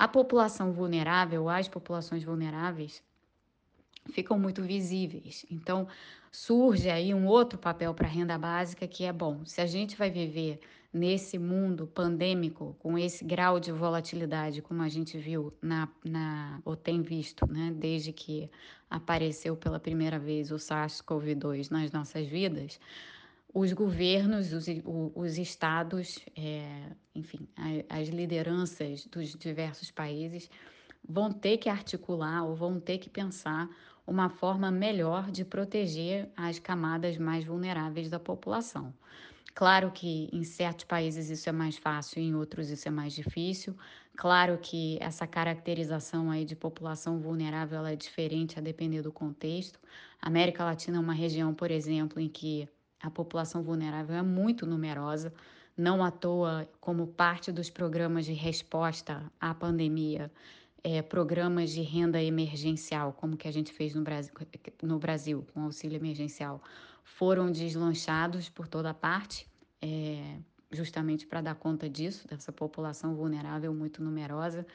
a 0.00 0.08
população 0.08 0.72
vulnerável, 0.72 1.46
as 1.46 1.68
populações 1.68 2.24
vulneráveis, 2.24 3.02
ficam 4.10 4.38
muito 4.38 4.62
visíveis. 4.62 5.44
Então, 5.50 5.86
surge 6.32 6.88
aí 6.88 7.12
um 7.12 7.26
outro 7.26 7.58
papel 7.58 7.92
para 7.92 8.06
a 8.06 8.10
renda 8.10 8.38
básica 8.38 8.88
que 8.88 9.04
é 9.04 9.12
bom. 9.12 9.44
Se 9.44 9.60
a 9.60 9.66
gente 9.66 9.98
vai 9.98 10.10
viver 10.10 10.58
nesse 10.90 11.38
mundo 11.38 11.86
pandêmico, 11.86 12.74
com 12.78 12.96
esse 12.96 13.22
grau 13.22 13.60
de 13.60 13.72
volatilidade, 13.72 14.62
como 14.62 14.80
a 14.80 14.88
gente 14.88 15.18
viu 15.18 15.52
na, 15.60 15.86
na 16.02 16.62
ou 16.64 16.74
tem 16.74 17.02
visto, 17.02 17.46
né, 17.46 17.70
desde 17.76 18.10
que 18.10 18.50
apareceu 18.88 19.54
pela 19.54 19.78
primeira 19.78 20.18
vez 20.18 20.50
o 20.50 20.56
SARS-CoV-2 20.56 21.70
nas 21.70 21.92
nossas 21.92 22.26
vidas, 22.26 22.80
os 23.52 23.72
governos, 23.72 24.52
os, 24.52 24.66
os 25.14 25.38
estados, 25.38 26.20
é, 26.36 26.92
enfim, 27.14 27.48
as 27.88 28.08
lideranças 28.08 29.06
dos 29.06 29.34
diversos 29.34 29.90
países 29.90 30.48
vão 31.06 31.32
ter 31.32 31.58
que 31.58 31.68
articular 31.68 32.44
ou 32.44 32.54
vão 32.54 32.78
ter 32.78 32.98
que 32.98 33.10
pensar 33.10 33.68
uma 34.06 34.28
forma 34.28 34.70
melhor 34.70 35.30
de 35.30 35.44
proteger 35.44 36.28
as 36.36 36.58
camadas 36.58 37.16
mais 37.18 37.44
vulneráveis 37.44 38.08
da 38.08 38.18
população. 38.18 38.92
Claro 39.54 39.90
que 39.90 40.28
em 40.32 40.44
certos 40.44 40.84
países 40.84 41.28
isso 41.28 41.48
é 41.48 41.52
mais 41.52 41.76
fácil, 41.76 42.20
em 42.20 42.34
outros 42.34 42.70
isso 42.70 42.86
é 42.86 42.90
mais 42.90 43.12
difícil. 43.12 43.76
Claro 44.16 44.58
que 44.58 44.96
essa 45.00 45.26
caracterização 45.26 46.30
aí 46.30 46.44
de 46.44 46.54
população 46.54 47.18
vulnerável 47.18 47.84
é 47.84 47.96
diferente 47.96 48.58
a 48.58 48.62
depender 48.62 49.02
do 49.02 49.10
contexto. 49.10 49.78
A 50.20 50.28
América 50.28 50.64
Latina 50.64 50.98
é 50.98 51.00
uma 51.00 51.12
região, 51.12 51.52
por 51.54 51.70
exemplo, 51.70 52.20
em 52.20 52.28
que 52.28 52.68
a 53.02 53.10
população 53.10 53.62
vulnerável 53.62 54.14
é 54.16 54.22
muito 54.22 54.66
numerosa, 54.66 55.32
não 55.76 56.04
à 56.04 56.10
toa, 56.10 56.68
como 56.80 57.06
parte 57.06 57.50
dos 57.50 57.70
programas 57.70 58.26
de 58.26 58.32
resposta 58.32 59.22
à 59.40 59.54
pandemia, 59.54 60.30
é, 60.82 61.02
programas 61.02 61.70
de 61.70 61.82
renda 61.82 62.22
emergencial, 62.22 63.12
como 63.12 63.36
que 63.36 63.48
a 63.48 63.52
gente 63.52 63.72
fez 63.72 63.94
no 63.94 64.02
Brasil, 64.02 64.32
no 64.82 64.98
Brasil 64.98 65.46
com 65.52 65.62
auxílio 65.62 65.96
emergencial, 65.96 66.62
foram 67.02 67.50
deslanchados 67.50 68.48
por 68.48 68.68
toda 68.68 68.92
parte, 68.92 69.46
é, 69.80 70.36
justamente 70.70 71.26
para 71.26 71.40
dar 71.40 71.54
conta 71.54 71.88
disso, 71.88 72.26
dessa 72.28 72.52
população 72.52 73.14
vulnerável 73.14 73.74
muito 73.74 74.02
numerosa. 74.02 74.66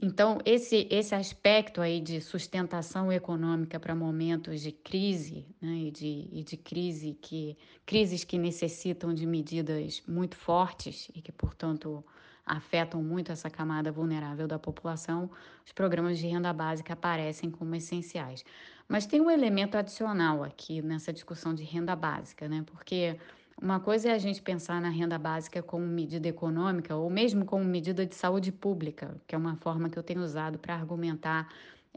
Então, 0.00 0.38
esse, 0.44 0.86
esse 0.90 1.14
aspecto 1.14 1.80
aí 1.80 2.00
de 2.00 2.20
sustentação 2.20 3.10
econômica 3.10 3.80
para 3.80 3.94
momentos 3.94 4.60
de 4.60 4.70
crise, 4.70 5.46
né, 5.60 5.74
e, 5.74 5.90
de, 5.90 6.28
e 6.32 6.42
de 6.42 6.56
crise 6.56 7.16
que, 7.20 7.56
crises 7.84 8.22
que 8.22 8.36
necessitam 8.36 9.14
de 9.14 9.26
medidas 9.26 10.02
muito 10.06 10.36
fortes 10.36 11.08
e 11.14 11.22
que, 11.22 11.32
portanto, 11.32 12.04
afetam 12.44 13.02
muito 13.02 13.32
essa 13.32 13.50
camada 13.50 13.90
vulnerável 13.90 14.46
da 14.46 14.58
população, 14.58 15.30
os 15.64 15.72
programas 15.72 16.18
de 16.18 16.26
renda 16.26 16.52
básica 16.52 16.92
aparecem 16.92 17.50
como 17.50 17.74
essenciais. 17.74 18.44
Mas 18.88 19.06
tem 19.06 19.20
um 19.20 19.30
elemento 19.30 19.76
adicional 19.76 20.44
aqui 20.44 20.80
nessa 20.82 21.12
discussão 21.12 21.54
de 21.54 21.64
renda 21.64 21.96
básica, 21.96 22.48
né? 22.48 22.62
Porque 22.66 23.18
uma 23.60 23.80
coisa 23.80 24.10
é 24.10 24.12
a 24.12 24.18
gente 24.18 24.42
pensar 24.42 24.80
na 24.80 24.90
renda 24.90 25.18
básica 25.18 25.62
como 25.62 25.86
medida 25.86 26.28
econômica 26.28 26.94
ou 26.94 27.08
mesmo 27.08 27.44
como 27.44 27.64
medida 27.64 28.04
de 28.04 28.14
saúde 28.14 28.52
pública, 28.52 29.20
que 29.26 29.34
é 29.34 29.38
uma 29.38 29.56
forma 29.56 29.88
que 29.88 29.98
eu 29.98 30.02
tenho 30.02 30.22
usado 30.22 30.58
para 30.58 30.74
argumentar 30.74 31.48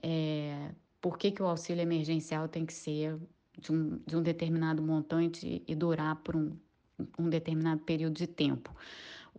é, 0.02 0.72
por 1.02 1.18
que, 1.18 1.32
que 1.32 1.42
o 1.42 1.46
auxílio 1.46 1.82
emergencial 1.82 2.48
tem 2.48 2.66
que 2.66 2.74
ser 2.74 3.18
de 3.58 3.72
um, 3.72 4.00
de 4.06 4.16
um 4.16 4.22
determinado 4.24 4.82
montante 4.82 5.62
e 5.68 5.76
durar 5.76 6.16
por 6.18 6.36
um, 6.36 6.58
um 7.18 7.30
determinado 7.30 7.82
período 7.82 8.14
de 8.16 8.28
tempo. 8.28 8.74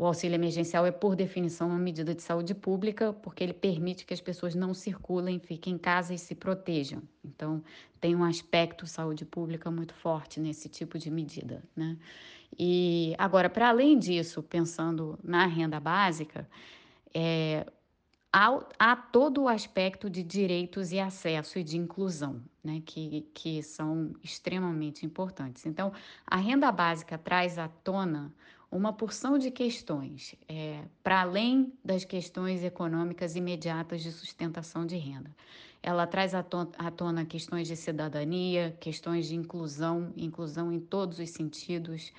O 0.01 0.07
auxílio 0.07 0.35
emergencial 0.35 0.87
é, 0.87 0.91
por 0.91 1.15
definição, 1.15 1.69
uma 1.69 1.79
medida 1.79 2.15
de 2.15 2.23
saúde 2.23 2.55
pública, 2.55 3.13
porque 3.13 3.45
ele 3.45 3.53
permite 3.53 4.07
que 4.07 4.15
as 4.15 4.21
pessoas 4.23 4.55
não 4.55 4.73
circulem, 4.73 5.39
fiquem 5.39 5.75
em 5.75 5.79
casa 5.79 6.15
e 6.15 6.19
se 6.19 6.35
protejam. 6.35 7.03
Então, 7.23 7.63
tem 8.01 8.17
um 8.17 8.25
aspecto 8.25 8.87
saúde 8.87 9.27
pública 9.27 9.71
muito 9.71 9.93
forte 9.93 10.41
nesse 10.41 10.71
tipo 10.71 10.99
de 10.99 11.11
medida. 11.11 11.63
Né? 11.77 11.99
E 12.59 13.15
agora, 13.19 13.51
para 13.51 13.69
além 13.69 13.99
disso, 13.99 14.43
pensando 14.43 15.19
na 15.23 15.45
renda 15.45 15.79
básica, 15.79 16.49
é, 17.13 17.67
há, 18.33 18.59
há, 18.79 18.97
todo 18.97 19.43
o 19.43 19.49
aspecto 19.49 20.09
de 20.09 20.23
direitos 20.23 20.93
e 20.93 20.99
acesso 20.99 21.59
e 21.59 21.63
de 21.63 21.77
inclusão, 21.77 22.41
né, 22.65 22.81
que, 22.87 23.29
que 23.35 23.63
são 23.63 24.15
extremamente 24.25 25.05
importantes. 25.05 25.67
Então, 25.67 25.93
a 26.27 26.37
renda 26.37 26.73
básica 26.73 27.19
traz 27.19 27.59
à 27.59 27.69
tona 27.69 28.33
uma 28.71 28.93
porção 28.93 29.37
de 29.37 29.51
questões, 29.51 30.35
é, 30.49 30.85
para 31.03 31.23
além 31.23 31.73
das 31.85 32.05
questões 32.05 32.63
econômicas 32.63 33.35
imediatas 33.35 34.03
de 34.03 34.13
sustentação 34.13 34.87
de 34.87 34.97
renda. 34.97 35.35
Ela 35.83 36.07
traz 36.07 36.35
à 36.35 36.43
tona 36.43 37.25
questões 37.25 37.67
de 37.67 37.75
cidadania, 37.75 38.77
questões 38.79 39.27
de 39.27 39.35
inclusão, 39.35 40.13
inclusão 40.17 40.71
em 40.71 40.79
todos 40.79 41.19
os 41.19 41.31
sentidos. 41.31 42.13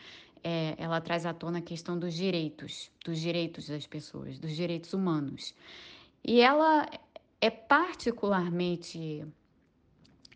É, 0.43 0.73
ela 0.77 0.99
traz 0.99 1.25
à 1.25 1.33
tona 1.33 1.59
a 1.59 1.61
questão 1.61 1.97
dos 1.97 2.13
direitos, 2.13 2.91
dos 3.05 3.19
direitos 3.19 3.67
das 3.67 3.85
pessoas, 3.85 4.39
dos 4.39 4.55
direitos 4.55 4.93
humanos. 4.93 5.53
E 6.23 6.41
ela 6.41 6.89
é 7.39 7.49
particularmente 7.49 9.25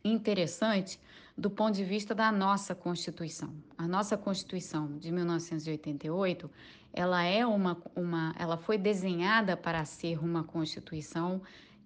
interessante 0.03 0.99
do 1.37 1.49
ponto 1.49 1.75
de 1.75 1.83
vista 1.83 2.15
da 2.15 2.31
nossa 2.31 2.73
Constituição. 2.73 3.53
A 3.77 3.87
nossa 3.87 4.17
Constituição 4.17 4.97
de 4.97 5.11
1988, 5.11 6.49
ela 6.93 7.23
é 7.23 7.45
uma, 7.45 7.81
uma 7.95 8.33
ela 8.39 8.57
foi 8.57 8.77
desenhada 8.77 9.57
para 9.57 9.83
ser 9.83 10.23
uma 10.23 10.43
Constituição 10.43 11.41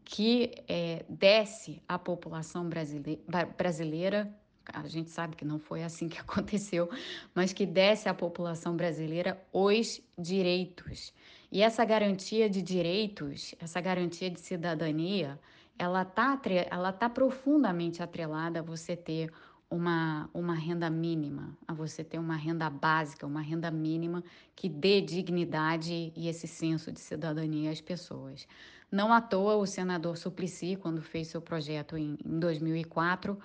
que 0.05 0.51
é, 0.67 1.05
desce 1.09 1.81
à 1.87 1.97
população 1.97 2.67
brasileira, 2.67 3.21
brasileira 3.57 4.39
a 4.73 4.87
gente 4.87 5.09
sabe 5.09 5.35
que 5.35 5.45
não 5.45 5.59
foi 5.59 5.83
assim 5.83 6.07
que 6.09 6.19
aconteceu, 6.19 6.89
mas 7.33 7.53
que 7.53 7.65
desce 7.65 8.07
à 8.07 8.13
população 8.13 8.75
brasileira 8.75 9.41
os 9.51 10.01
direitos. 10.17 11.13
E 11.51 11.61
essa 11.61 11.83
garantia 11.83 12.49
de 12.49 12.61
direitos, 12.61 13.55
essa 13.59 13.81
garantia 13.81 14.29
de 14.29 14.39
cidadania, 14.39 15.39
ela 15.79 16.01
está 16.01 16.39
ela 16.69 16.91
tá 16.91 17.09
profundamente 17.09 18.03
atrelada 18.03 18.59
a 18.59 18.61
você 18.61 18.95
ter 18.95 19.31
uma, 19.69 20.29
uma 20.33 20.53
renda 20.53 20.89
mínima, 20.89 21.57
a 21.67 21.73
você 21.73 22.03
ter 22.03 22.19
uma 22.19 22.35
renda 22.35 22.69
básica, 22.69 23.25
uma 23.25 23.41
renda 23.41 23.71
mínima 23.71 24.23
que 24.55 24.67
dê 24.67 24.99
dignidade 24.99 26.11
e 26.15 26.27
esse 26.27 26.47
senso 26.47 26.91
de 26.91 26.99
cidadania 26.99 27.71
às 27.71 27.79
pessoas. 27.79 28.45
Não 28.91 29.13
à 29.13 29.21
toa, 29.21 29.55
o 29.55 29.67
senador 29.67 30.17
Suplicy, 30.17 30.75
quando 30.75 31.01
fez 31.01 31.27
seu 31.27 31.41
projeto 31.41 31.95
em, 31.95 32.17
em 32.25 32.39
2004, 32.39 33.39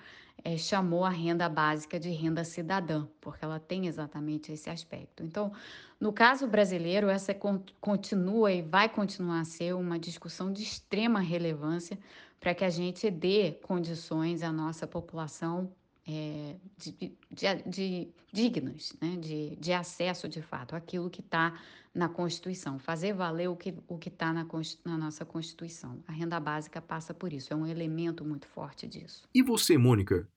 é, 0.45 0.57
chamou 0.57 1.03
a 1.03 1.09
renda 1.09 1.49
básica 1.49 1.99
de 1.99 2.11
renda 2.11 2.43
cidadã, 2.43 3.07
porque 3.19 3.43
ela 3.43 3.59
tem 3.59 3.87
exatamente 3.87 4.51
esse 4.51 4.69
aspecto. 4.69 5.23
Então, 5.23 5.51
no 5.99 6.13
caso 6.13 6.47
brasileiro, 6.47 7.09
essa 7.09 7.35
continua 7.81 8.51
e 8.51 8.61
vai 8.61 8.87
continuar 8.87 9.39
a 9.39 9.45
ser 9.45 9.73
uma 9.73 9.97
discussão 9.97 10.53
de 10.53 10.61
extrema 10.61 11.19
relevância 11.19 11.97
para 12.39 12.53
que 12.53 12.63
a 12.63 12.69
gente 12.69 13.09
dê 13.09 13.53
condições 13.63 14.43
à 14.43 14.51
nossa 14.51 14.85
população 14.85 15.71
é, 16.07 16.55
de, 16.77 16.91
de, 17.31 17.63
de, 17.65 18.07
dignas, 18.31 18.93
né? 19.01 19.17
de, 19.19 19.55
de 19.55 19.73
acesso 19.73 20.29
de 20.29 20.43
fato 20.43 20.75
àquilo 20.75 21.09
que 21.09 21.21
está 21.21 21.59
na 21.91 22.07
Constituição, 22.07 22.77
fazer 22.77 23.13
valer 23.13 23.47
o 23.47 23.55
que 23.55 23.73
o 23.87 23.97
está 23.97 24.31
na, 24.31 24.45
na 24.83 24.97
nossa 24.97 25.25
Constituição. 25.25 26.03
A 26.05 26.11
renda 26.11 26.39
básica 26.39 26.79
passa 26.79 27.13
por 27.13 27.33
isso, 27.33 27.51
é 27.51 27.55
um 27.55 27.65
elemento 27.65 28.23
muito 28.23 28.47
forte 28.47 28.85
disso. 28.85 29.23
E 29.33 29.41
você, 29.41 29.77
Mônica, 29.77 30.27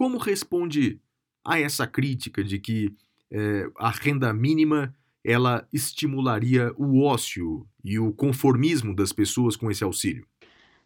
como 0.00 0.16
responde 0.16 0.98
a 1.44 1.60
essa 1.60 1.86
crítica 1.86 2.42
de 2.42 2.58
que 2.58 2.90
é, 3.30 3.68
a 3.76 3.90
renda 3.90 4.32
mínima 4.32 4.96
ela 5.22 5.68
estimularia 5.70 6.72
o 6.78 7.02
ócio 7.02 7.66
e 7.84 7.98
o 7.98 8.10
conformismo 8.10 8.96
das 8.96 9.12
pessoas 9.12 9.56
com 9.56 9.70
esse 9.70 9.84
auxílio? 9.84 10.26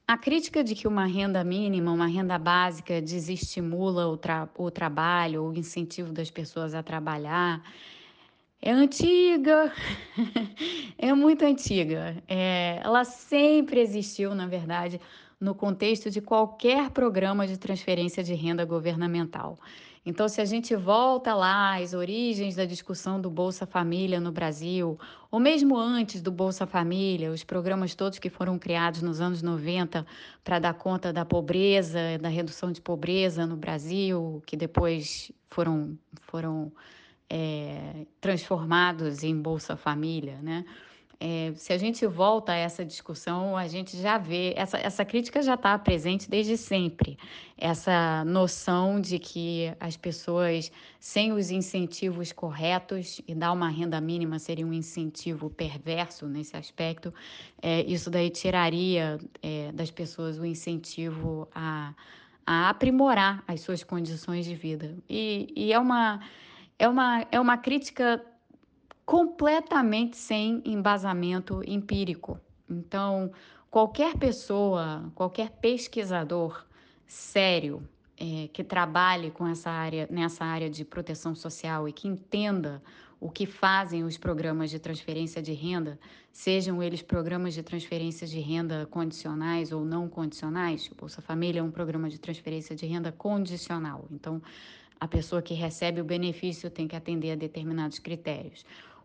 A 0.04 0.18
crítica 0.18 0.64
de 0.64 0.74
que 0.74 0.88
uma 0.88 1.06
renda 1.06 1.44
mínima, 1.44 1.92
uma 1.92 2.08
renda 2.08 2.36
básica, 2.36 3.00
desestimula 3.00 4.08
o, 4.08 4.16
tra 4.16 4.48
o 4.58 4.68
trabalho, 4.68 5.44
o 5.44 5.54
incentivo 5.54 6.12
das 6.12 6.28
pessoas 6.28 6.74
a 6.74 6.82
trabalhar, 6.82 7.62
é 8.60 8.72
antiga, 8.72 9.72
é 10.98 11.14
muito 11.14 11.44
antiga. 11.44 12.20
É, 12.26 12.80
ela 12.82 13.04
sempre 13.04 13.78
existiu, 13.78 14.34
na 14.34 14.48
verdade, 14.48 15.00
no 15.44 15.54
contexto 15.54 16.10
de 16.10 16.20
qualquer 16.20 16.90
programa 16.90 17.46
de 17.46 17.58
transferência 17.58 18.24
de 18.24 18.32
renda 18.34 18.64
governamental. 18.64 19.58
Então, 20.06 20.28
se 20.28 20.40
a 20.40 20.44
gente 20.44 20.74
volta 20.76 21.34
lá 21.34 21.76
às 21.76 21.94
origens 21.94 22.56
da 22.56 22.64
discussão 22.64 23.20
do 23.20 23.30
Bolsa 23.30 23.64
Família 23.66 24.20
no 24.20 24.32
Brasil, 24.32 24.98
ou 25.30 25.40
mesmo 25.40 25.78
antes 25.78 26.20
do 26.20 26.30
Bolsa 26.30 26.66
Família, 26.66 27.30
os 27.30 27.42
programas 27.42 27.94
todos 27.94 28.18
que 28.18 28.28
foram 28.28 28.58
criados 28.58 29.00
nos 29.00 29.20
anos 29.20 29.40
90 29.42 30.06
para 30.42 30.58
dar 30.58 30.74
conta 30.74 31.12
da 31.12 31.24
pobreza, 31.24 32.18
da 32.20 32.28
redução 32.28 32.70
de 32.72 32.82
pobreza 32.82 33.46
no 33.46 33.56
Brasil, 33.56 34.42
que 34.46 34.56
depois 34.56 35.32
foram, 35.48 35.98
foram 36.22 36.70
é, 37.28 38.06
transformados 38.20 39.22
em 39.22 39.40
Bolsa 39.40 39.76
Família, 39.76 40.38
né? 40.42 40.64
É, 41.26 41.54
se 41.56 41.72
a 41.72 41.78
gente 41.78 42.06
volta 42.06 42.52
a 42.52 42.54
essa 42.54 42.84
discussão, 42.84 43.56
a 43.56 43.66
gente 43.66 43.96
já 43.96 44.18
vê, 44.18 44.52
essa, 44.58 44.76
essa 44.76 45.06
crítica 45.06 45.40
já 45.40 45.54
está 45.54 45.78
presente 45.78 46.28
desde 46.28 46.54
sempre. 46.54 47.16
Essa 47.56 48.22
noção 48.26 49.00
de 49.00 49.18
que 49.18 49.72
as 49.80 49.96
pessoas, 49.96 50.70
sem 51.00 51.32
os 51.32 51.50
incentivos 51.50 52.30
corretos, 52.30 53.22
e 53.26 53.34
dar 53.34 53.52
uma 53.52 53.70
renda 53.70 53.98
mínima 54.02 54.38
seria 54.38 54.66
um 54.66 54.72
incentivo 54.74 55.48
perverso 55.48 56.26
nesse 56.26 56.58
aspecto, 56.58 57.10
é, 57.62 57.80
isso 57.84 58.10
daí 58.10 58.28
tiraria 58.28 59.18
é, 59.42 59.72
das 59.72 59.90
pessoas 59.90 60.38
o 60.38 60.44
incentivo 60.44 61.48
a, 61.54 61.94
a 62.46 62.68
aprimorar 62.68 63.42
as 63.48 63.62
suas 63.62 63.82
condições 63.82 64.44
de 64.44 64.54
vida. 64.54 64.94
E, 65.08 65.50
e 65.56 65.72
é, 65.72 65.78
uma, 65.78 66.20
é, 66.78 66.86
uma, 66.86 67.26
é 67.32 67.40
uma 67.40 67.56
crítica 67.56 68.22
completamente 69.04 70.16
sem 70.16 70.62
embasamento 70.64 71.62
empírico. 71.66 72.40
Então, 72.68 73.30
qualquer 73.70 74.16
pessoa, 74.16 75.10
qualquer 75.14 75.50
pesquisador 75.50 76.64
sério 77.06 77.86
é, 78.16 78.48
que 78.48 78.64
trabalhe 78.64 79.30
com 79.30 79.46
essa 79.46 79.70
área, 79.70 80.08
nessa 80.10 80.44
área 80.44 80.70
de 80.70 80.84
proteção 80.84 81.34
social 81.34 81.88
e 81.88 81.92
que 81.92 82.08
entenda 82.08 82.82
o 83.20 83.30
que 83.30 83.46
fazem 83.46 84.04
os 84.04 84.18
programas 84.18 84.70
de 84.70 84.78
transferência 84.78 85.40
de 85.40 85.52
renda, 85.52 85.98
sejam 86.30 86.82
eles 86.82 87.00
programas 87.00 87.54
de 87.54 87.62
transferência 87.62 88.26
de 88.26 88.38
renda 88.38 88.86
condicionais 88.90 89.72
ou 89.72 89.84
não 89.84 90.08
condicionais. 90.08 90.90
O 90.90 90.94
Bolsa 90.94 91.22
Família 91.22 91.60
é 91.60 91.62
um 91.62 91.70
programa 91.70 92.10
de 92.10 92.18
transferência 92.18 92.74
de 92.76 92.84
renda 92.86 93.12
condicional. 93.12 94.06
Então, 94.10 94.42
a 95.00 95.08
pessoa 95.08 95.42
que 95.42 95.54
recebe 95.54 96.00
o 96.00 96.04
benefício 96.04 96.70
tem 96.70 96.86
que 96.86 96.96
atender 96.96 97.32
a 97.32 97.36
determinados 97.36 97.98
critérios 97.98 98.64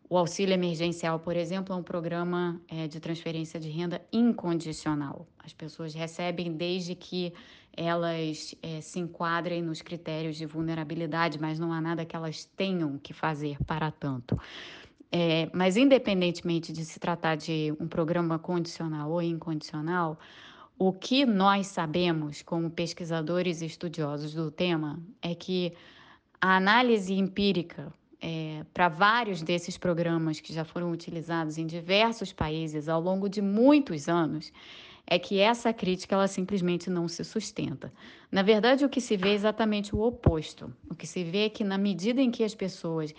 O 0.09 0.17
auxílio 0.17 0.55
emergencial, 0.55 1.19
por 1.19 1.35
exemplo, 1.37 1.71
é 1.71 1.77
um 1.77 1.83
programa 1.83 2.59
é, 2.67 2.87
de 2.87 2.99
transferência 2.99 3.59
de 3.59 3.69
renda 3.69 4.01
incondicional. 4.11 5.27
As 5.37 5.53
pessoas 5.53 5.93
recebem 5.93 6.51
desde 6.51 6.95
que 6.95 7.31
elas 7.77 8.55
é, 8.63 8.81
se 8.81 8.99
enquadrem 8.99 9.61
nos 9.61 9.83
critérios 9.83 10.35
de 10.35 10.47
vulnerabilidade, 10.47 11.39
mas 11.39 11.59
não 11.59 11.71
há 11.71 11.79
nada 11.79 12.05
que 12.05 12.15
elas 12.15 12.43
tenham 12.43 12.97
que 12.97 13.13
fazer 13.13 13.63
para 13.65 13.91
tanto. 13.91 14.35
É, 15.11 15.47
mas, 15.53 15.77
independentemente 15.77 16.73
de 16.73 16.83
se 16.85 16.99
tratar 16.99 17.35
de 17.35 17.71
um 17.79 17.87
programa 17.87 18.39
condicional 18.39 19.11
ou 19.11 19.21
incondicional, 19.21 20.17
o 20.77 20.91
que 20.91 21.23
nós 21.23 21.67
sabemos, 21.67 22.41
como 22.41 22.71
pesquisadores 22.71 23.61
e 23.61 23.67
estudiosos 23.67 24.33
do 24.33 24.49
tema, 24.49 24.99
é 25.21 25.35
que 25.35 25.71
a 26.41 26.55
análise 26.55 27.13
empírica 27.13 27.93
é, 28.21 28.65
para 28.73 28.89
vários 28.89 29.41
desses 29.41 29.77
programas 29.77 30.39
que 30.39 30.53
já 30.53 30.65
foram 30.65 30.91
utilizados 30.91 31.57
em 31.57 31.65
diversos 31.65 32.33
países 32.33 32.89
ao 32.89 33.01
longo 33.01 33.29
de 33.29 33.41
muitos 33.41 34.09
anos, 34.09 34.51
é 35.07 35.17
que 35.17 35.39
essa 35.39 35.73
crítica 35.73 36.13
ela 36.13 36.27
simplesmente 36.27 36.89
não 36.89 37.07
se 37.07 37.23
sustenta. 37.23 37.91
Na 38.31 38.43
verdade, 38.43 38.85
o 38.85 38.89
que 38.89 39.01
se 39.01 39.17
vê 39.17 39.29
é 39.29 39.33
exatamente 39.33 39.95
o 39.95 40.01
oposto. 40.01 40.71
O 40.89 40.93
que 40.93 41.07
se 41.07 41.23
vê 41.23 41.45
é 41.45 41.49
que, 41.49 41.63
na 41.63 41.77
medida 41.77 42.21
em 42.21 42.29
que 42.29 42.43
as 42.43 42.53
pessoas 42.53 43.13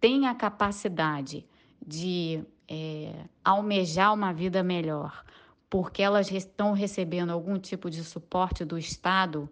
têm 0.00 0.28
a 0.28 0.34
capacidade 0.34 1.44
de 1.84 2.44
é, 2.68 3.12
almejar 3.44 4.14
uma 4.14 4.32
vida 4.32 4.62
melhor, 4.62 5.24
porque 5.68 6.02
elas 6.02 6.30
estão 6.30 6.72
recebendo 6.72 7.30
algum 7.30 7.58
tipo 7.58 7.90
de 7.90 8.04
suporte 8.04 8.64
do 8.64 8.78
Estado, 8.78 9.48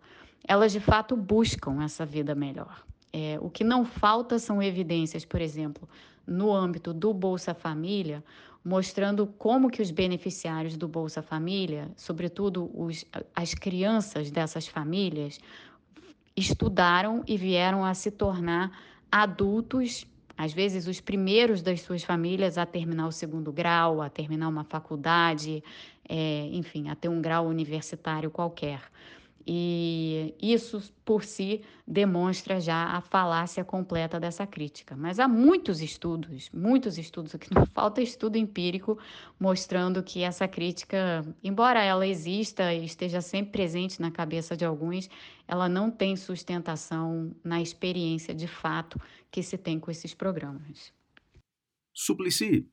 elas 0.46 0.70
de 0.70 0.78
fato 0.78 1.16
buscam 1.16 1.82
essa 1.82 2.07
vida 2.07 2.34
melhor. 2.34 2.84
É, 3.13 3.39
o 3.41 3.51
que 3.51 3.65
não 3.65 3.85
falta 3.85 4.39
são 4.39 4.63
evidências, 4.63 5.25
por 5.25 5.41
exemplo, 5.41 5.89
no 6.27 6.53
âmbito 6.53 6.93
do 6.93 7.13
Bolsa 7.13 7.55
Família, 7.55 8.23
mostrando 8.65 9.27
como 9.27 9.71
que 9.71 9.83
os 9.83 9.91
beneficiários 9.91 10.77
do 10.77 10.87
Bolsa 10.87 11.23
Família, 11.23 11.91
sobretudo 11.97 12.71
os, 12.75 13.05
as 13.35 13.55
crianças 13.55 14.31
dessas 14.31 14.67
famílias, 14.67 15.41
estudaram 16.37 17.25
e 17.27 17.37
vieram 17.37 17.85
a 17.85 17.95
se 17.95 18.11
tornar 18.11 18.71
adultos, 19.11 20.07
às 20.37 20.53
vezes 20.53 20.87
os 20.87 21.01
primeiros 21.01 21.63
das 21.63 21.81
suas 21.81 22.05
famílias 22.05 22.57
a 22.57 22.65
terminar 22.65 23.09
o 23.09 23.13
segundo 23.13 23.51
grau, 23.53 24.01
a 24.01 24.09
terminar 24.09 24.49
uma 24.49 24.65
faculdade, 24.65 25.63
é, 26.09 26.49
enfim, 26.53 26.89
a 26.89 26.95
ter 26.95 27.09
um 27.09 27.21
grau 27.21 27.47
universitário 27.47 28.31
qualquer. 28.31 28.81
E 29.53 30.32
isso 30.40 30.80
por 31.05 31.24
si 31.24 31.62
demonstra 31.84 32.61
já 32.61 32.84
a 32.84 33.01
falácia 33.01 33.64
completa 33.64 34.20
dessa 34.20 34.46
crítica. 34.46 34.94
Mas 34.96 35.18
há 35.18 35.26
muitos 35.26 35.80
estudos, 35.80 36.48
muitos 36.55 36.96
estudos, 36.96 37.34
aqui 37.34 37.48
não 37.53 37.66
falta 37.66 38.01
estudo 38.01 38.38
empírico 38.38 38.96
mostrando 39.40 40.05
que 40.05 40.22
essa 40.22 40.46
crítica, 40.46 41.26
embora 41.42 41.82
ela 41.82 42.07
exista 42.07 42.72
e 42.72 42.84
esteja 42.84 43.20
sempre 43.20 43.51
presente 43.51 44.01
na 44.01 44.12
cabeça 44.12 44.57
de 44.57 44.64
alguns, 44.64 45.11
ela 45.48 45.68
não 45.68 45.90
tem 45.90 46.14
sustentação 46.14 47.34
na 47.42 47.61
experiência 47.61 48.32
de 48.32 48.46
fato 48.46 49.01
que 49.32 49.42
se 49.42 49.59
tem 49.59 49.80
com 49.80 49.90
esses 49.90 50.14
programas. 50.14 50.92
Suplicy, 51.92 52.68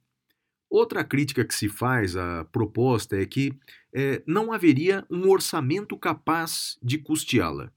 Outra 0.69 1.03
crítica 1.03 1.45
que 1.45 1.55
se 1.55 1.69
faz 1.69 2.15
à 2.15 2.43
proposta 2.45 3.19
é 3.19 3.25
que 3.25 3.53
é, 3.93 4.21
não 4.27 4.51
haveria 4.51 5.05
um 5.09 5.29
orçamento 5.29 5.97
capaz 5.97 6.77
de 6.83 6.97
custeá-la. 6.97 7.71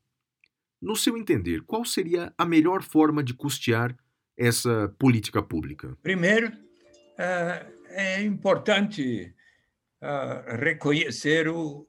No 0.80 0.96
seu 0.96 1.16
entender, 1.16 1.62
qual 1.62 1.84
seria 1.84 2.32
a 2.36 2.44
melhor 2.44 2.82
forma 2.82 3.22
de 3.22 3.34
custear 3.34 3.96
essa 4.36 4.94
política 4.98 5.42
pública? 5.42 5.96
Primeiro, 6.02 6.50
é, 7.18 7.66
é 7.90 8.22
importante 8.22 9.34
é, 10.00 10.56
reconhecer 10.58 11.48
o, 11.48 11.86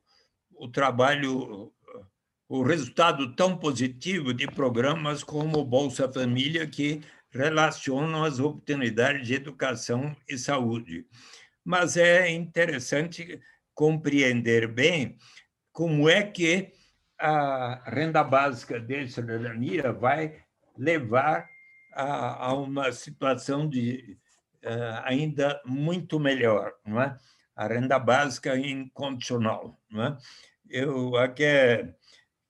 o 0.54 0.68
trabalho, 0.68 1.74
o 2.48 2.62
resultado 2.62 3.34
tão 3.36 3.58
positivo 3.58 4.34
de 4.34 4.46
programas 4.46 5.24
como 5.24 5.66
Bolsa 5.66 6.12
Família, 6.12 6.68
que 6.68 7.02
relacionam 7.32 8.24
as 8.24 8.40
oportunidades 8.40 9.28
de 9.28 9.36
educação 9.36 10.16
e 10.28 10.38
saúde. 10.38 11.06
Mas 11.64 11.96
é 11.98 12.30
interessante 12.30 13.40
compreender 13.74 14.68
bem 14.68 15.18
como 15.72 16.10
é 16.10 16.24
que 16.24 16.74
a 17.18 17.82
renda 17.86 18.24
básica 18.24 18.80
de 18.80 19.08
cidadania 19.08 19.94
vai 19.94 20.44
levar 20.78 21.48
a, 21.94 22.48
a 22.48 22.54
uma 22.54 22.92
situação 22.92 23.68
de 23.70 24.18
uh, 24.64 25.02
ainda 25.04 25.62
muito 25.66 26.20
melhor, 26.20 26.74
não 26.86 27.02
é? 27.02 27.18
A 27.56 27.68
renda 27.68 28.00
básica 28.00 28.58
incondicional, 28.58 29.80
não 29.90 30.04
é? 30.04 30.18
Eu 30.70 31.16
aqui 31.18 31.44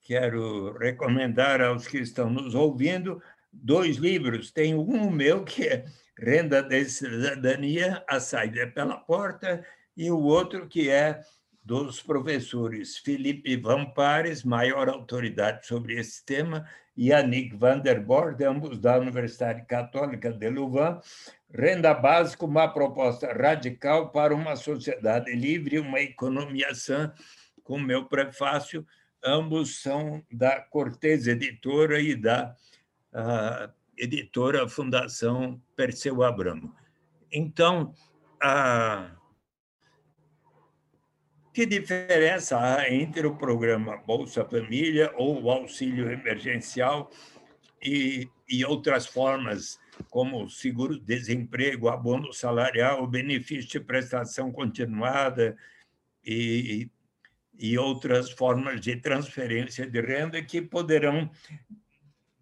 quero 0.00 0.76
recomendar 0.78 1.60
aos 1.60 1.86
que 1.86 1.98
estão 1.98 2.30
nos 2.30 2.54
ouvindo 2.54 3.22
dois 3.52 3.96
livros. 3.96 4.50
Tem 4.50 4.74
um 4.74 5.10
meu 5.10 5.44
que 5.44 5.66
é 5.66 5.84
Renda 6.18 6.62
da 6.62 6.84
Cidadania, 6.84 8.04
a 8.08 8.20
saída 8.20 8.66
pela 8.66 8.96
porta, 8.96 9.64
e 9.96 10.10
o 10.10 10.18
outro 10.18 10.68
que 10.68 10.88
é 10.88 11.20
dos 11.64 12.02
professores 12.02 12.98
Felipe 12.98 13.56
Vampares, 13.56 14.42
maior 14.42 14.88
autoridade 14.88 15.66
sobre 15.66 15.98
esse 15.98 16.24
tema, 16.24 16.68
e 16.96 17.12
Annick 17.12 17.56
van 17.56 17.78
der 17.78 18.00
Bord, 18.00 18.42
ambos 18.44 18.78
da 18.78 18.98
Universidade 18.98 19.64
Católica 19.66 20.30
de 20.32 20.50
Louvain, 20.50 20.98
Renda 21.54 21.94
Básica, 21.94 22.44
uma 22.44 22.68
proposta 22.68 23.32
radical 23.32 24.10
para 24.10 24.34
uma 24.34 24.56
sociedade 24.56 25.32
livre, 25.34 25.78
uma 25.78 26.00
economia 26.00 26.74
sã, 26.74 27.12
com 27.62 27.78
meu 27.78 28.06
prefácio, 28.06 28.86
ambos 29.24 29.80
são 29.80 30.22
da 30.30 30.60
Cortez 30.60 31.26
Editora 31.26 32.00
e 32.00 32.14
da 32.14 32.54
a 33.12 33.70
editora 33.96 34.68
Fundação 34.68 35.60
Perseu 35.76 36.22
Abramo. 36.22 36.74
Então, 37.30 37.94
a... 38.42 39.10
que 41.52 41.66
diferença 41.66 42.58
há 42.58 42.90
entre 42.90 43.26
o 43.26 43.36
programa 43.36 43.96
Bolsa 43.98 44.44
Família 44.44 45.12
ou 45.16 45.42
o 45.42 45.50
auxílio 45.50 46.10
emergencial 46.10 47.10
e, 47.82 48.28
e 48.48 48.64
outras 48.64 49.06
formas, 49.06 49.78
como 50.08 50.48
seguro-desemprego, 50.48 51.88
abono 51.88 52.32
salarial, 52.32 53.06
benefício 53.06 53.70
de 53.70 53.80
prestação 53.80 54.50
continuada 54.52 55.56
e, 56.24 56.88
e 57.58 57.76
outras 57.76 58.30
formas 58.30 58.80
de 58.80 58.96
transferência 58.96 59.86
de 59.86 60.00
renda 60.00 60.42
que 60.42 60.62
poderão 60.62 61.30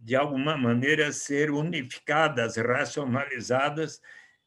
de 0.01 0.17
alguma 0.17 0.57
maneira, 0.57 1.13
ser 1.13 1.51
unificadas, 1.51 2.57
racionalizadas 2.57 4.01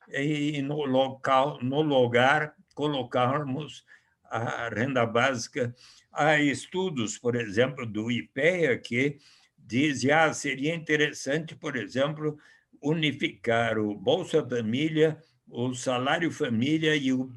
e 0.09 0.61
no 0.61 0.83
local, 0.83 1.59
no 1.61 1.81
lugar, 1.81 2.55
colocarmos 2.73 3.85
a 4.23 4.67
renda 4.69 5.05
básica. 5.05 5.73
Há 6.11 6.39
estudos, 6.39 7.17
por 7.17 7.35
exemplo, 7.35 7.85
do 7.85 8.11
IPEA, 8.11 8.77
que 8.79 9.17
dizem 9.57 10.11
ah, 10.11 10.33
seria 10.33 10.73
interessante, 10.73 11.55
por 11.55 11.75
exemplo, 11.75 12.37
unificar 12.81 13.77
o 13.77 13.95
Bolsa 13.95 14.45
Família, 14.45 15.17
o 15.47 15.73
salário 15.75 16.31
família 16.31 16.95
e 16.95 17.13
o, 17.13 17.31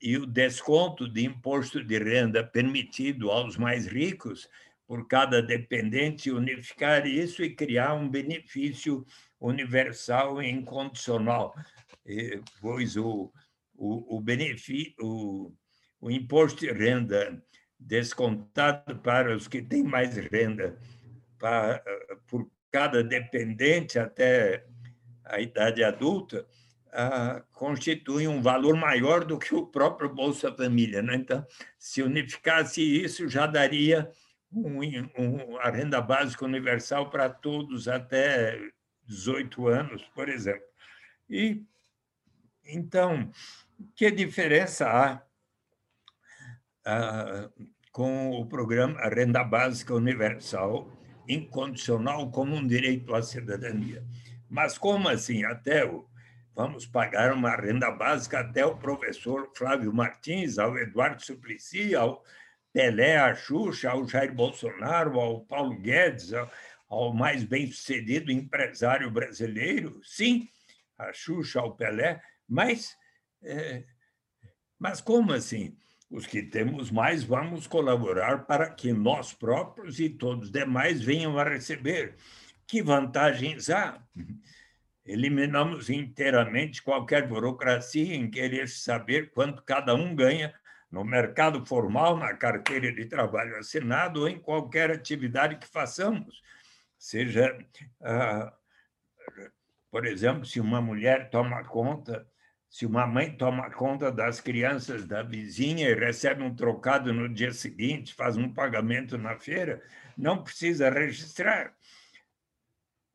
e 0.00 0.16
o 0.16 0.24
desconto 0.24 1.08
de 1.08 1.24
imposto 1.24 1.82
de 1.82 1.98
renda 1.98 2.44
permitido 2.44 3.30
aos 3.30 3.56
mais 3.56 3.86
ricos 3.86 4.48
por 4.90 5.06
cada 5.06 5.40
dependente, 5.40 6.32
unificar 6.32 7.06
isso 7.06 7.44
e 7.44 7.54
criar 7.54 7.94
um 7.94 8.08
benefício 8.08 9.06
universal 9.38 10.42
e 10.42 10.50
incondicional, 10.50 11.54
pois 12.60 12.96
o, 12.96 13.32
o, 13.76 14.16
o 14.16 14.20
benefício, 14.20 14.92
o, 15.00 15.54
o 16.00 16.10
imposto 16.10 16.62
de 16.62 16.72
renda 16.72 17.40
descontado 17.78 18.98
para 18.98 19.36
os 19.36 19.46
que 19.46 19.62
têm 19.62 19.84
mais 19.84 20.16
renda 20.16 20.76
para, 21.38 21.80
por 22.26 22.50
cada 22.68 23.00
dependente 23.04 23.96
até 23.96 24.66
a 25.24 25.40
idade 25.40 25.84
adulta, 25.84 26.44
ah, 26.92 27.44
constitui 27.52 28.26
um 28.26 28.42
valor 28.42 28.74
maior 28.74 29.24
do 29.24 29.38
que 29.38 29.54
o 29.54 29.68
próprio 29.68 30.12
Bolsa 30.12 30.52
Família. 30.52 31.00
Né? 31.00 31.14
Então, 31.14 31.46
se 31.78 32.02
unificasse 32.02 32.82
isso, 32.82 33.28
já 33.28 33.46
daria 33.46 34.10
um, 34.52 34.80
um, 35.18 35.58
a 35.58 35.70
renda 35.70 36.00
básica 36.00 36.44
universal 36.44 37.10
para 37.10 37.28
todos 37.28 37.88
até 37.88 38.58
18 39.04 39.68
anos, 39.68 40.02
por 40.14 40.28
exemplo. 40.28 40.66
E 41.28 41.64
então, 42.64 43.30
que 43.94 44.10
diferença 44.10 44.88
há 44.88 45.22
ah, 46.84 47.50
com 47.92 48.30
o 48.30 48.46
programa 48.46 48.98
a 49.00 49.08
Renda 49.08 49.42
Básica 49.42 49.94
Universal 49.94 50.90
incondicional 51.28 52.30
como 52.30 52.54
um 52.54 52.66
direito 52.66 53.14
à 53.14 53.22
cidadania? 53.22 54.04
Mas 54.48 54.78
como 54.78 55.08
assim? 55.08 55.44
Até 55.44 55.84
o 55.84 56.08
vamos 56.54 56.84
pagar 56.84 57.32
uma 57.32 57.56
renda 57.56 57.90
básica 57.90 58.40
até 58.40 58.66
o 58.66 58.76
professor 58.76 59.50
Flávio 59.56 59.92
Martins, 59.94 60.58
ao 60.58 60.76
Eduardo 60.76 61.24
Suplicy, 61.24 61.94
ao 61.94 62.22
Pelé, 62.72 63.16
à 63.16 63.34
Xuxa, 63.34 63.90
ao 63.90 64.06
Jair 64.06 64.32
Bolsonaro, 64.32 65.18
ao 65.18 65.40
Paulo 65.40 65.76
Guedes, 65.76 66.32
ao, 66.88 67.12
mais 67.12 67.44
bem-sucedido 67.44 68.30
empresário 68.30 69.10
brasileiro? 69.10 70.00
Sim, 70.04 70.48
a 70.96 71.12
Xuxa, 71.12 71.60
ao 71.60 71.74
Pelé, 71.74 72.22
mas, 72.48 72.96
é, 73.42 73.84
mas 74.78 75.00
como 75.00 75.32
assim? 75.32 75.76
Os 76.08 76.26
que 76.26 76.42
temos 76.42 76.90
mais 76.90 77.22
vamos 77.22 77.66
colaborar 77.66 78.46
para 78.46 78.68
que 78.70 78.92
nós 78.92 79.32
próprios 79.32 80.00
e 80.00 80.08
todos 80.08 80.46
os 80.46 80.50
demais 80.50 81.00
venham 81.00 81.38
a 81.38 81.44
receber. 81.44 82.16
Que 82.66 82.82
vantagens 82.82 83.70
há? 83.70 84.02
Eliminamos 85.06 85.88
inteiramente 85.88 86.82
qualquer 86.82 87.26
burocracia 87.26 88.14
em 88.14 88.30
querer 88.30 88.68
saber 88.68 89.30
quanto 89.30 89.62
cada 89.62 89.94
um 89.94 90.14
ganha 90.14 90.54
no 90.90 91.04
mercado 91.04 91.64
formal, 91.64 92.16
na 92.16 92.34
carteira 92.34 92.92
de 92.92 93.06
trabalho 93.06 93.56
assinado 93.56 94.22
ou 94.22 94.28
em 94.28 94.38
qualquer 94.38 94.90
atividade 94.90 95.56
que 95.56 95.66
façamos. 95.66 96.42
Seja, 96.98 97.56
ah, 98.02 98.52
por 99.90 100.04
exemplo, 100.04 100.44
se 100.44 100.60
uma 100.60 100.80
mulher 100.80 101.30
toma 101.30 101.64
conta, 101.64 102.26
se 102.68 102.86
uma 102.86 103.06
mãe 103.06 103.36
toma 103.36 103.70
conta 103.70 104.10
das 104.10 104.40
crianças 104.40 105.06
da 105.06 105.22
vizinha 105.22 105.88
e 105.88 105.94
recebe 105.94 106.42
um 106.42 106.54
trocado 106.54 107.12
no 107.12 107.28
dia 107.28 107.52
seguinte, 107.52 108.14
faz 108.14 108.36
um 108.36 108.52
pagamento 108.52 109.16
na 109.16 109.36
feira, 109.36 109.82
não 110.16 110.42
precisa 110.42 110.90
registrar 110.90 111.74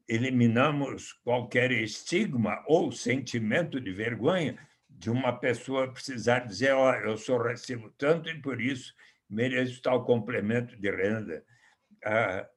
eliminamos 0.08 1.14
qualquer 1.14 1.72
estigma 1.72 2.64
ou 2.68 2.92
sentimento 2.92 3.80
de 3.80 3.92
vergonha 3.92 4.58
de 5.06 5.12
uma 5.12 5.32
pessoa 5.32 5.94
precisar 5.94 6.40
dizer, 6.40 6.74
ó, 6.74 6.90
oh, 6.90 6.96
eu 6.96 7.16
só 7.16 7.38
recebo 7.38 7.92
tanto 7.92 8.28
e 8.28 8.42
por 8.42 8.60
isso 8.60 8.92
mereço 9.30 9.80
tal 9.80 10.04
complemento 10.04 10.76
de 10.76 10.90
renda. 10.90 11.46
Ah, 12.04 12.50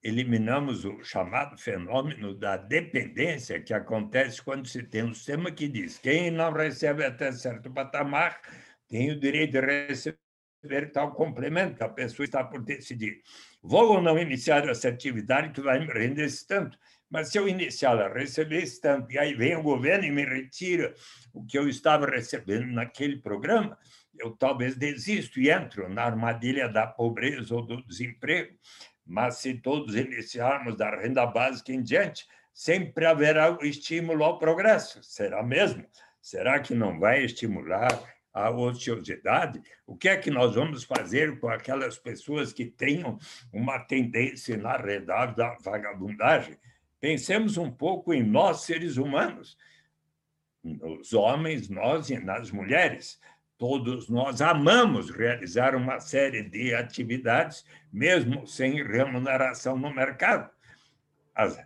eliminamos 0.00 0.84
o 0.84 1.02
chamado 1.02 1.58
fenômeno 1.58 2.36
da 2.36 2.56
dependência 2.56 3.60
que 3.60 3.74
acontece 3.74 4.40
quando 4.40 4.68
se 4.68 4.80
tem 4.84 5.02
um 5.02 5.12
sistema 5.12 5.50
que 5.50 5.66
diz 5.66 5.98
quem 5.98 6.30
não 6.30 6.52
recebe 6.52 7.04
até 7.04 7.32
certo 7.32 7.68
patamar 7.68 8.40
tem 8.86 9.10
o 9.10 9.18
direito 9.18 9.52
de 9.54 9.60
receber 9.60 10.92
tal 10.92 11.14
complemento, 11.14 11.82
a 11.82 11.88
pessoa 11.88 12.24
está 12.24 12.44
por 12.44 12.62
decidir. 12.62 13.22
Vou 13.60 13.94
ou 13.94 14.00
não 14.00 14.16
iniciar 14.16 14.68
essa 14.68 14.88
atividade 14.88 15.50
que 15.50 15.60
vai 15.60 15.80
me 15.80 15.92
render 15.92 16.26
esse 16.26 16.46
tanto? 16.46 16.78
Mas 17.10 17.28
se 17.28 17.38
eu 17.38 17.48
iniciar 17.48 18.00
a 18.00 18.12
receber 18.12 18.62
esse 18.62 18.80
tanto, 18.80 19.12
e 19.12 19.18
aí 19.18 19.34
vem 19.34 19.56
o 19.56 19.62
governo 19.62 20.04
e 20.04 20.10
me 20.10 20.24
retira 20.24 20.94
o 21.32 21.44
que 21.44 21.58
eu 21.58 21.68
estava 21.68 22.06
recebendo 22.06 22.66
naquele 22.66 23.18
programa, 23.18 23.78
eu 24.18 24.30
talvez 24.30 24.76
desisto 24.76 25.40
e 25.40 25.50
entro 25.50 25.88
na 25.88 26.04
armadilha 26.04 26.68
da 26.68 26.86
pobreza 26.86 27.54
ou 27.54 27.62
do 27.62 27.84
desemprego. 27.86 28.56
Mas 29.06 29.36
se 29.36 29.54
todos 29.54 29.94
iniciarmos 29.94 30.76
da 30.76 30.90
renda 30.90 31.26
básica 31.26 31.72
em 31.72 31.82
diante, 31.82 32.26
sempre 32.52 33.04
haverá 33.04 33.50
o 33.50 33.64
estímulo 33.64 34.24
ao 34.24 34.38
progresso. 34.38 35.02
Será 35.02 35.42
mesmo? 35.42 35.84
Será 36.22 36.58
que 36.58 36.74
não 36.74 36.98
vai 36.98 37.24
estimular 37.24 38.14
a 38.34 38.50
ociosidade, 38.50 39.62
o 39.86 39.96
que 39.96 40.08
é 40.08 40.16
que 40.16 40.28
nós 40.28 40.56
vamos 40.56 40.82
fazer 40.82 41.38
com 41.38 41.48
aquelas 41.48 41.96
pessoas 41.96 42.52
que 42.52 42.66
tenham 42.66 43.16
uma 43.52 43.78
tendência 43.78 44.54
inarredável 44.54 45.36
da 45.36 45.56
vagabundagem? 45.62 46.58
Pensemos 47.04 47.58
um 47.58 47.70
pouco 47.70 48.14
em 48.14 48.22
nós, 48.22 48.62
seres 48.62 48.96
humanos, 48.96 49.58
nos 50.62 51.12
homens, 51.12 51.68
nós 51.68 52.08
e 52.08 52.18
nas 52.18 52.50
mulheres. 52.50 53.20
Todos 53.58 54.08
nós 54.08 54.40
amamos 54.40 55.10
realizar 55.10 55.74
uma 55.74 56.00
série 56.00 56.42
de 56.42 56.74
atividades, 56.74 57.62
mesmo 57.92 58.46
sem 58.46 58.82
remuneração 58.82 59.76
no 59.76 59.92
mercado. 59.94 60.50
As 61.34 61.62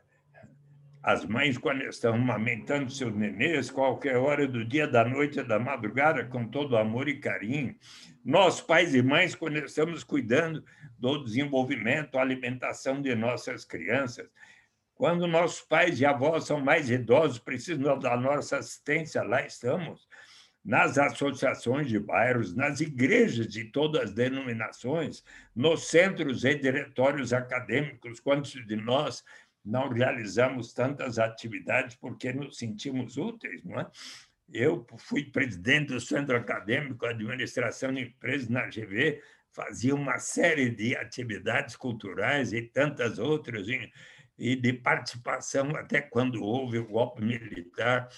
as 1.00 1.24
mães, 1.24 1.56
quando 1.56 1.82
estão 1.84 2.14
amamentando 2.14 2.90
seus 2.90 3.14
nenês, 3.14 3.70
qualquer 3.70 4.16
hora 4.16 4.46
do 4.46 4.64
dia, 4.64 4.88
da 4.88 5.04
noite, 5.04 5.40
da 5.44 5.58
madrugada, 5.58 6.24
com 6.24 6.48
todo 6.48 6.76
amor 6.76 7.08
e 7.08 7.20
carinho. 7.20 7.76
Nós, 8.24 8.60
pais 8.60 8.92
e 8.92 9.00
mães, 9.00 9.36
quando 9.36 9.56
estamos 9.58 10.02
cuidando 10.02 10.64
do 10.98 11.22
desenvolvimento, 11.22 12.18
alimentação 12.18 13.00
de 13.00 13.14
nossas 13.14 13.64
crianças. 13.64 14.28
Quando 14.98 15.28
nossos 15.28 15.60
pais 15.60 16.00
e 16.00 16.04
avós 16.04 16.44
são 16.44 16.60
mais 16.60 16.90
idosos, 16.90 17.38
precisam 17.38 17.96
da 18.00 18.16
nossa 18.16 18.58
assistência, 18.58 19.22
lá 19.22 19.46
estamos. 19.46 20.08
Nas 20.64 20.98
associações 20.98 21.88
de 21.88 22.00
bairros, 22.00 22.52
nas 22.52 22.80
igrejas 22.80 23.46
de 23.46 23.66
todas 23.66 24.02
as 24.02 24.12
denominações, 24.12 25.22
nos 25.54 25.86
centros 25.86 26.44
e 26.44 26.52
diretórios 26.56 27.32
acadêmicos, 27.32 28.18
quantos 28.18 28.50
de 28.50 28.74
nós 28.74 29.22
não 29.64 29.88
realizamos 29.88 30.72
tantas 30.74 31.16
atividades 31.16 31.94
porque 31.94 32.32
nos 32.32 32.58
sentimos 32.58 33.16
úteis, 33.16 33.62
não 33.62 33.78
é? 33.78 33.86
Eu 34.52 34.84
fui 34.96 35.30
presidente 35.30 35.92
do 35.92 36.00
Centro 36.00 36.36
Acadêmico 36.36 37.06
Administração 37.06 37.92
de 37.92 38.00
Empresas 38.00 38.48
na 38.48 38.66
GV, 38.66 39.22
fazia 39.52 39.94
uma 39.94 40.18
série 40.18 40.70
de 40.70 40.96
atividades 40.96 41.76
culturais 41.76 42.52
e 42.52 42.62
tantas 42.62 43.18
outras, 43.18 43.68
e 44.38 44.54
de 44.54 44.72
participação 44.72 45.74
até 45.74 46.00
quando 46.00 46.42
houve 46.42 46.78
o 46.78 46.86
golpe 46.86 47.22
militar, 47.22 48.08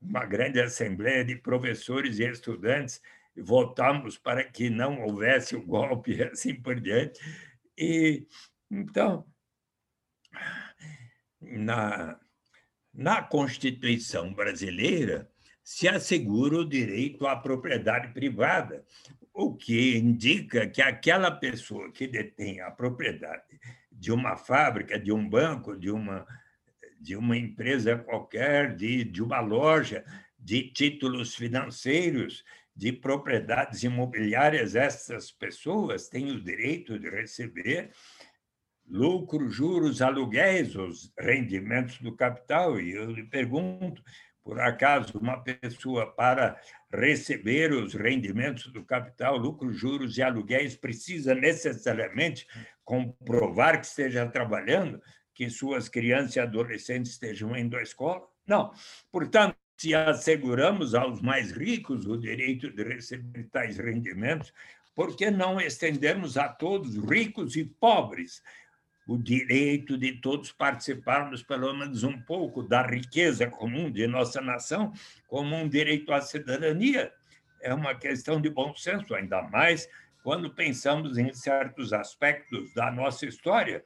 uma 0.00 0.24
grande 0.24 0.60
assembleia 0.60 1.24
de 1.24 1.36
professores 1.36 2.18
e 2.18 2.24
estudantes, 2.24 3.00
votamos 3.36 4.16
para 4.16 4.42
que 4.44 4.70
não 4.70 5.02
houvesse 5.02 5.54
o 5.54 5.64
golpe 5.64 6.12
e 6.16 6.22
assim 6.22 6.54
por 6.54 6.80
diante. 6.80 7.20
E 7.76 8.26
então 8.70 9.26
na, 11.40 12.18
na 12.92 13.22
Constituição 13.22 14.32
brasileira 14.32 15.30
se 15.68 15.86
assegura 15.86 16.56
o 16.56 16.64
direito 16.66 17.26
à 17.26 17.36
propriedade 17.36 18.14
privada, 18.14 18.82
o 19.34 19.54
que 19.54 19.98
indica 19.98 20.66
que 20.66 20.80
aquela 20.80 21.30
pessoa 21.30 21.92
que 21.92 22.06
detém 22.06 22.62
a 22.62 22.70
propriedade 22.70 23.60
de 23.92 24.10
uma 24.10 24.34
fábrica, 24.34 24.98
de 24.98 25.12
um 25.12 25.28
banco, 25.28 25.76
de 25.76 25.90
uma, 25.90 26.26
de 26.98 27.14
uma 27.16 27.36
empresa 27.36 27.98
qualquer, 27.98 28.74
de, 28.76 29.04
de 29.04 29.22
uma 29.22 29.40
loja, 29.40 30.06
de 30.38 30.72
títulos 30.72 31.34
financeiros, 31.34 32.42
de 32.74 32.90
propriedades 32.90 33.82
imobiliárias, 33.82 34.74
essas 34.74 35.30
pessoas 35.30 36.08
têm 36.08 36.30
o 36.30 36.42
direito 36.42 36.98
de 36.98 37.10
receber 37.10 37.90
lucro, 38.88 39.50
juros, 39.50 40.00
aluguéis, 40.00 40.74
os 40.74 41.12
rendimentos 41.18 41.98
do 41.98 42.16
capital. 42.16 42.80
E 42.80 42.92
eu 42.92 43.10
lhe 43.10 43.24
pergunto, 43.24 44.02
por 44.48 44.62
acaso, 44.62 45.18
uma 45.18 45.44
pessoa 45.44 46.06
para 46.06 46.58
receber 46.90 47.70
os 47.70 47.92
rendimentos 47.92 48.72
do 48.72 48.82
capital, 48.82 49.36
lucros, 49.36 49.76
juros 49.76 50.16
e 50.16 50.22
aluguéis 50.22 50.74
precisa 50.74 51.34
necessariamente 51.34 52.46
comprovar 52.82 53.78
que 53.78 53.84
esteja 53.84 54.26
trabalhando, 54.26 55.02
que 55.34 55.50
suas 55.50 55.86
crianças 55.86 56.36
e 56.36 56.40
adolescentes 56.40 57.12
estejam 57.12 57.54
indo 57.54 57.76
à 57.76 57.82
escola? 57.82 58.26
Não. 58.46 58.72
Portanto, 59.12 59.54
se 59.76 59.94
asseguramos 59.94 60.94
aos 60.94 61.20
mais 61.20 61.52
ricos 61.52 62.06
o 62.06 62.16
direito 62.16 62.70
de 62.70 62.82
receber 62.84 63.50
tais 63.52 63.76
rendimentos, 63.76 64.50
por 64.94 65.14
que 65.14 65.30
não 65.30 65.60
estendemos 65.60 66.38
a 66.38 66.48
todos, 66.48 66.96
ricos 66.96 67.54
e 67.54 67.66
pobres, 67.66 68.42
o 69.08 69.16
direito 69.16 69.96
de 69.96 70.12
todos 70.12 70.52
participarmos, 70.52 71.42
pelo 71.42 71.72
menos 71.72 72.04
um 72.04 72.20
pouco, 72.20 72.62
da 72.62 72.82
riqueza 72.82 73.46
comum 73.46 73.90
de 73.90 74.06
nossa 74.06 74.38
nação, 74.42 74.92
como 75.26 75.56
um 75.56 75.66
direito 75.66 76.12
à 76.12 76.20
cidadania. 76.20 77.10
É 77.62 77.72
uma 77.72 77.94
questão 77.94 78.38
de 78.38 78.50
bom 78.50 78.74
senso, 78.76 79.14
ainda 79.14 79.40
mais 79.40 79.88
quando 80.22 80.54
pensamos 80.54 81.16
em 81.16 81.32
certos 81.32 81.94
aspectos 81.94 82.74
da 82.74 82.90
nossa 82.90 83.24
história. 83.24 83.82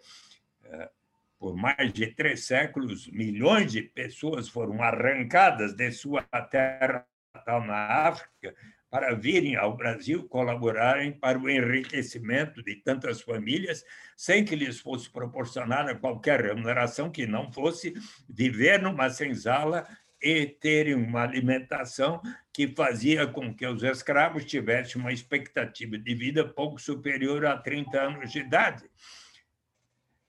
É, 0.65 0.91
por 1.39 1.55
mais 1.57 1.93
de 1.93 2.09
três 2.09 2.45
séculos, 2.45 3.07
milhões 3.07 3.71
de 3.71 3.83
pessoas 3.83 4.49
foram 4.49 4.83
arrancadas 4.83 5.73
de 5.73 5.93
sua 5.93 6.23
terra 6.51 7.07
natal 7.33 7.65
na 7.65 8.09
África 8.09 8.55
para 8.93 9.15
virem 9.15 9.57
ao 9.57 9.75
Brasil 9.75 10.29
colaborarem 10.29 11.13
para 11.13 11.39
o 11.39 11.49
enriquecimento 11.49 12.63
de 12.63 12.77
tantas 12.77 13.23
famílias, 13.23 13.83
sem 14.15 14.45
que 14.45 14.55
lhes 14.55 14.81
fosse 14.81 15.09
proporcionada 15.09 15.95
qualquer 15.95 16.43
remuneração 16.43 17.11
que 17.11 17.27
não 17.27 17.51
fosse 17.51 17.95
viver 18.29 18.83
numa 18.83 19.09
senzala 19.09 19.89
e 20.21 20.45
terem 20.45 20.93
uma 20.93 21.23
alimentação 21.23 22.21
que 22.53 22.69
fazia 22.69 23.27
com 23.27 23.55
que 23.55 23.67
os 23.67 23.83
escravos 23.83 24.45
tivessem 24.45 25.01
uma 25.01 25.11
expectativa 25.11 25.97
de 25.97 26.15
vida 26.15 26.47
pouco 26.47 26.79
superior 26.79 27.47
a 27.47 27.57
30 27.57 27.99
anos 27.99 28.31
de 28.31 28.41
idade. 28.41 28.85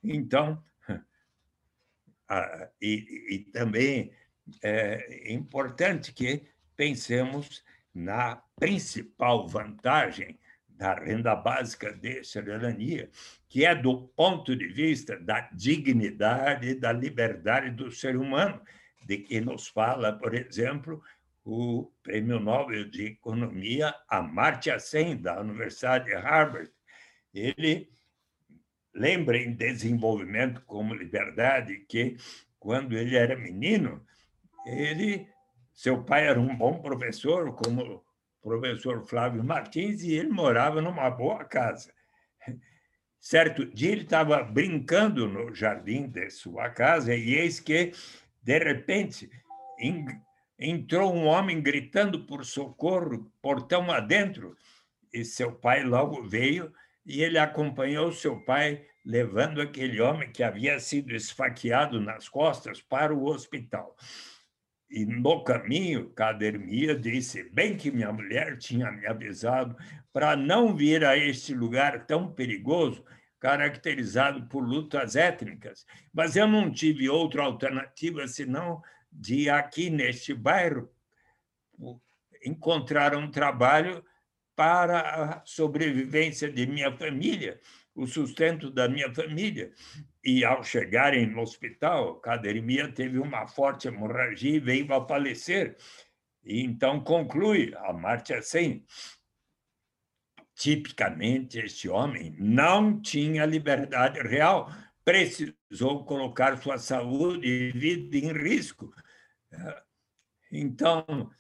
Então, 0.01 0.63
e, 2.81 3.25
e 3.29 3.39
também 3.51 4.13
é 4.63 5.33
importante 5.33 6.13
que 6.13 6.43
pensemos 6.77 7.61
na 7.93 8.41
principal 8.55 9.47
vantagem 9.47 10.39
da 10.67 10.95
renda 10.95 11.35
básica 11.35 11.93
de 11.93 12.23
cidadania, 12.23 13.09
que 13.47 13.65
é 13.65 13.75
do 13.75 14.07
ponto 14.09 14.55
de 14.55 14.67
vista 14.67 15.19
da 15.19 15.41
dignidade 15.53 16.69
e 16.69 16.75
da 16.75 16.91
liberdade 16.91 17.69
do 17.69 17.91
ser 17.91 18.17
humano, 18.17 18.59
de 19.05 19.17
que 19.17 19.39
nos 19.39 19.67
fala, 19.67 20.13
por 20.13 20.33
exemplo, 20.33 21.01
o 21.45 21.91
Prêmio 22.01 22.39
Nobel 22.39 22.89
de 22.89 23.05
Economia 23.07 23.93
Amartya 24.07 24.79
Sen, 24.79 25.17
da 25.17 25.39
Universidade 25.41 26.05
de 26.05 26.15
Harvard. 26.15 26.71
Ele 27.33 27.89
lembra 28.93 29.37
em 29.37 29.53
Desenvolvimento 29.53 30.61
como 30.65 30.93
Liberdade 30.93 31.85
que, 31.87 32.15
quando 32.59 32.97
ele 32.97 33.15
era 33.15 33.35
menino, 33.35 34.05
ele, 34.65 35.27
seu 35.73 36.03
pai 36.03 36.27
era 36.27 36.39
um 36.39 36.55
bom 36.55 36.79
professor, 36.79 37.53
como 37.55 37.95
o 37.95 38.03
professor 38.41 39.05
Flávio 39.05 39.43
Martins, 39.43 40.03
e 40.03 40.13
ele 40.13 40.29
morava 40.29 40.81
numa 40.81 41.09
boa 41.09 41.43
casa. 41.43 41.93
Certo 43.19 43.65
dia 43.65 43.91
ele 43.93 44.03
estava 44.03 44.43
brincando 44.43 45.27
no 45.27 45.53
jardim 45.55 46.07
de 46.07 46.29
sua 46.29 46.69
casa 46.69 47.15
e 47.15 47.35
eis 47.35 47.59
que, 47.59 47.93
de 48.41 48.59
repente, 48.59 49.29
entrou 50.59 51.13
um 51.13 51.25
homem 51.25 51.61
gritando 51.61 52.25
por 52.25 52.43
socorro, 52.43 53.31
portão 53.41 53.89
adentro, 53.89 54.57
e 55.13 55.23
seu 55.23 55.53
pai 55.53 55.83
logo 55.83 56.23
veio 56.23 56.73
e 57.05 57.21
ele 57.21 57.37
acompanhou 57.37 58.11
seu 58.11 58.39
pai 58.43 58.85
levando 59.05 59.61
aquele 59.61 60.01
homem 60.01 60.31
que 60.31 60.43
havia 60.43 60.79
sido 60.79 61.13
esfaqueado 61.15 61.99
nas 61.99 62.29
costas 62.29 62.81
para 62.81 63.13
o 63.13 63.25
hospital. 63.25 63.95
E 64.93 65.07
no 65.07 65.43
caminho, 65.43 66.11
Cadermia 66.11 66.95
disse: 66.95 67.49
Bem 67.49 67.75
que 67.75 67.89
minha 67.89 68.13
mulher 68.13 68.59
tinha 68.59 68.91
me 68.91 69.07
avisado 69.07 69.75
para 70.13 70.35
não 70.35 70.75
vir 70.75 71.03
a 71.03 71.17
este 71.17 71.51
lugar 71.51 72.05
tão 72.05 72.31
perigoso, 72.31 73.03
caracterizado 73.39 74.45
por 74.45 74.63
lutas 74.63 75.15
étnicas. 75.15 75.83
Mas 76.13 76.35
eu 76.35 76.47
não 76.47 76.71
tive 76.71 77.09
outra 77.09 77.41
alternativa 77.41 78.27
senão 78.27 78.83
de 79.11 79.49
aqui 79.49 79.89
neste 79.89 80.31
bairro 80.31 80.87
encontrar 82.45 83.15
um 83.15 83.31
trabalho 83.31 84.05
para 84.55 84.99
a 84.99 85.41
sobrevivência 85.43 86.51
de 86.51 86.67
minha 86.67 86.95
família, 86.95 87.59
o 87.95 88.07
sustento 88.07 88.69
da 88.69 88.87
minha 88.87 89.13
família. 89.13 89.71
E 90.23 90.43
ao 90.43 90.63
chegarem 90.63 91.27
no 91.27 91.41
hospital, 91.41 92.15
Cadermia 92.19 92.91
teve 92.91 93.19
uma 93.19 93.47
forte 93.47 93.87
hemorragia 93.87 94.55
e 94.55 94.59
veio 94.59 94.93
a 94.93 95.05
falecer. 95.05 95.77
E 96.43 96.61
então 96.61 97.03
conclui 97.03 97.73
a 97.75 97.93
Márcia 97.93 98.41
Sen. 98.41 98.85
Tipicamente, 100.55 101.59
este 101.59 101.89
homem 101.89 102.35
não 102.39 103.01
tinha 103.01 103.45
liberdade 103.45 104.19
real, 104.21 104.71
precisou 105.03 106.05
colocar 106.05 106.57
sua 106.57 106.77
saúde 106.77 107.47
e 107.47 107.71
vida 107.71 108.17
em 108.17 108.31
risco. 108.31 108.93
Então, 110.51 111.31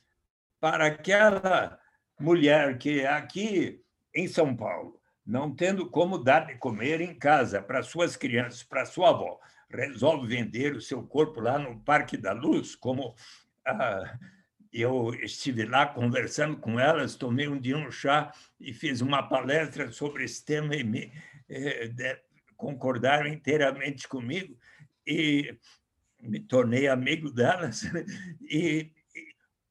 para 0.59 0.87
aquela 0.87 1.79
mulher 2.19 2.77
que 2.77 3.01
é 3.01 3.07
aqui 3.07 3.83
em 4.15 4.27
São 4.27 4.55
Paulo, 4.55 4.99
não 5.25 5.53
tendo 5.55 5.89
como 5.89 6.17
dar 6.17 6.47
de 6.47 6.55
comer 6.55 7.01
em 7.01 7.15
casa 7.15 7.61
para 7.61 7.83
suas 7.83 8.15
crianças, 8.15 8.63
para 8.63 8.85
sua 8.85 9.09
avó, 9.09 9.39
resolve 9.69 10.27
vender 10.27 10.75
o 10.75 10.81
seu 10.81 11.01
corpo 11.03 11.39
lá 11.39 11.57
no 11.57 11.79
Parque 11.79 12.17
da 12.17 12.33
Luz, 12.33 12.75
como 12.75 13.15
ah, 13.65 14.17
eu 14.71 15.13
estive 15.21 15.65
lá 15.65 15.85
conversando 15.85 16.57
com 16.57 16.79
elas, 16.79 17.15
tomei 17.15 17.47
um 17.47 17.59
dia 17.59 17.77
um 17.77 17.91
chá 17.91 18.33
e 18.59 18.73
fiz 18.73 19.01
uma 19.01 19.23
palestra 19.23 19.91
sobre 19.91 20.25
esse 20.25 20.43
tema 20.43 20.75
e 20.75 20.83
me 20.83 21.11
eh, 21.47 21.87
de, 21.87 22.19
concordaram 22.57 23.27
inteiramente 23.27 24.07
comigo 24.07 24.57
e 25.05 25.55
me 26.21 26.39
tornei 26.39 26.87
amigo 26.87 27.31
delas. 27.31 27.83
E, 28.41 28.91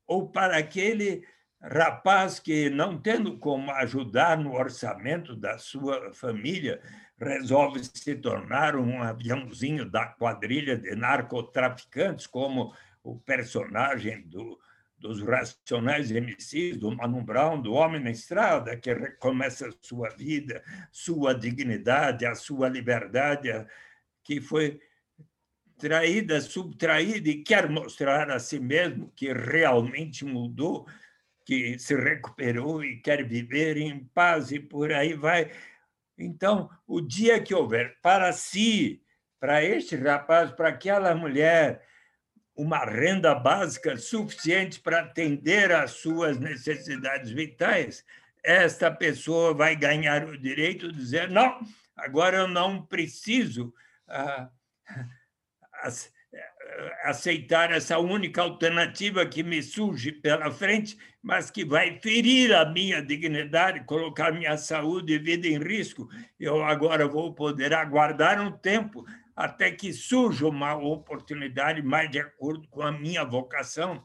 ou 0.06 0.28
para 0.28 0.58
aquele 0.58 1.24
rapaz 1.62 2.40
que, 2.40 2.68
não 2.68 2.98
tendo 2.98 3.38
como 3.38 3.70
ajudar 3.72 4.36
no 4.36 4.54
orçamento 4.54 5.36
da 5.36 5.58
sua 5.58 6.12
família, 6.12 6.80
resolve 7.18 7.80
se 7.84 8.16
tornar 8.16 8.74
um 8.74 9.00
aviãozinho 9.00 9.88
da 9.88 10.06
quadrilha 10.06 10.76
de 10.76 10.94
narcotraficantes, 10.96 12.26
como 12.26 12.74
o 13.02 13.16
personagem 13.18 14.22
do, 14.22 14.58
dos 14.98 15.22
Racionais 15.22 16.10
MCs, 16.10 16.76
do 16.76 16.90
Mano 16.90 17.22
Brown, 17.22 17.60
do 17.60 17.74
Homem 17.74 18.02
na 18.02 18.10
Estrada, 18.10 18.76
que 18.76 18.92
recomeça 18.92 19.70
sua 19.80 20.08
vida, 20.10 20.62
sua 20.90 21.32
dignidade, 21.32 22.26
a 22.26 22.34
sua 22.34 22.68
liberdade, 22.68 23.48
que 24.24 24.40
foi 24.40 24.80
traída, 25.78 26.40
subtraída 26.40 27.28
e 27.28 27.42
quer 27.42 27.68
mostrar 27.68 28.30
a 28.30 28.38
si 28.38 28.60
mesmo 28.60 29.12
que 29.16 29.32
realmente 29.32 30.24
mudou 30.24 30.86
que 31.44 31.78
se 31.78 31.94
recuperou 31.94 32.84
e 32.84 33.00
quer 33.00 33.24
viver 33.26 33.76
em 33.76 34.04
paz 34.14 34.52
e 34.52 34.60
por 34.60 34.92
aí 34.92 35.14
vai. 35.14 35.50
Então, 36.16 36.70
o 36.86 37.00
dia 37.00 37.42
que 37.42 37.54
houver 37.54 37.98
para 38.00 38.32
si, 38.32 39.02
para 39.40 39.64
este 39.64 39.96
rapaz, 39.96 40.52
para 40.52 40.68
aquela 40.68 41.14
mulher, 41.14 41.84
uma 42.54 42.84
renda 42.84 43.34
básica 43.34 43.96
suficiente 43.96 44.80
para 44.80 45.00
atender 45.00 45.72
às 45.72 45.92
suas 45.92 46.38
necessidades 46.38 47.30
vitais, 47.30 48.04
esta 48.42 48.90
pessoa 48.90 49.54
vai 49.54 49.74
ganhar 49.76 50.24
o 50.24 50.38
direito 50.38 50.90
de 50.92 50.98
dizer: 50.98 51.30
não, 51.30 51.60
agora 51.96 52.38
eu 52.38 52.48
não 52.48 52.84
preciso. 52.84 53.72
Ah, 54.06 54.50
aceitar 57.04 57.70
essa 57.70 57.98
única 57.98 58.42
alternativa 58.42 59.26
que 59.26 59.42
me 59.42 59.62
surge 59.62 60.12
pela 60.12 60.50
frente, 60.50 60.96
mas 61.22 61.50
que 61.50 61.64
vai 61.64 61.98
ferir 62.00 62.54
a 62.54 62.64
minha 62.64 63.02
dignidade, 63.02 63.84
colocar 63.84 64.32
minha 64.32 64.56
saúde 64.56 65.14
e 65.14 65.18
vida 65.18 65.46
em 65.46 65.58
risco. 65.58 66.08
Eu 66.38 66.64
agora 66.64 67.06
vou 67.06 67.34
poder 67.34 67.74
aguardar 67.74 68.40
um 68.40 68.50
tempo 68.50 69.04
até 69.36 69.70
que 69.70 69.92
surja 69.92 70.46
uma 70.46 70.74
oportunidade 70.74 71.82
mais 71.82 72.10
de 72.10 72.18
acordo 72.18 72.66
com 72.68 72.82
a 72.82 72.92
minha 72.92 73.24
vocação. 73.24 74.02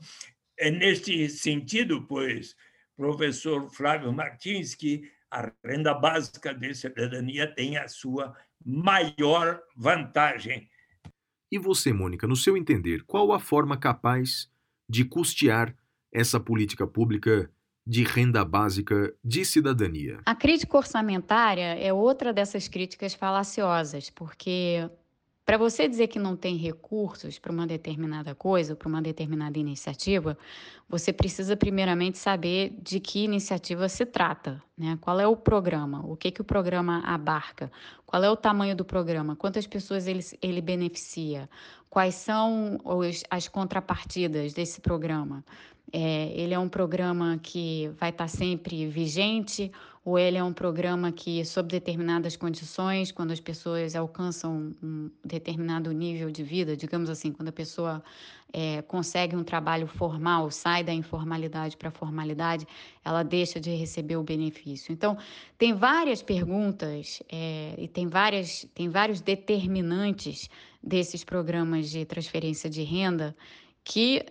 É 0.58 0.72
neste 0.72 1.30
sentido, 1.30 2.06
pois, 2.08 2.56
professor 2.96 3.70
Flávio 3.70 4.12
Martins, 4.12 4.76
que 4.76 5.12
a 5.30 5.52
renda 5.64 5.94
básica 5.94 6.54
de 6.54 6.74
cidadania 6.74 7.48
tem 7.54 7.78
a 7.78 7.88
sua 7.88 8.36
maior 8.66 9.62
vantagem 9.76 10.70
e 11.52 11.58
você, 11.58 11.94
Mônica, 11.94 12.28
no 12.28 12.36
seu 12.36 12.58
entender, 12.58 13.04
qual 13.04 13.32
a 13.32 13.40
forma 13.40 13.78
capaz 13.78 14.50
de 14.90 15.06
custear 15.06 15.76
essa 16.12 16.40
política 16.40 16.86
pública 16.86 17.50
de 17.86 18.04
renda 18.04 18.44
básica 18.44 19.14
de 19.24 19.46
cidadania? 19.46 20.20
A 20.26 20.36
crítica 20.36 20.78
orçamentária 20.78 21.76
é 21.76 21.94
outra 21.94 22.34
dessas 22.34 22.68
críticas 22.68 23.14
falaciosas, 23.14 24.10
porque 24.10 24.90
para 25.48 25.58
você 25.58 25.88
dizer 25.88 26.08
que 26.08 26.20
não 26.20 26.36
tem 26.36 26.58
recursos 26.58 27.40
para 27.40 27.54
uma 27.54 27.66
determinada 27.66 28.36
coisa, 28.36 28.76
para 28.76 28.90
uma 28.90 29.02
determinada 29.02 29.58
iniciativa, 29.58 30.38
você 30.90 31.14
precisa 31.14 31.56
primeiramente 31.56 32.18
saber 32.18 32.76
de 32.84 33.00
que 33.00 33.24
iniciativa 33.24 33.88
se 33.88 34.06
trata, 34.06 34.62
né? 34.78 34.98
Qual 35.00 35.18
é 35.22 35.26
o 35.26 35.38
programa? 35.38 36.06
O 36.06 36.18
que 36.18 36.32
que 36.32 36.42
o 36.42 36.44
programa 36.44 37.02
abarca? 37.06 37.72
Qual 38.06 38.22
é 38.22 38.30
o 38.30 38.36
tamanho 38.36 38.76
do 38.76 38.84
programa? 38.84 39.38
Quantas 39.38 39.66
pessoas 39.66 40.06
ele, 40.06 40.20
ele 40.42 40.60
beneficia? 40.60 41.50
Quais 41.90 42.16
são 42.16 42.78
os, 42.84 43.24
as 43.30 43.48
contrapartidas 43.48 44.52
desse 44.52 44.82
programa? 44.82 45.46
É, 45.94 46.30
ele 46.36 46.54
é 46.54 46.60
um 46.60 46.68
programa 46.68 47.40
que 47.42 47.90
vai 47.98 48.10
estar 48.10 48.28
sempre 48.28 48.86
vigente 48.88 49.72
ou 50.08 50.18
ele 50.18 50.38
é 50.38 50.44
um 50.44 50.54
programa 50.54 51.12
que, 51.12 51.44
sob 51.44 51.68
determinadas 51.68 52.38
condições, 52.38 53.12
quando 53.12 53.32
as 53.32 53.42
pessoas 53.42 53.94
alcançam 53.94 54.74
um 54.82 55.12
determinado 55.22 55.92
nível 55.92 56.32
de 56.32 56.44
vida, 56.44 56.78
digamos 56.78 57.10
assim, 57.10 57.30
quando 57.30 57.50
a 57.50 57.52
pessoa 57.52 58.02
é, 58.54 58.82
consegue 58.84 59.36
um 59.36 59.44
trabalho 59.44 59.86
formal, 59.86 60.50
sai 60.50 60.82
da 60.82 60.94
informalidade 60.94 61.76
para 61.76 61.90
a 61.90 61.92
formalidade, 61.92 62.66
ela 63.04 63.22
deixa 63.22 63.60
de 63.60 63.72
receber 63.76 64.16
o 64.16 64.24
benefício. 64.24 64.94
Então, 64.94 65.18
tem 65.58 65.74
várias 65.74 66.22
perguntas 66.22 67.22
é, 67.30 67.76
e 67.78 67.86
tem, 67.90 68.08
várias, 68.08 68.66
tem 68.74 68.88
vários 68.88 69.20
determinantes 69.20 70.50
desses 70.82 71.26
programas 71.26 71.90
de 71.90 72.06
transferência 72.06 72.70
de 72.70 72.82
renda 72.82 73.36
que 73.84 74.26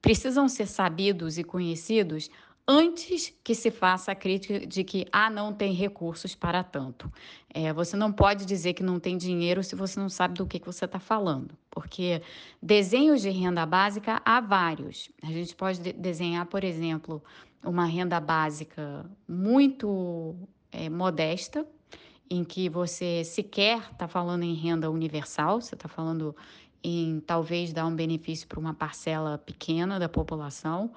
precisam 0.00 0.48
ser 0.48 0.66
sabidos 0.66 1.38
e 1.38 1.42
conhecidos 1.42 2.30
antes 2.68 3.34
que 3.42 3.54
se 3.54 3.70
faça 3.70 4.12
a 4.12 4.14
crítica 4.14 4.66
de 4.66 4.84
que 4.84 5.06
ah, 5.10 5.30
não 5.30 5.54
tem 5.54 5.72
recursos 5.72 6.34
para 6.34 6.62
tanto. 6.62 7.10
É, 7.48 7.72
você 7.72 7.96
não 7.96 8.12
pode 8.12 8.44
dizer 8.44 8.74
que 8.74 8.82
não 8.82 9.00
tem 9.00 9.16
dinheiro 9.16 9.64
se 9.64 9.74
você 9.74 9.98
não 9.98 10.10
sabe 10.10 10.34
do 10.34 10.46
que, 10.46 10.58
que 10.58 10.66
você 10.66 10.84
está 10.84 11.00
falando, 11.00 11.56
porque 11.70 12.20
desenhos 12.62 13.22
de 13.22 13.30
renda 13.30 13.64
básica 13.64 14.20
há 14.22 14.38
vários. 14.38 15.10
A 15.22 15.28
gente 15.28 15.56
pode 15.56 15.80
de 15.80 15.94
desenhar, 15.94 16.44
por 16.44 16.62
exemplo, 16.62 17.22
uma 17.64 17.86
renda 17.86 18.20
básica 18.20 19.10
muito 19.26 20.36
é, 20.70 20.90
modesta, 20.90 21.66
em 22.30 22.44
que 22.44 22.68
você 22.68 23.24
sequer 23.24 23.78
está 23.90 24.06
falando 24.06 24.42
em 24.42 24.52
renda 24.52 24.90
universal, 24.90 25.62
você 25.62 25.74
está 25.74 25.88
falando 25.88 26.36
em 26.84 27.20
talvez 27.20 27.72
dar 27.72 27.86
um 27.86 27.96
benefício 27.96 28.46
para 28.46 28.60
uma 28.60 28.74
parcela 28.74 29.38
pequena 29.38 29.98
da 29.98 30.08
população 30.08 30.92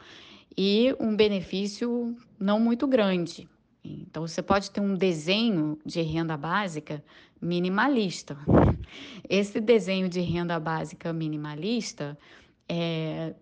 e 0.57 0.95
um 0.99 1.15
benefício 1.15 2.15
não 2.39 2.59
muito 2.59 2.87
grande. 2.87 3.47
Então, 3.83 4.27
você 4.27 4.41
pode 4.41 4.69
ter 4.69 4.79
um 4.79 4.95
desenho 4.95 5.79
de 5.85 6.01
renda 6.01 6.37
básica 6.37 7.03
minimalista. 7.41 8.37
Esse 9.27 9.59
desenho 9.59 10.07
de 10.07 10.19
renda 10.21 10.59
básica 10.59 11.11
minimalista 11.11 12.17
é, 12.69 13.33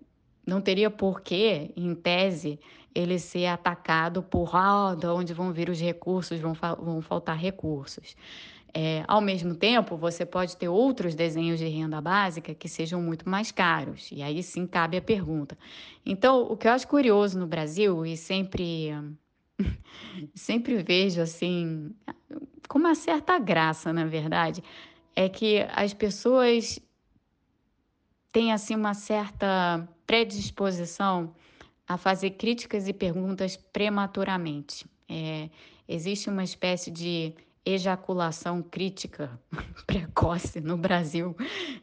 não 0.45 0.61
teria 0.61 0.89
porquê, 0.89 1.71
em 1.75 1.93
tese, 1.93 2.59
ele 2.95 3.19
ser 3.19 3.47
atacado 3.47 4.23
por 4.23 4.55
ah, 4.55 4.95
de 4.95 5.07
onde 5.07 5.33
vão 5.33 5.51
vir 5.51 5.69
os 5.69 5.79
recursos, 5.79 6.39
vão, 6.39 6.53
vão 6.53 7.01
faltar 7.01 7.37
recursos. 7.37 8.15
É, 8.73 9.03
ao 9.07 9.19
mesmo 9.19 9.55
tempo, 9.55 9.97
você 9.97 10.25
pode 10.25 10.55
ter 10.55 10.69
outros 10.69 11.15
desenhos 11.15 11.59
de 11.59 11.67
renda 11.67 11.99
básica 11.99 12.53
que 12.53 12.69
sejam 12.69 13.01
muito 13.01 13.27
mais 13.27 13.51
caros, 13.51 14.09
e 14.11 14.21
aí 14.21 14.43
sim 14.43 14.67
cabe 14.67 14.97
a 14.97 15.01
pergunta. 15.01 15.57
Então, 16.05 16.43
o 16.43 16.55
que 16.55 16.67
eu 16.67 16.71
acho 16.71 16.87
curioso 16.87 17.39
no 17.39 17.47
Brasil, 17.47 18.05
e 18.05 18.15
sempre, 18.15 18.91
sempre 20.35 20.83
vejo 20.83 21.21
assim, 21.21 21.91
com 22.67 22.77
uma 22.77 22.93
certa 22.93 23.39
graça, 23.39 23.91
na 23.91 24.05
verdade, 24.05 24.63
é 25.15 25.27
que 25.27 25.65
as 25.71 25.93
pessoas 25.93 26.79
têm 28.31 28.53
assim 28.53 28.75
uma 28.75 28.93
certa 28.93 29.87
predisposição 30.05 31.33
a 31.87 31.97
fazer 31.97 32.31
críticas 32.31 32.87
e 32.87 32.93
perguntas 32.93 33.57
prematuramente. 33.57 34.85
É, 35.09 35.49
existe 35.87 36.29
uma 36.29 36.43
espécie 36.43 36.91
de 36.91 37.33
ejaculação 37.65 38.61
crítica 38.61 39.29
precoce 39.85 40.59
no 40.61 40.77
Brasil. 40.77 41.35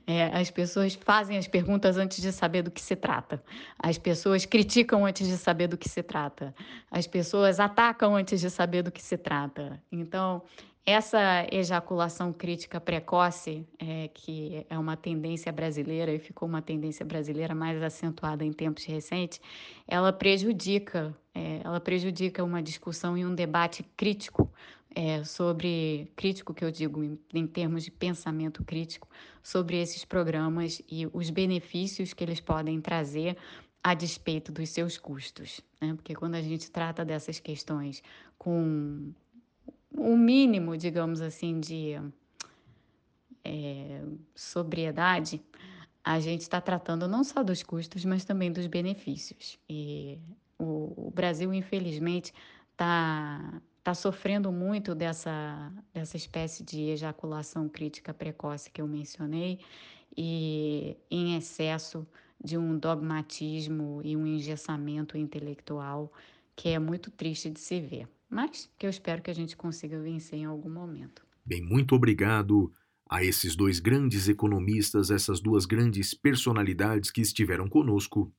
É, 0.07 0.27
as 0.37 0.51
pessoas 0.51 0.95
fazem 0.95 1.37
as 1.39 1.47
perguntas 1.47 1.97
antes 1.97 2.21
de 2.21 2.33
saber 2.33 2.63
do 2.63 2.71
que 2.71 2.81
se 2.81 2.97
trata. 2.97 3.43
As 3.79 3.99
pessoas 3.99 4.45
criticam 4.45 5.05
antes 5.05 5.27
de 5.27 5.37
saber 5.37 5.69
do 5.69 5.77
que 5.77 5.89
se 5.89 6.03
trata. 6.03 6.55
As 6.91 7.07
pessoas 7.07 7.61
atacam 7.61 8.17
antes 8.17 8.41
de 8.41 8.51
saber 8.51 8.83
do 8.83 8.91
que 8.91 9.03
se 9.03 9.17
trata. 9.17 9.81
Então, 9.93 10.43
essa 10.87 11.45
ejaculação 11.51 12.33
crítica 12.33 12.81
precoce, 12.81 13.67
é, 13.77 14.09
que 14.15 14.65
é 14.71 14.79
uma 14.79 14.97
tendência 14.97 15.51
brasileira 15.51 16.15
e 16.15 16.19
ficou 16.21 16.49
uma 16.49 16.63
tendência 16.63 17.05
brasileira 17.05 17.57
mais 17.57 17.83
acentuada 17.83 18.45
em 18.45 18.53
tempos 18.53 18.85
recentes, 18.85 19.41
ela 19.89 20.13
prejudica, 20.13 21.13
é, 21.35 21.61
ela 21.65 21.81
prejudica 21.81 22.45
uma 22.45 22.63
discussão 22.63 23.19
e 23.19 23.27
um 23.27 23.35
debate 23.35 23.83
crítico 23.97 24.49
é, 24.97 25.23
sobre 25.25 26.11
crítico 26.17 26.55
que 26.55 26.65
eu 26.65 26.71
digo 26.71 27.05
em, 27.05 27.21
em, 27.35 27.47
termos 27.47 27.85
de 27.85 27.91
pensamento 27.91 28.65
crítico 28.65 29.07
sobre 29.43 29.79
esses 29.79 30.07
programas 30.07 30.81
e 30.91 31.07
os 31.13 31.29
benefícios 31.29 32.15
que 32.15 32.25
eles 32.25 32.41
podem 32.41 32.81
trazer 32.81 33.37
a 33.85 33.93
despeito 33.93 34.51
dos 34.51 34.71
seus 34.71 34.97
custos, 34.97 35.61
né? 35.79 35.93
Porque 35.95 36.15
quando 36.15 36.35
a 36.35 36.41
gente 36.41 36.71
trata 36.71 37.05
dessas 37.05 37.39
questões 37.39 38.03
com 38.39 39.13
o 39.93 40.17
mínimo, 40.17 40.79
digamos 40.79 41.21
assim, 41.21 41.61
de 41.61 42.01
é, 43.45 44.03
sobriedade, 44.35 45.43
a 46.03 46.19
gente 46.21 46.41
está 46.41 46.59
tratando 46.59 47.07
não 47.07 47.23
só 47.23 47.43
dos 47.43 47.63
custos, 47.63 48.03
mas 48.07 48.25
também 48.25 48.51
dos 48.51 48.67
benefícios. 48.67 49.59
E 49.69 50.19
o, 50.59 51.09
o 51.09 51.13
Brasil, 51.15 51.53
infelizmente, 51.53 52.33
está 52.73 53.61
tá 53.87 53.95
sofrendo 53.95 54.51
muito 54.51 54.95
dessa, 54.95 55.73
dessa 55.95 56.17
espécie 56.17 56.65
de 56.65 56.91
ejaculação 56.91 57.69
crítica 57.69 58.13
precoce 58.13 58.71
que 58.71 58.83
eu 58.83 58.89
mencionei 58.89 59.61
e 60.17 60.97
em 61.11 61.37
excesso 61.37 62.07
de 62.43 62.59
um 62.59 62.77
dogmatismo 62.77 64.01
e 64.05 64.17
um 64.17 64.27
engessamento 64.27 65.17
intelectual 65.17 66.13
que 66.57 66.71
é 66.71 66.79
muito 66.79 67.11
triste 67.11 67.49
de 67.49 67.61
se 67.61 67.81
ver 67.81 68.09
mas 68.29 68.69
que 68.79 68.87
eu 68.87 68.91
espero 68.91 69.23
que 69.23 69.31
a 69.31 69.35
gente 69.35 69.57
consiga 69.57 70.01
vencer 70.01 70.39
em 70.39 70.45
algum 70.45 70.71
momento. 70.71 71.25
Bem, 71.45 71.63
muito 71.63 71.95
obrigado 71.95 72.73
a 73.09 73.23
esses 73.23 73.55
dois 73.55 73.79
grandes 73.79 74.29
economistas, 74.29 75.11
essas 75.11 75.41
duas 75.41 75.65
grandes 75.65 76.13
personalidades 76.13 77.11
que 77.11 77.21
estiveram 77.21 77.69
conosco. 77.69 78.33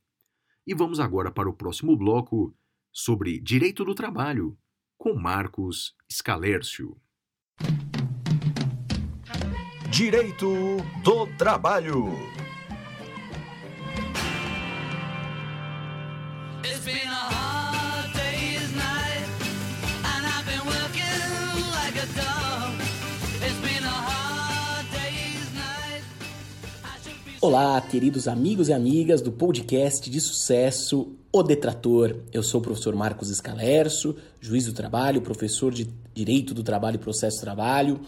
E 0.65 0.75
vamos 0.75 0.99
agora 0.99 1.31
para 1.31 1.49
o 1.49 1.53
próximo 1.53 1.95
bloco 1.95 2.53
sobre 2.91 3.39
direito 3.39 3.85
do 3.85 3.95
trabalho, 3.95 4.57
com 4.97 5.13
Marcos 5.13 5.93
Scalércio. 6.11 6.97
Direito 9.89 10.77
do 11.03 11.27
Trabalho. 11.37 12.13
Olá, 27.47 27.79
queridos 27.79 28.27
amigos 28.27 28.67
e 28.67 28.73
amigas 28.73 29.21
do 29.21 29.31
podcast 29.31 30.09
de 30.09 30.19
sucesso 30.19 31.13
O 31.31 31.41
Detrator. 31.41 32.17
Eu 32.33 32.43
sou 32.43 32.59
o 32.59 32.61
professor 32.61 32.93
Marcos 32.93 33.29
Escalerso, 33.29 34.17
juiz 34.41 34.65
do 34.65 34.73
trabalho, 34.73 35.21
professor 35.21 35.73
de 35.73 35.87
Direito 36.13 36.53
do 36.53 36.61
Trabalho 36.61 36.95
e 36.95 36.99
Processo 36.99 37.37
do 37.37 37.43
Trabalho. 37.43 38.01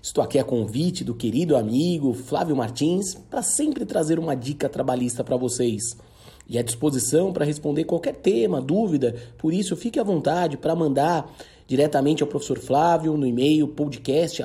Estou 0.00 0.24
aqui 0.24 0.38
a 0.38 0.44
convite 0.44 1.04
do 1.04 1.14
querido 1.14 1.56
amigo 1.56 2.14
Flávio 2.14 2.56
Martins 2.56 3.12
para 3.12 3.42
sempre 3.42 3.84
trazer 3.84 4.18
uma 4.18 4.34
dica 4.34 4.66
trabalhista 4.66 5.22
para 5.22 5.36
vocês. 5.36 5.94
E 6.48 6.56
à 6.56 6.62
disposição 6.62 7.34
para 7.34 7.44
responder 7.44 7.84
qualquer 7.84 8.14
tema, 8.14 8.62
dúvida, 8.62 9.14
por 9.36 9.52
isso 9.52 9.76
fique 9.76 10.00
à 10.00 10.02
vontade 10.02 10.56
para 10.56 10.74
mandar 10.74 11.30
diretamente 11.66 12.22
ao 12.22 12.28
professor 12.30 12.58
Flávio 12.58 13.14
no 13.14 13.26
e-mail 13.26 13.68
podcast 13.68 14.40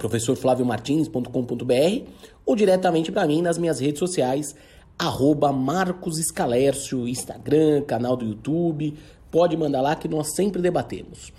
professorflaviomartins.com.br 0.00 2.10
ou 2.44 2.56
diretamente 2.56 3.12
para 3.12 3.26
mim 3.26 3.42
nas 3.42 3.58
minhas 3.58 3.78
redes 3.78 3.98
sociais, 3.98 4.56
arroba 4.98 5.52
Marcos 5.52 6.18
Escalércio, 6.18 7.06
Instagram, 7.06 7.82
canal 7.82 8.16
do 8.16 8.24
YouTube, 8.24 8.96
pode 9.30 9.56
mandar 9.56 9.80
lá 9.80 9.94
que 9.94 10.08
nós 10.08 10.34
sempre 10.34 10.60
debatemos. 10.60 11.32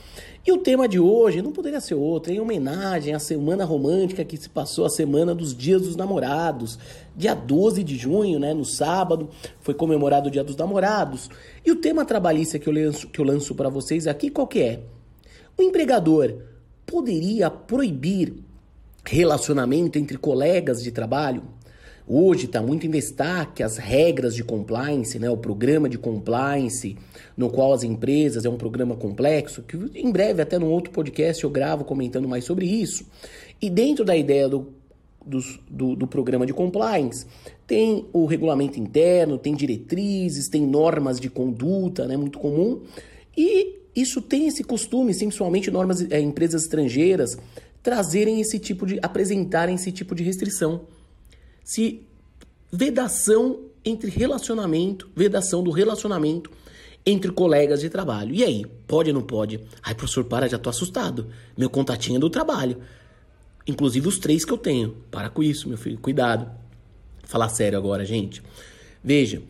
E 0.45 0.51
o 0.51 0.57
tema 0.57 0.87
de 0.87 0.99
hoje 0.99 1.41
não 1.41 1.51
poderia 1.51 1.81
ser 1.81 1.93
outro, 1.93 2.31
em 2.31 2.39
homenagem 2.39 3.13
à 3.13 3.19
semana 3.19 3.65
romântica 3.65 4.25
que 4.25 4.37
se 4.37 4.49
passou 4.49 4.85
a 4.85 4.89
semana 4.89 5.35
dos 5.35 5.55
Dias 5.55 5.83
dos 5.83 5.95
Namorados. 5.95 6.79
Dia 7.15 7.35
12 7.35 7.83
de 7.83 7.95
junho, 7.95 8.39
né, 8.39 8.53
no 8.53 8.65
sábado, 8.65 9.29
foi 9.59 9.73
comemorado 9.73 10.29
o 10.29 10.31
Dia 10.31 10.43
dos 10.43 10.55
Namorados. 10.55 11.29
E 11.63 11.71
o 11.71 11.75
tema 11.75 12.05
trabalhista 12.05 12.57
que 12.57 12.67
eu 12.67 12.73
lanço, 12.73 13.07
que 13.07 13.19
eu 13.19 13.25
lanço 13.25 13.53
para 13.53 13.69
vocês 13.69 14.07
aqui, 14.07 14.31
qual 14.31 14.47
que 14.47 14.61
é? 14.61 14.79
O 15.57 15.61
empregador 15.61 16.33
poderia 16.87 17.51
proibir 17.51 18.33
relacionamento 19.05 19.97
entre 19.97 20.17
colegas 20.17 20.83
de 20.83 20.91
trabalho. 20.91 21.43
Hoje 22.07 22.45
está 22.45 22.61
muito 22.61 22.85
em 22.85 22.89
destaque 22.89 23.63
as 23.63 23.77
regras 23.77 24.35
de 24.35 24.43
compliance, 24.43 25.17
né? 25.17 25.29
o 25.29 25.37
programa 25.37 25.87
de 25.87 25.97
compliance, 25.97 26.97
no 27.37 27.49
qual 27.49 27.73
as 27.73 27.83
empresas 27.83 28.43
é 28.43 28.49
um 28.49 28.57
programa 28.57 28.95
complexo, 28.95 29.61
que 29.61 29.77
em 29.95 30.11
breve, 30.11 30.41
até 30.41 30.59
num 30.59 30.69
outro 30.69 30.91
podcast, 30.91 31.43
eu 31.43 31.49
gravo 31.49 31.85
comentando 31.85 32.27
mais 32.27 32.43
sobre 32.43 32.65
isso. 32.65 33.05
E 33.61 33.69
dentro 33.69 34.03
da 34.03 34.17
ideia 34.17 34.49
do, 34.49 34.73
do, 35.25 35.39
do, 35.69 35.95
do 35.95 36.07
programa 36.07 36.45
de 36.45 36.53
compliance, 36.53 37.25
tem 37.65 38.05
o 38.11 38.25
regulamento 38.25 38.79
interno, 38.79 39.37
tem 39.37 39.55
diretrizes, 39.55 40.49
tem 40.49 40.65
normas 40.65 41.19
de 41.19 41.29
conduta, 41.29 42.05
né? 42.07 42.17
muito 42.17 42.39
comum, 42.39 42.81
e 43.37 43.79
isso 43.95 44.21
tem 44.21 44.47
esse 44.47 44.63
costume, 44.63 45.15
principalmente 45.15 45.71
normas, 45.71 46.05
é, 46.11 46.19
empresas 46.19 46.63
estrangeiras 46.63 47.37
trazerem 47.83 48.39
esse 48.39 48.59
tipo 48.59 48.85
de 48.85 48.99
apresentarem 49.01 49.75
esse 49.75 49.91
tipo 49.91 50.13
de 50.15 50.23
restrição. 50.23 50.81
Se 51.63 52.05
vedação 52.71 53.59
entre 53.83 54.09
relacionamento, 54.09 55.09
vedação 55.15 55.63
do 55.63 55.71
relacionamento 55.71 56.51
entre 57.05 57.31
colegas 57.31 57.81
de 57.81 57.89
trabalho. 57.89 58.33
E 58.33 58.43
aí, 58.43 58.65
pode 58.87 59.09
ou 59.09 59.15
não 59.15 59.23
pode? 59.23 59.59
Ai, 59.81 59.95
professor, 59.95 60.23
para, 60.25 60.47
já 60.47 60.57
tô 60.57 60.69
assustado. 60.69 61.27
Meu 61.57 61.69
contatinho 61.69 62.17
é 62.17 62.19
do 62.19 62.29
trabalho. 62.29 62.77
Inclusive 63.65 64.07
os 64.07 64.19
três 64.19 64.45
que 64.45 64.51
eu 64.51 64.57
tenho. 64.57 64.95
Para 65.09 65.29
com 65.29 65.41
isso, 65.41 65.67
meu 65.67 65.77
filho, 65.77 65.97
cuidado. 65.97 66.49
Falar 67.23 67.49
sério 67.49 67.77
agora, 67.77 68.05
gente. 68.05 68.43
Veja, 69.03 69.41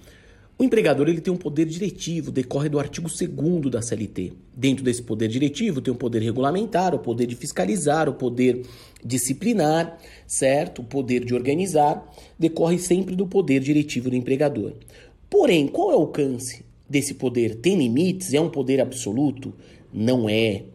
O 0.61 0.63
empregador 0.63 1.09
ele 1.09 1.21
tem 1.21 1.33
um 1.33 1.37
poder 1.37 1.65
diretivo, 1.65 2.31
decorre 2.31 2.69
do 2.69 2.77
artigo 2.77 3.07
2 3.09 3.71
da 3.71 3.81
CLT. 3.81 4.33
Dentro 4.55 4.85
desse 4.85 5.01
poder 5.01 5.27
diretivo 5.27 5.81
tem 5.81 5.91
o 5.91 5.97
poder 5.97 6.21
regulamentar, 6.21 6.93
o 6.93 6.99
poder 6.99 7.25
de 7.25 7.35
fiscalizar, 7.35 8.07
o 8.07 8.13
poder 8.13 8.61
disciplinar, 9.03 9.97
certo? 10.27 10.83
O 10.83 10.85
poder 10.85 11.25
de 11.25 11.33
organizar, 11.33 12.07
decorre 12.37 12.77
sempre 12.77 13.15
do 13.15 13.25
poder 13.25 13.59
diretivo 13.59 14.11
do 14.11 14.15
empregador. 14.15 14.73
Porém, 15.27 15.67
qual 15.67 15.93
é 15.93 15.95
o 15.95 16.01
alcance 16.01 16.63
desse 16.87 17.15
poder? 17.15 17.55
Tem 17.55 17.75
limites? 17.75 18.31
É 18.31 18.39
um 18.39 18.51
poder 18.51 18.79
absoluto? 18.81 19.55
Não 19.91 20.29
é. 20.29 20.65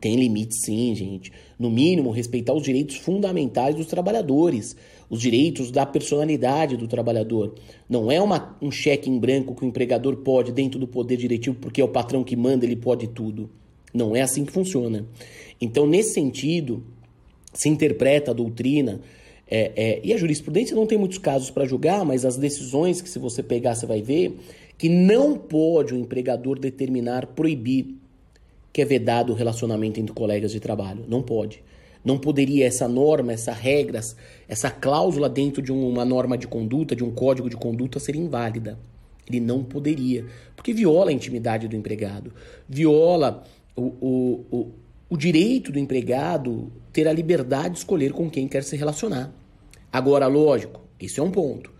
Tem 0.00 0.14
limites 0.14 0.60
sim, 0.60 0.94
gente. 0.94 1.32
No 1.58 1.68
mínimo, 1.68 2.12
respeitar 2.12 2.54
os 2.54 2.62
direitos 2.62 2.94
fundamentais 2.94 3.74
dos 3.74 3.86
trabalhadores 3.86 4.76
os 5.12 5.20
direitos 5.20 5.70
da 5.70 5.84
personalidade 5.84 6.74
do 6.74 6.88
trabalhador. 6.88 7.54
Não 7.86 8.10
é 8.10 8.18
uma, 8.18 8.56
um 8.62 8.70
cheque 8.70 9.10
em 9.10 9.18
branco 9.18 9.54
que 9.54 9.62
o 9.62 9.68
empregador 9.68 10.16
pode 10.16 10.52
dentro 10.52 10.80
do 10.80 10.86
poder 10.86 11.18
diretivo 11.18 11.54
porque 11.60 11.82
é 11.82 11.84
o 11.84 11.88
patrão 11.88 12.24
que 12.24 12.34
manda, 12.34 12.64
ele 12.64 12.76
pode 12.76 13.08
tudo. 13.08 13.50
Não 13.92 14.16
é 14.16 14.22
assim 14.22 14.42
que 14.46 14.50
funciona. 14.50 15.04
Então, 15.60 15.86
nesse 15.86 16.14
sentido, 16.14 16.82
se 17.52 17.68
interpreta 17.68 18.30
a 18.30 18.34
doutrina 18.34 19.02
é, 19.46 19.72
é, 19.76 20.00
e 20.02 20.14
a 20.14 20.16
jurisprudência 20.16 20.74
não 20.74 20.86
tem 20.86 20.96
muitos 20.96 21.18
casos 21.18 21.50
para 21.50 21.66
julgar, 21.66 22.06
mas 22.06 22.24
as 22.24 22.38
decisões 22.38 23.02
que 23.02 23.08
se 23.10 23.18
você 23.18 23.42
pegar 23.42 23.74
você 23.74 23.84
vai 23.84 24.00
ver 24.00 24.34
que 24.78 24.88
não 24.88 25.36
pode 25.36 25.92
o 25.92 25.98
empregador 25.98 26.58
determinar, 26.58 27.26
proibir 27.26 27.94
que 28.72 28.80
é 28.80 28.84
vedado 28.86 29.34
o 29.34 29.36
relacionamento 29.36 30.00
entre 30.00 30.14
colegas 30.14 30.52
de 30.52 30.58
trabalho. 30.58 31.04
Não 31.06 31.20
pode. 31.20 31.62
Não 32.04 32.18
poderia 32.18 32.66
essa 32.66 32.88
norma, 32.88 33.32
essa 33.32 33.52
regras, 33.52 34.16
essa 34.48 34.70
cláusula 34.70 35.28
dentro 35.28 35.62
de 35.62 35.70
uma 35.70 36.04
norma 36.04 36.36
de 36.36 36.48
conduta, 36.48 36.96
de 36.96 37.04
um 37.04 37.12
código 37.12 37.48
de 37.48 37.56
conduta 37.56 38.00
ser 38.00 38.16
inválida. 38.16 38.78
Ele 39.28 39.38
não 39.38 39.62
poderia, 39.62 40.26
porque 40.56 40.72
viola 40.72 41.10
a 41.10 41.14
intimidade 41.14 41.68
do 41.68 41.76
empregado, 41.76 42.32
viola 42.68 43.44
o, 43.76 43.82
o, 43.82 44.46
o, 44.50 44.72
o 45.10 45.16
direito 45.16 45.70
do 45.70 45.78
empregado 45.78 46.72
ter 46.92 47.06
a 47.06 47.12
liberdade 47.12 47.74
de 47.74 47.78
escolher 47.78 48.12
com 48.12 48.28
quem 48.28 48.48
quer 48.48 48.64
se 48.64 48.76
relacionar. 48.76 49.32
Agora, 49.92 50.26
lógico, 50.26 50.80
isso 51.00 51.20
é 51.20 51.22
um 51.22 51.30
ponto. 51.30 51.70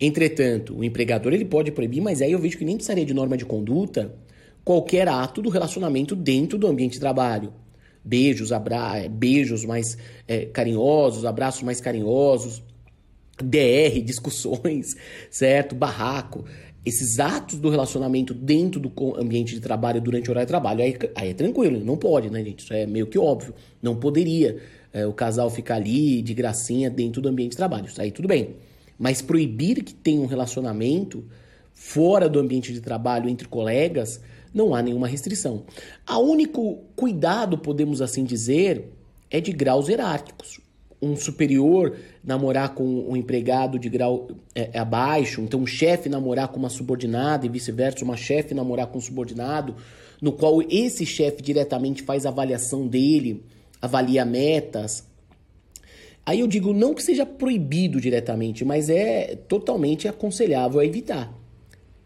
Entretanto, 0.00 0.76
o 0.76 0.82
empregador 0.82 1.32
ele 1.32 1.44
pode 1.44 1.70
proibir, 1.70 2.00
mas 2.00 2.20
aí 2.20 2.32
eu 2.32 2.38
vejo 2.38 2.58
que 2.58 2.64
nem 2.64 2.76
precisaria 2.76 3.04
de 3.04 3.14
norma 3.14 3.36
de 3.36 3.44
conduta 3.44 4.14
qualquer 4.64 5.08
ato 5.08 5.40
do 5.40 5.48
relacionamento 5.48 6.16
dentro 6.16 6.58
do 6.58 6.66
ambiente 6.66 6.94
de 6.94 7.00
trabalho 7.00 7.52
beijos, 8.04 8.52
abra 8.52 8.98
é, 8.98 9.08
beijos 9.08 9.64
mais 9.64 9.96
é, 10.26 10.46
carinhosos, 10.46 11.24
abraços 11.24 11.62
mais 11.62 11.80
carinhosos, 11.80 12.62
DR, 13.42 14.00
discussões, 14.02 14.96
certo? 15.30 15.74
Barraco. 15.74 16.44
Esses 16.84 17.20
atos 17.20 17.58
do 17.58 17.68
relacionamento 17.68 18.32
dentro 18.32 18.80
do 18.80 18.90
ambiente 19.16 19.54
de 19.54 19.60
trabalho 19.60 20.00
durante 20.00 20.28
o 20.28 20.32
horário 20.32 20.46
de 20.46 20.50
trabalho, 20.50 20.82
aí, 20.82 20.96
aí 21.14 21.28
é 21.28 21.34
tranquilo, 21.34 21.84
não 21.84 21.96
pode, 21.96 22.30
né, 22.30 22.42
gente? 22.42 22.60
Isso 22.60 22.72
é 22.72 22.86
meio 22.86 23.06
que 23.06 23.18
óbvio. 23.18 23.54
Não 23.82 23.94
poderia 23.96 24.56
é, 24.92 25.06
o 25.06 25.12
casal 25.12 25.50
ficar 25.50 25.76
ali 25.76 26.22
de 26.22 26.32
gracinha 26.32 26.88
dentro 26.88 27.20
do 27.20 27.28
ambiente 27.28 27.50
de 27.50 27.58
trabalho. 27.58 27.86
Isso 27.86 28.00
aí 28.00 28.10
tudo 28.10 28.26
bem. 28.26 28.56
Mas 28.98 29.20
proibir 29.20 29.82
que 29.82 29.94
tenha 29.94 30.20
um 30.20 30.26
relacionamento 30.26 31.24
fora 31.72 32.28
do 32.28 32.38
ambiente 32.38 32.72
de 32.72 32.80
trabalho 32.80 33.28
entre 33.28 33.48
colegas, 33.48 34.20
não 34.52 34.74
há 34.74 34.82
nenhuma 34.82 35.06
restrição. 35.06 35.64
O 36.08 36.18
único 36.18 36.78
cuidado, 36.96 37.56
podemos 37.56 38.02
assim 38.02 38.24
dizer, 38.24 38.92
é 39.30 39.40
de 39.40 39.52
graus 39.52 39.88
hierárquicos. 39.88 40.60
Um 41.00 41.16
superior 41.16 41.96
namorar 42.22 42.74
com 42.74 42.84
um 42.84 43.16
empregado 43.16 43.78
de 43.78 43.88
grau 43.88 44.28
é, 44.54 44.78
abaixo, 44.78 45.40
então 45.40 45.60
um 45.60 45.66
chefe 45.66 46.10
namorar 46.10 46.48
com 46.48 46.58
uma 46.58 46.68
subordinada 46.68 47.46
e 47.46 47.48
vice-versa, 47.48 48.04
uma 48.04 48.16
chefe 48.16 48.52
namorar 48.52 48.88
com 48.88 48.98
um 48.98 49.00
subordinado, 49.00 49.76
no 50.20 50.32
qual 50.32 50.60
esse 50.68 51.06
chefe 51.06 51.42
diretamente 51.42 52.02
faz 52.02 52.26
a 52.26 52.28
avaliação 52.28 52.86
dele, 52.86 53.42
avalia 53.80 54.26
metas. 54.26 55.08
Aí 56.26 56.40
eu 56.40 56.46
digo 56.46 56.74
não 56.74 56.92
que 56.92 57.02
seja 57.02 57.24
proibido 57.24 57.98
diretamente, 57.98 58.62
mas 58.62 58.90
é 58.90 59.36
totalmente 59.48 60.06
aconselhável 60.06 60.80
a 60.80 60.84
evitar 60.84 61.39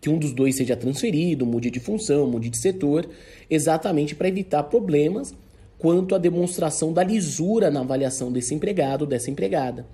que 0.05 0.11
um 0.11 0.19
dos 0.19 0.35
dois 0.35 0.55
seja 0.55 0.77
transferido, 0.77 1.47
mude 1.47 1.71
de 1.71 1.81
função, 1.81 2.27
mude 2.27 2.51
de 2.51 2.59
setor, 2.59 3.09
exatamente 3.49 4.15
para 4.15 4.29
evitar 4.29 4.63
problemas 4.65 5.35
quanto 5.79 6.15
à 6.15 6.19
demonstração 6.19 6.93
da 6.93 7.03
lisura 7.03 7.71
na 7.71 7.81
avaliação 7.81 8.31
desse 8.31 8.55
empregado, 8.55 9.07
dessa 9.07 9.31
empregada. 9.31 9.87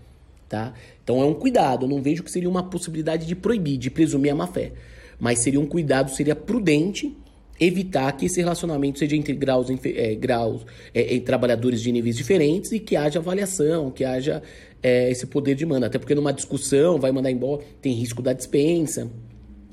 Tá? 0.48 0.74
Então 1.04 1.22
é 1.22 1.24
um 1.24 1.32
cuidado, 1.32 1.86
não 1.86 2.02
vejo 2.02 2.24
que 2.24 2.30
seria 2.32 2.50
uma 2.50 2.64
possibilidade 2.64 3.24
de 3.24 3.36
proibir, 3.36 3.78
de 3.78 3.88
presumir 3.88 4.32
a 4.32 4.34
má 4.34 4.48
fé, 4.48 4.72
mas 5.16 5.38
seria 5.38 5.60
um 5.60 5.66
cuidado, 5.66 6.10
seria 6.10 6.34
prudente 6.34 7.16
evitar 7.60 8.10
que 8.16 8.26
esse 8.26 8.40
relacionamento 8.40 8.98
seja 8.98 9.14
entre 9.14 9.32
graus, 9.32 9.68
é, 9.84 10.16
graus 10.16 10.66
é, 10.92 11.20
trabalhadores 11.20 11.80
de 11.80 11.92
níveis 11.92 12.16
diferentes 12.16 12.72
e 12.72 12.80
que 12.80 12.96
haja 12.96 13.20
avaliação, 13.20 13.92
que 13.92 14.04
haja 14.04 14.42
é, 14.82 15.08
esse 15.08 15.24
poder 15.24 15.54
de 15.54 15.64
manda. 15.64 15.86
Até 15.86 16.00
porque 16.00 16.16
numa 16.16 16.32
discussão 16.32 16.98
vai 16.98 17.12
mandar 17.12 17.30
embora, 17.30 17.62
tem 17.80 17.92
risco 17.92 18.20
da 18.20 18.32
dispensa. 18.32 19.08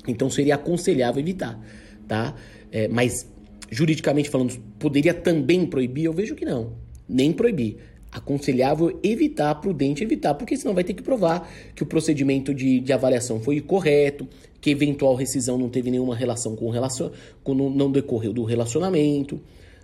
Então 0.08 0.28
seria 0.30 0.54
aconselhável 0.54 1.20
evitar, 1.20 1.60
tá? 2.06 2.34
É, 2.72 2.88
mas 2.88 3.26
juridicamente 3.70 4.30
falando, 4.30 4.58
poderia 4.78 5.14
também 5.14 5.66
proibir? 5.66 6.04
Eu 6.04 6.12
vejo 6.12 6.34
que 6.34 6.44
não, 6.44 6.72
nem 7.08 7.32
proibir. 7.32 7.76
Aconselhável 8.10 8.98
evitar, 9.02 9.54
prudente 9.56 10.02
evitar, 10.02 10.34
porque 10.34 10.56
senão 10.56 10.74
vai 10.74 10.82
ter 10.82 10.94
que 10.94 11.02
provar 11.02 11.46
que 11.74 11.82
o 11.82 11.86
procedimento 11.86 12.54
de, 12.54 12.80
de 12.80 12.92
avaliação 12.92 13.38
foi 13.38 13.60
correto, 13.60 14.26
que 14.60 14.70
eventual 14.70 15.14
rescisão 15.14 15.58
não 15.58 15.68
teve 15.68 15.90
nenhuma 15.90 16.16
relação 16.16 16.56
com 16.56 16.66
o 16.66 16.70
relacion... 16.70 17.10
com 17.44 17.54
não 17.54 17.92
decorreu 17.92 18.32
do 18.32 18.44
relacionamento, 18.44 19.40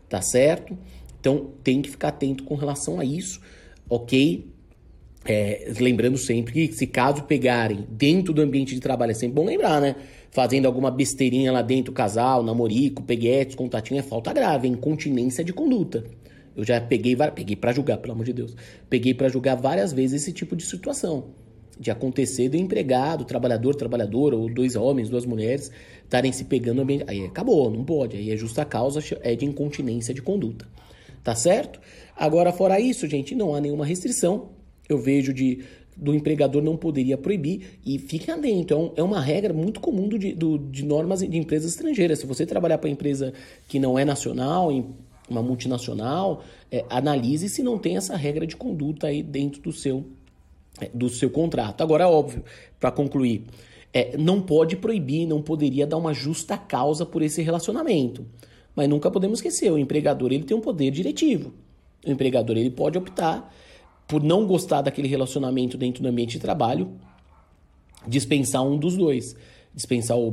tá 0.08 0.22
certo? 0.22 0.76
Então 1.20 1.50
tem 1.62 1.82
que 1.82 1.90
ficar 1.90 2.08
atento 2.08 2.44
com 2.44 2.54
relação 2.54 2.98
a 2.98 3.04
isso, 3.04 3.40
ok? 3.88 4.53
É, 5.26 5.72
lembrando 5.80 6.18
sempre 6.18 6.52
que, 6.52 6.74
se 6.74 6.86
caso 6.86 7.22
pegarem 7.22 7.86
dentro 7.88 8.34
do 8.34 8.42
ambiente 8.42 8.74
de 8.74 8.80
trabalho, 8.80 9.12
é 9.12 9.14
sempre 9.14 9.36
bom 9.36 9.46
lembrar, 9.46 9.80
né? 9.80 9.96
Fazendo 10.30 10.66
alguma 10.66 10.90
besteirinha 10.90 11.50
lá 11.50 11.62
dentro, 11.62 11.92
casal, 11.92 12.42
namorico, 12.42 13.02
peguetes, 13.02 13.54
contatinho, 13.54 14.00
é 14.00 14.02
falta 14.02 14.32
grave, 14.32 14.68
é 14.68 14.70
incontinência 14.70 15.42
de 15.42 15.52
conduta. 15.52 16.04
Eu 16.54 16.62
já 16.62 16.80
peguei, 16.80 17.16
peguei 17.34 17.56
para 17.56 17.72
julgar, 17.72 17.96
pelo 17.98 18.12
amor 18.12 18.26
de 18.26 18.32
Deus. 18.32 18.54
Peguei 18.90 19.14
para 19.14 19.28
julgar 19.28 19.56
várias 19.56 19.92
vezes 19.92 20.22
esse 20.22 20.32
tipo 20.32 20.54
de 20.54 20.64
situação. 20.64 21.30
De 21.80 21.90
acontecer 21.90 22.48
do 22.50 22.56
empregado, 22.56 23.24
trabalhador, 23.24 23.74
trabalhadora, 23.74 24.36
ou 24.36 24.52
dois 24.52 24.76
homens, 24.76 25.08
duas 25.08 25.24
mulheres, 25.24 25.72
estarem 26.04 26.32
se 26.32 26.44
pegando 26.44 26.76
no 26.76 26.82
ambiente. 26.82 27.04
Aí 27.08 27.24
acabou, 27.24 27.70
não 27.70 27.82
pode. 27.82 28.16
Aí 28.16 28.30
é 28.30 28.36
justa 28.36 28.64
causa, 28.64 29.00
é 29.22 29.34
de 29.34 29.46
incontinência 29.46 30.12
de 30.12 30.20
conduta. 30.20 30.68
Tá 31.24 31.34
certo? 31.34 31.80
Agora, 32.14 32.52
fora 32.52 32.78
isso, 32.78 33.08
gente, 33.08 33.34
não 33.34 33.54
há 33.54 33.60
nenhuma 33.60 33.86
restrição 33.86 34.50
eu 34.88 34.98
vejo 34.98 35.32
de 35.32 35.64
do 35.96 36.14
empregador 36.14 36.62
não 36.62 36.76
poderia 36.76 37.16
proibir 37.16 37.78
e 37.84 37.98
fique 37.98 38.30
atento. 38.30 38.74
É, 38.74 38.76
um, 38.76 38.92
é 38.96 39.02
uma 39.02 39.20
regra 39.20 39.52
muito 39.52 39.80
comum 39.80 40.08
do, 40.08 40.18
do, 40.34 40.58
de 40.58 40.84
normas 40.84 41.20
de 41.20 41.36
empresas 41.36 41.70
estrangeiras. 41.70 42.18
Se 42.18 42.26
você 42.26 42.44
trabalhar 42.44 42.78
para 42.78 42.90
empresa 42.90 43.32
que 43.68 43.78
não 43.78 43.98
é 43.98 44.04
nacional, 44.04 44.70
uma 45.28 45.42
multinacional, 45.42 46.42
é, 46.70 46.84
analise 46.90 47.48
se 47.48 47.62
não 47.62 47.78
tem 47.78 47.96
essa 47.96 48.16
regra 48.16 48.46
de 48.46 48.56
conduta 48.56 49.06
aí 49.06 49.22
dentro 49.22 49.60
do 49.62 49.72
seu, 49.72 50.04
é, 50.80 50.90
do 50.92 51.08
seu 51.08 51.30
contrato. 51.30 51.82
Agora, 51.82 52.08
óbvio, 52.08 52.44
para 52.80 52.90
concluir, 52.90 53.44
é, 53.92 54.16
não 54.16 54.42
pode 54.42 54.76
proibir, 54.76 55.26
não 55.26 55.40
poderia 55.40 55.86
dar 55.86 55.96
uma 55.96 56.12
justa 56.12 56.58
causa 56.58 57.06
por 57.06 57.22
esse 57.22 57.40
relacionamento. 57.40 58.26
Mas 58.74 58.88
nunca 58.88 59.10
podemos 59.10 59.38
esquecer, 59.38 59.70
o 59.70 59.78
empregador 59.78 60.32
ele 60.32 60.42
tem 60.42 60.56
um 60.56 60.60
poder 60.60 60.90
diretivo. 60.90 61.54
O 62.04 62.10
empregador 62.10 62.56
ele 62.56 62.70
pode 62.70 62.98
optar 62.98 63.54
por 64.06 64.22
não 64.22 64.46
gostar 64.46 64.82
daquele 64.82 65.08
relacionamento 65.08 65.76
dentro 65.76 66.02
do 66.02 66.08
ambiente 66.08 66.32
de 66.32 66.40
trabalho, 66.40 66.92
dispensar 68.06 68.62
um 68.62 68.76
dos 68.76 68.96
dois. 68.96 69.36
Dispensar 69.74 70.16
o, 70.16 70.28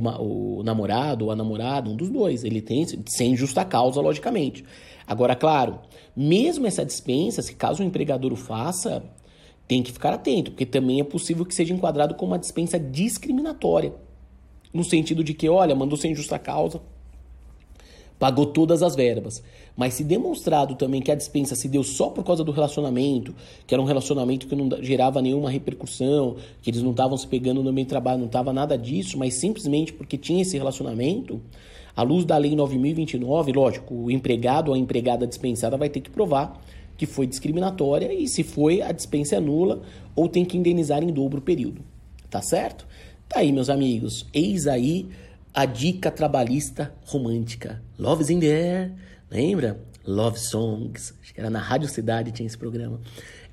o 0.58 0.62
namorado 0.62 1.24
ou 1.24 1.30
a 1.32 1.36
namorada, 1.36 1.90
um 1.90 1.96
dos 1.96 2.10
dois. 2.10 2.44
Ele 2.44 2.62
tem, 2.62 2.86
sem 3.06 3.36
justa 3.36 3.64
causa, 3.64 4.00
logicamente. 4.00 4.64
Agora, 5.06 5.34
claro, 5.34 5.80
mesmo 6.16 6.66
essa 6.66 6.84
dispensa, 6.84 7.42
se 7.42 7.54
caso 7.54 7.82
o 7.82 7.86
empregador 7.86 8.32
o 8.32 8.36
faça, 8.36 9.02
tem 9.66 9.82
que 9.82 9.90
ficar 9.90 10.12
atento, 10.12 10.52
porque 10.52 10.66
também 10.66 11.00
é 11.00 11.04
possível 11.04 11.44
que 11.44 11.54
seja 11.54 11.74
enquadrado 11.74 12.14
como 12.14 12.32
uma 12.32 12.38
dispensa 12.38 12.78
discriminatória. 12.78 13.94
No 14.72 14.84
sentido 14.84 15.24
de 15.24 15.34
que, 15.34 15.48
olha, 15.48 15.74
mandou 15.74 15.98
sem 15.98 16.14
justa 16.14 16.38
causa, 16.38 16.80
pagou 18.22 18.46
todas 18.46 18.84
as 18.84 18.94
verbas. 18.94 19.42
Mas 19.76 19.94
se 19.94 20.04
demonstrado 20.04 20.76
também 20.76 21.02
que 21.02 21.10
a 21.10 21.14
dispensa 21.16 21.56
se 21.56 21.66
deu 21.66 21.82
só 21.82 22.08
por 22.08 22.22
causa 22.22 22.44
do 22.44 22.52
relacionamento, 22.52 23.34
que 23.66 23.74
era 23.74 23.82
um 23.82 23.84
relacionamento 23.84 24.46
que 24.46 24.54
não 24.54 24.80
gerava 24.80 25.20
nenhuma 25.20 25.50
repercussão, 25.50 26.36
que 26.62 26.70
eles 26.70 26.84
não 26.84 26.92
estavam 26.92 27.16
se 27.16 27.26
pegando 27.26 27.64
no 27.64 27.72
meio 27.72 27.84
de 27.84 27.88
trabalho, 27.88 28.20
não 28.20 28.26
estava 28.26 28.52
nada 28.52 28.78
disso, 28.78 29.18
mas 29.18 29.34
simplesmente 29.34 29.92
porque 29.92 30.16
tinha 30.16 30.40
esse 30.40 30.56
relacionamento, 30.56 31.40
à 31.96 32.04
luz 32.04 32.24
da 32.24 32.36
Lei 32.38 32.54
9029, 32.54 33.50
lógico, 33.50 33.92
o 33.92 34.08
empregado 34.08 34.68
ou 34.68 34.74
a 34.74 34.78
empregada 34.78 35.26
dispensada 35.26 35.76
vai 35.76 35.88
ter 35.88 35.98
que 35.98 36.10
provar 36.10 36.62
que 36.96 37.06
foi 37.06 37.26
discriminatória 37.26 38.14
e 38.14 38.28
se 38.28 38.44
foi, 38.44 38.82
a 38.82 38.92
dispensa 38.92 39.34
é 39.34 39.40
nula 39.40 39.82
ou 40.14 40.28
tem 40.28 40.44
que 40.44 40.56
indenizar 40.56 41.02
em 41.02 41.12
dobro 41.12 41.40
o 41.40 41.42
período. 41.42 41.82
Tá 42.30 42.40
certo? 42.40 42.86
Tá 43.28 43.40
aí, 43.40 43.50
meus 43.50 43.68
amigos. 43.68 44.28
Eis 44.32 44.68
aí 44.68 45.08
a 45.54 45.66
dica 45.66 46.10
trabalhista 46.10 46.94
romântica. 47.04 47.82
Love 47.98 48.22
is 48.22 48.30
in 48.30 48.40
the 48.40 48.46
air. 48.46 48.94
Lembra? 49.30 49.84
Love 50.06 50.38
Songs. 50.38 51.14
Acho 51.22 51.34
que 51.34 51.40
era 51.40 51.50
na 51.50 51.60
Rádio 51.60 51.88
Cidade 51.88 52.32
tinha 52.32 52.46
esse 52.46 52.56
programa. 52.56 53.00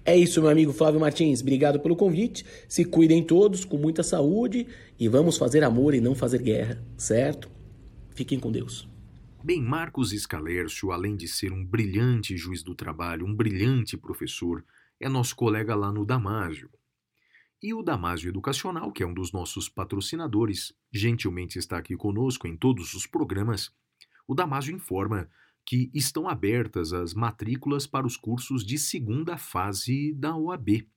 É 0.06 0.16
isso, 0.16 0.42
meu 0.42 0.50
amigo 0.50 0.72
Flávio 0.72 1.00
Martins. 1.00 1.42
Obrigado 1.42 1.80
pelo 1.80 1.96
convite. 1.96 2.46
Se 2.68 2.86
cuidem 2.86 3.24
todos, 3.24 3.66
com 3.66 3.78
muita 3.78 4.02
saúde. 4.02 4.66
E 5.00 5.08
vamos 5.08 5.38
fazer 5.38 5.64
amor 5.64 5.94
e 5.94 6.02
não 6.02 6.16
fazer 6.16 6.42
guerra, 6.42 6.82
certo? 6.98 7.50
Fiquem 8.16 8.40
com 8.40 8.52
Deus. 8.52 8.88
Bem, 9.44 9.62
Marcos 9.62 10.12
Escalércio, 10.12 10.92
além 10.92 11.16
de 11.16 11.28
ser 11.28 11.52
um 11.52 11.66
brilhante 11.66 12.36
juiz 12.36 12.64
do 12.64 12.76
trabalho, 12.76 13.26
um 13.26 13.34
brilhante 13.36 13.96
professor, 13.96 14.64
é 15.00 15.08
nosso 15.08 15.36
colega 15.36 15.76
lá 15.76 15.92
no 15.92 16.06
Damásio. 16.06 16.70
E 17.62 17.74
o 17.74 17.84
Damásio 17.84 18.30
Educacional, 18.30 18.90
que 18.92 19.04
é 19.04 19.06
um 19.06 19.14
dos 19.14 19.34
nossos 19.34 19.68
patrocinadores, 19.68 20.74
gentilmente 20.92 21.60
está 21.60 21.78
aqui 21.78 21.98
conosco 21.98 22.48
em 22.48 22.56
todos 22.56 22.94
os 22.94 23.06
programas. 23.06 23.70
O 24.26 24.34
Damásio 24.34 24.74
informa 24.74 25.30
que 25.66 25.92
estão 25.94 26.30
abertas 26.30 26.94
as 26.94 27.14
matrículas 27.14 27.86
para 27.86 28.08
os 28.08 28.16
cursos 28.16 28.66
de 28.66 28.78
segunda 28.78 29.38
fase 29.38 30.14
da 30.14 30.36
OAB. 30.36 30.88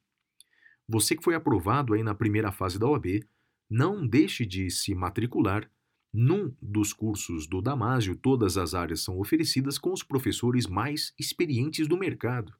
Você 0.88 1.16
que 1.16 1.24
foi 1.24 1.34
aprovado 1.34 1.94
aí 1.94 2.02
na 2.02 2.14
primeira 2.14 2.52
fase 2.52 2.78
da 2.78 2.86
OAB, 2.86 3.26
não 3.68 4.06
deixe 4.06 4.46
de 4.46 4.70
se 4.70 4.94
matricular 4.94 5.68
num 6.12 6.54
dos 6.60 6.92
cursos 6.92 7.46
do 7.46 7.60
Damásio, 7.60 8.14
todas 8.14 8.56
as 8.56 8.74
áreas 8.74 9.00
são 9.00 9.18
oferecidas 9.18 9.78
com 9.78 9.92
os 9.92 10.02
professores 10.02 10.66
mais 10.66 11.12
experientes 11.18 11.88
do 11.88 11.96
mercado. 11.96 12.52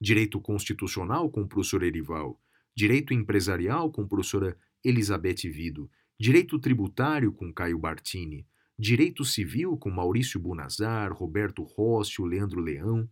Direito 0.00 0.38
Constitucional 0.38 1.30
com 1.30 1.40
o 1.40 1.48
professor 1.48 1.82
Erival, 1.82 2.38
Direito 2.76 3.14
Empresarial 3.14 3.90
com 3.90 4.06
professora 4.06 4.56
Elizabeth 4.84 5.50
Vido, 5.50 5.90
Direito 6.18 6.58
Tributário 6.58 7.32
com 7.32 7.52
Caio 7.52 7.78
Bartini, 7.78 8.46
Direito 8.78 9.24
Civil 9.24 9.76
com 9.78 9.90
Maurício 9.90 10.38
Bunazar, 10.38 11.12
Roberto 11.12 11.62
Rossi, 11.62 12.20
Leandro 12.22 12.60
Leão, 12.60 13.08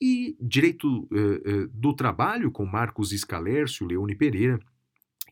e 0.00 0.36
Direito 0.40 0.88
uh, 0.88 1.06
uh, 1.06 1.68
do 1.68 1.94
Trabalho 1.94 2.50
com 2.50 2.64
Marcos 2.64 3.12
Escalércio, 3.12 3.86
Leone 3.86 4.14
Pereira, 4.14 4.58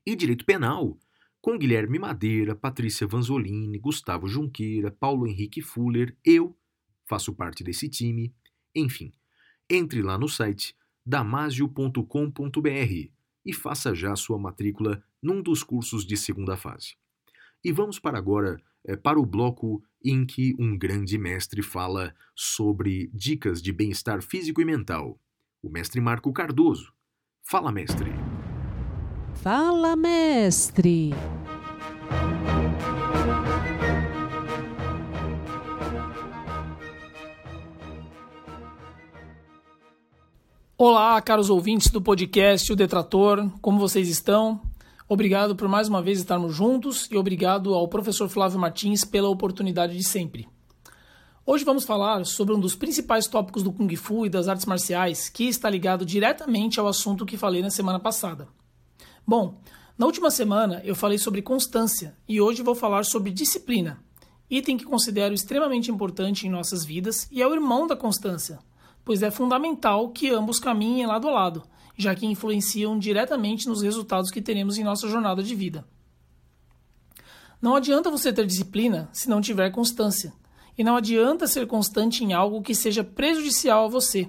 e 0.05 0.17
Direito 0.17 0.45
Penal 0.45 0.99
com 1.41 1.59
Guilherme 1.59 1.99
Madeira, 1.99 2.55
Patrícia 2.55 3.07
Vanzolini, 3.07 3.79
Gustavo 3.79 4.29
Junqueira, 4.29 4.91
Paulo 4.91 5.27
Henrique 5.27 5.61
Fuller, 5.61 6.17
eu 6.25 6.57
faço 7.09 7.35
parte 7.35 7.65
desse 7.65 7.89
time. 7.89 8.33
Enfim, 8.75 9.13
entre 9.69 10.03
lá 10.03 10.17
no 10.17 10.29
site 10.29 10.77
damasio.com.br 11.05 13.22
e 13.45 13.53
faça 13.53 13.95
já 13.95 14.15
sua 14.17 14.39
matrícula 14.39 15.03
num 15.23 15.43
dos 15.43 15.63
cursos 15.63 16.05
de 16.05 16.17
segunda 16.17 16.57
fase. 16.57 16.95
E 17.65 17.71
vamos 17.73 17.99
para 17.99 18.19
agora 18.19 18.61
é, 18.85 18.97
para 18.97 19.21
o 19.21 19.27
bloco 19.27 19.83
em 20.05 20.27
que 20.27 20.55
um 20.59 20.77
grande 20.77 21.17
mestre 21.17 21.63
fala 21.63 22.15
sobre 22.35 23.09
dicas 23.15 23.63
de 23.63 23.73
bem-estar 23.73 24.23
físico 24.23 24.61
e 24.61 24.65
mental. 24.65 25.21
O 25.63 25.69
mestre 25.69 26.01
Marco 26.01 26.33
Cardoso. 26.33 26.93
Fala, 27.45 27.71
mestre! 27.71 28.11
Fala, 29.35 29.97
mestre! 29.97 31.11
Olá, 40.85 41.23
caros 41.23 41.49
ouvintes 41.49 41.93
do 41.93 42.03
podcast 42.03 42.73
O 42.73 42.75
Detrator, 42.75 43.49
como 43.61 43.79
vocês 43.79 44.09
estão? 44.09 44.61
Obrigado 45.09 45.55
por 45.55 45.69
mais 45.69 45.87
uma 45.87 46.03
vez 46.03 46.19
estarmos 46.19 46.57
juntos 46.57 47.09
e 47.09 47.17
obrigado 47.17 47.73
ao 47.73 47.87
professor 47.87 48.29
Flávio 48.29 48.59
Martins 48.59 49.05
pela 49.05 49.29
oportunidade 49.29 49.97
de 49.97 50.03
sempre. 50.03 50.49
Hoje 51.47 51.65
vamos 51.65 51.85
falar 51.85 52.27
sobre 52.27 52.53
um 52.53 52.59
dos 52.59 52.75
principais 52.75 53.29
tópicos 53.29 53.63
do 53.63 53.73
Kung 53.73 53.95
Fu 53.95 54.27
e 54.27 54.29
das 54.29 54.49
artes 54.49 54.67
marciais 54.67 55.29
que 55.29 55.45
está 55.45 55.71
ligado 55.71 56.05
diretamente 56.05 56.81
ao 56.81 56.89
assunto 56.89 57.25
que 57.25 57.37
falei 57.37 57.63
na 57.63 57.71
semana 57.71 58.01
passada. 58.01 58.49
Bom, 59.25 59.61
na 59.97 60.07
última 60.07 60.33
semana 60.33 60.83
eu 60.85 60.97
falei 60.97 61.17
sobre 61.17 61.43
constância 61.43 62.17
e 62.29 62.41
hoje 62.41 62.61
vou 62.61 62.75
falar 62.75 63.05
sobre 63.05 63.31
disciplina, 63.31 64.03
item 64.51 64.77
que 64.77 64.85
considero 64.85 65.33
extremamente 65.33 65.93
importante 65.93 66.45
em 66.45 66.51
nossas 66.51 66.85
vidas 66.85 67.29
e 67.31 67.41
é 67.41 67.47
o 67.47 67.55
irmão 67.55 67.87
da 67.87 67.95
constância, 67.95 68.59
pois 69.05 69.23
é 69.23 69.31
fundamental 69.31 70.11
que 70.11 70.31
ambos 70.31 70.59
caminhem 70.59 71.07
lado 71.07 71.29
a 71.29 71.33
lado, 71.33 71.63
já 71.97 72.15
que 72.15 72.27
influenciam 72.27 72.99
diretamente 72.99 73.69
nos 73.69 73.83
resultados 73.83 74.31
que 74.31 74.43
teremos 74.43 74.79
em 74.79 74.85
nossa 74.85 75.09
jornada 75.09 75.43
de 75.43 75.55
vida. 75.55 75.87
Não 77.61 77.77
adianta 77.77 78.11
você 78.11 78.33
ter 78.33 78.47
disciplina 78.47 79.09
se 79.13 79.29
não 79.29 79.41
tiver 79.41 79.71
constância, 79.71 80.33
e 80.77 80.83
não 80.83 80.97
adianta 80.97 81.47
ser 81.47 81.67
constante 81.67 82.25
em 82.25 82.33
algo 82.33 82.63
que 82.63 82.75
seja 82.75 83.05
prejudicial 83.05 83.85
a 83.85 83.89
você, 83.89 84.29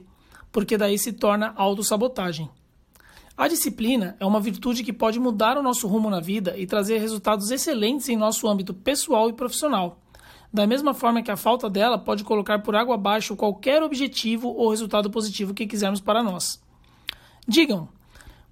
porque 0.51 0.77
daí 0.77 0.99
se 0.99 1.13
torna 1.13 1.53
autossabotagem. 1.55 2.49
A 3.35 3.47
disciplina 3.47 4.15
é 4.19 4.25
uma 4.25 4.39
virtude 4.39 4.83
que 4.83 4.93
pode 4.93 5.19
mudar 5.19 5.57
o 5.57 5.63
nosso 5.63 5.87
rumo 5.87 6.09
na 6.09 6.19
vida 6.19 6.55
e 6.55 6.67
trazer 6.67 6.99
resultados 6.99 7.49
excelentes 7.49 8.07
em 8.07 8.15
nosso 8.15 8.47
âmbito 8.47 8.73
pessoal 8.73 9.29
e 9.29 9.33
profissional. 9.33 10.02
Da 10.53 10.67
mesma 10.67 10.93
forma 10.93 11.23
que 11.23 11.31
a 11.31 11.35
falta 11.35 11.67
dela 11.69 11.97
pode 11.97 12.23
colocar 12.23 12.59
por 12.59 12.75
água 12.75 12.95
abaixo 12.95 13.35
qualquer 13.35 13.81
objetivo 13.81 14.49
ou 14.49 14.69
resultado 14.69 15.09
positivo 15.09 15.53
que 15.53 15.65
quisermos 15.65 15.99
para 15.99 16.21
nós. 16.21 16.61
Digam, 17.47 17.89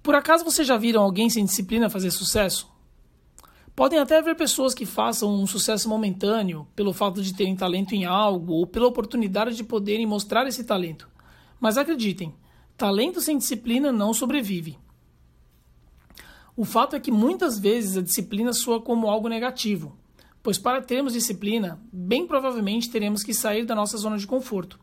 por 0.02 0.16
acaso 0.16 0.44
vocês 0.44 0.66
já 0.66 0.76
viram 0.76 1.02
alguém 1.02 1.30
sem 1.30 1.44
disciplina 1.44 1.88
fazer 1.88 2.10
sucesso? 2.10 2.68
Podem 3.76 4.00
até 4.00 4.18
haver 4.18 4.34
pessoas 4.34 4.74
que 4.74 4.84
façam 4.84 5.32
um 5.32 5.46
sucesso 5.46 5.88
momentâneo 5.88 6.66
pelo 6.74 6.92
fato 6.92 7.22
de 7.22 7.32
terem 7.32 7.54
talento 7.54 7.94
em 7.94 8.04
algo 8.04 8.54
ou 8.54 8.66
pela 8.66 8.88
oportunidade 8.88 9.56
de 9.56 9.62
poderem 9.62 10.04
mostrar 10.04 10.46
esse 10.46 10.64
talento. 10.64 11.08
Mas 11.60 11.78
acreditem, 11.78 12.34
Talento 12.82 13.20
sem 13.20 13.38
disciplina 13.38 13.92
não 13.92 14.12
sobrevive. 14.12 14.76
O 16.56 16.64
fato 16.64 16.96
é 16.96 17.00
que 17.00 17.12
muitas 17.12 17.56
vezes 17.56 17.96
a 17.96 18.02
disciplina 18.02 18.52
soa 18.52 18.82
como 18.82 19.08
algo 19.08 19.28
negativo, 19.28 19.96
pois 20.42 20.58
para 20.58 20.82
termos 20.82 21.12
disciplina, 21.12 21.80
bem 21.92 22.26
provavelmente 22.26 22.90
teremos 22.90 23.22
que 23.22 23.32
sair 23.32 23.64
da 23.64 23.74
nossa 23.74 23.96
zona 23.96 24.18
de 24.18 24.26
conforto. 24.26 24.78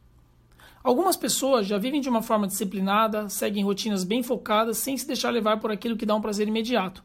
Algumas 0.82 1.18
pessoas 1.18 1.68
já 1.68 1.78
vivem 1.78 2.00
de 2.00 2.08
uma 2.08 2.22
forma 2.22 2.48
disciplinada, 2.48 3.28
seguem 3.28 3.64
rotinas 3.64 4.06
bem 4.06 4.24
focadas 4.24 4.78
sem 4.78 4.98
se 4.98 5.06
deixar 5.06 5.30
levar 5.30 5.60
por 5.60 5.72
aquilo 5.72 5.98
que 5.98 6.06
dá 6.06 6.16
um 6.16 6.22
prazer 6.22 6.48
imediato. 6.48 7.04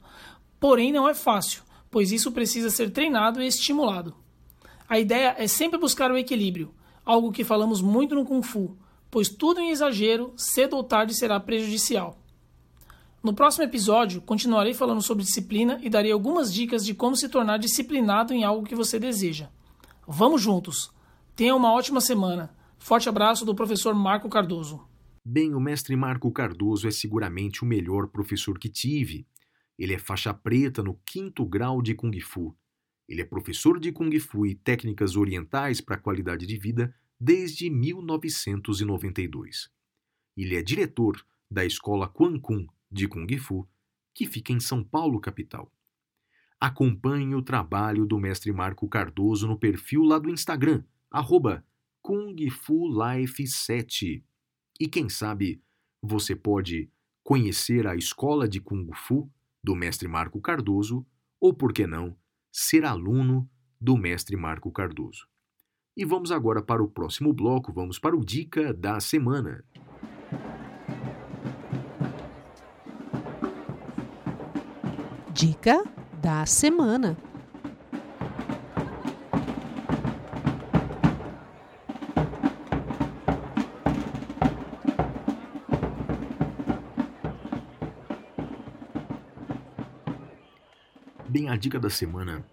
Porém, 0.61 0.93
não 0.93 1.09
é 1.09 1.15
fácil, 1.15 1.63
pois 1.91 2.13
isso 2.13 2.31
precisa 2.31 2.71
ser 2.71 2.91
treinado 2.91 3.43
e 3.43 3.47
estimulado. 3.47 4.15
A 4.89 4.99
ideia 4.99 5.35
é 5.37 5.49
sempre 5.49 5.79
buscar 5.79 6.13
o 6.13 6.17
equilíbrio, 6.17 6.73
algo 7.05 7.33
que 7.33 7.43
falamos 7.43 7.83
muito 7.83 8.15
no 8.15 8.25
Kung 8.25 8.43
Fu, 8.43 8.77
pois 9.11 9.29
tudo 9.29 9.61
em 9.61 9.71
exagero, 9.71 10.33
cedo 10.37 10.77
ou 10.77 10.85
tarde, 10.85 11.15
será 11.15 11.41
prejudicial. 11.41 12.17
No 13.25 13.33
próximo 13.33 13.65
episódio, 13.65 14.21
continuarei 14.21 14.75
falando 14.75 15.01
sobre 15.01 15.25
disciplina 15.25 15.81
e 15.83 15.89
darei 15.89 16.13
algumas 16.13 16.53
dicas 16.53 16.85
de 16.85 16.93
como 16.93 17.17
se 17.17 17.27
tornar 17.27 17.57
disciplinado 17.57 18.35
em 18.35 18.45
algo 18.45 18.67
que 18.67 18.75
você 18.75 19.01
deseja. 19.01 19.49
Vamos 20.07 20.43
juntos! 20.43 20.93
Tenha 21.35 21.57
uma 21.57 21.73
ótima 21.73 22.03
semana. 22.03 22.55
Forte 22.79 23.09
abraço 23.09 23.47
do 23.47 23.55
professor 23.55 23.95
Marco 23.95 24.29
Cardoso. 24.29 24.87
Bem, 25.25 25.55
o 25.55 25.61
mestre 25.61 25.97
Marco 25.97 26.31
Cardoso 26.31 26.87
é 26.87 26.91
seguramente 26.91 27.63
o 27.63 27.67
melhor 27.67 28.09
professor 28.09 28.59
que 28.59 28.69
tive. 28.69 29.27
Ele 29.79 29.95
é 29.95 29.99
faixa 29.99 30.35
preta 30.35 30.83
no 30.83 31.01
quinto 31.07 31.47
grau 31.47 31.81
de 31.81 31.95
Kung 31.95 32.21
Fu. 32.21 32.55
Ele 33.09 33.23
é 33.23 33.25
professor 33.25 33.81
de 33.81 33.91
Kung 33.91 34.21
Fu 34.21 34.45
e 34.45 34.55
técnicas 34.55 35.17
orientais 35.17 35.81
para 35.81 35.97
a 35.97 35.99
qualidade 35.99 36.45
de 36.45 36.59
vida 36.59 36.95
desde 37.19 37.71
1992. 37.71 39.71
Ele 40.37 40.57
é 40.57 40.63
diretor 40.63 41.25
da 41.51 41.65
escola 41.65 42.07
Quan 42.07 42.39
Kun 42.39 42.67
de 42.95 43.09
Kung 43.09 43.27
Fu, 43.39 43.69
que 44.15 44.25
fica 44.25 44.53
em 44.53 44.61
São 44.61 44.85
Paulo, 44.85 45.21
capital. 45.21 45.71
Acompanhe 46.61 47.35
o 47.35 47.43
trabalho 47.43 48.07
do 48.07 48.19
mestre 48.19 48.53
Marco 48.53 48.89
Cardoso 48.89 49.49
no 49.49 49.59
perfil 49.59 50.05
lá 50.05 50.19
do 50.19 50.31
Instagram, 50.31 50.85
arroba 51.11 51.67
Kung 52.01 52.37
Fu 52.49 52.87
Life 52.89 53.45
7. 53.45 54.25
E 54.81 54.89
quem 54.89 55.09
sabe 55.09 55.61
você 56.01 56.37
pode 56.37 56.89
conhecer 57.25 57.87
a 57.87 57.97
escola 57.97 58.47
de 58.49 58.61
Kung 58.61 58.89
Fu 58.95 59.29
do 59.63 59.75
mestre 59.75 60.07
Marco 60.07 60.41
Cardoso, 60.41 61.05
ou 61.41 61.53
por 61.53 61.73
que 61.73 61.87
não, 61.87 62.17
ser 62.53 62.85
aluno 62.85 63.51
do 63.81 63.97
mestre 63.97 64.37
Marco 64.37 64.71
Cardoso. 64.71 65.27
E 65.97 66.05
vamos 66.05 66.31
agora 66.31 66.63
para 66.63 66.83
o 66.83 66.89
próximo 66.89 67.33
bloco, 67.33 67.73
vamos 67.73 67.99
para 67.99 68.17
o 68.17 68.25
Dica 68.25 68.73
da 68.73 69.01
Semana. 69.01 69.65
Dica 75.35 75.83
da 76.23 76.47
Semana. 76.47 77.17
Bem, 91.29 91.49
a 91.49 91.57
dica 91.57 91.81
da 91.81 91.91
semana 91.91 92.49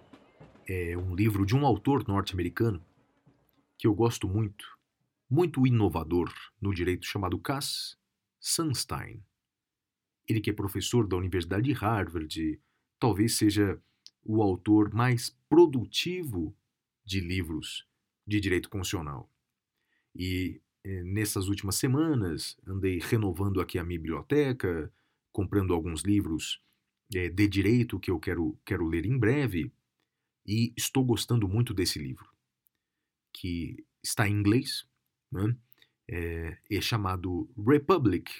é 0.68 0.98
um 0.98 1.14
livro 1.14 1.46
de 1.46 1.56
um 1.56 1.68
autor 1.68 2.08
norte-americano 2.08 2.84
que 3.78 3.86
eu 3.86 3.94
gosto 3.94 4.28
muito, 4.28 4.66
muito 5.30 5.68
inovador 5.68 6.34
no 6.60 6.74
direito, 6.74 7.06
chamado 7.06 7.38
Cass 7.38 7.96
Sunstein. 8.40 9.24
Ele 10.28 10.42
que 10.42 10.50
é 10.50 10.54
professor 10.54 11.08
da 11.08 11.16
Universidade 11.16 11.66
de 11.66 11.74
Harvard, 11.74 12.60
talvez 13.02 13.34
seja 13.34 13.82
o 14.24 14.44
autor 14.44 14.94
mais 14.94 15.36
produtivo 15.50 16.56
de 17.04 17.20
livros 17.20 17.88
de 18.28 18.40
direito 18.40 18.70
constitucional. 18.70 19.28
E 20.16 20.62
eh, 20.84 21.04
nessas 21.04 21.48
últimas 21.48 21.76
semanas 21.76 22.56
andei 22.66 23.00
renovando 23.00 23.60
aqui 23.60 23.80
a 23.80 23.84
minha 23.84 24.00
biblioteca, 24.00 24.94
comprando 25.32 25.74
alguns 25.74 26.04
livros 26.04 26.62
eh, 27.14 27.30
de 27.30 27.48
direito 27.48 28.00
que 28.00 28.12
eu 28.12 28.20
quero, 28.20 28.56
quero 28.64 28.86
ler 28.88 29.08
em 29.08 29.18
breve, 29.18 29.74
e 30.46 30.72
estou 30.78 31.04
gostando 31.04 31.48
muito 31.48 31.74
desse 31.74 31.98
livro, 31.98 32.30
que 33.34 33.84
está 34.04 34.28
em 34.28 34.34
inglês, 34.34 34.86
né? 35.32 35.56
é, 36.08 36.58
é 36.70 36.82
chamado 36.82 37.50
Republic 37.58 38.32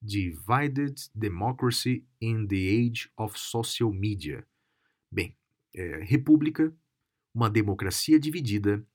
Divided 0.00 0.94
Democracy 1.14 2.06
in 2.20 2.46
the 2.46 2.56
Age 2.56 3.10
of 3.16 3.38
Social 3.38 3.92
Media. 3.92 4.46
Bem, 5.10 5.36
é, 5.74 6.04
República, 6.04 6.72
uma 7.34 7.50
democracia 7.50 8.18
dividida 8.18 8.86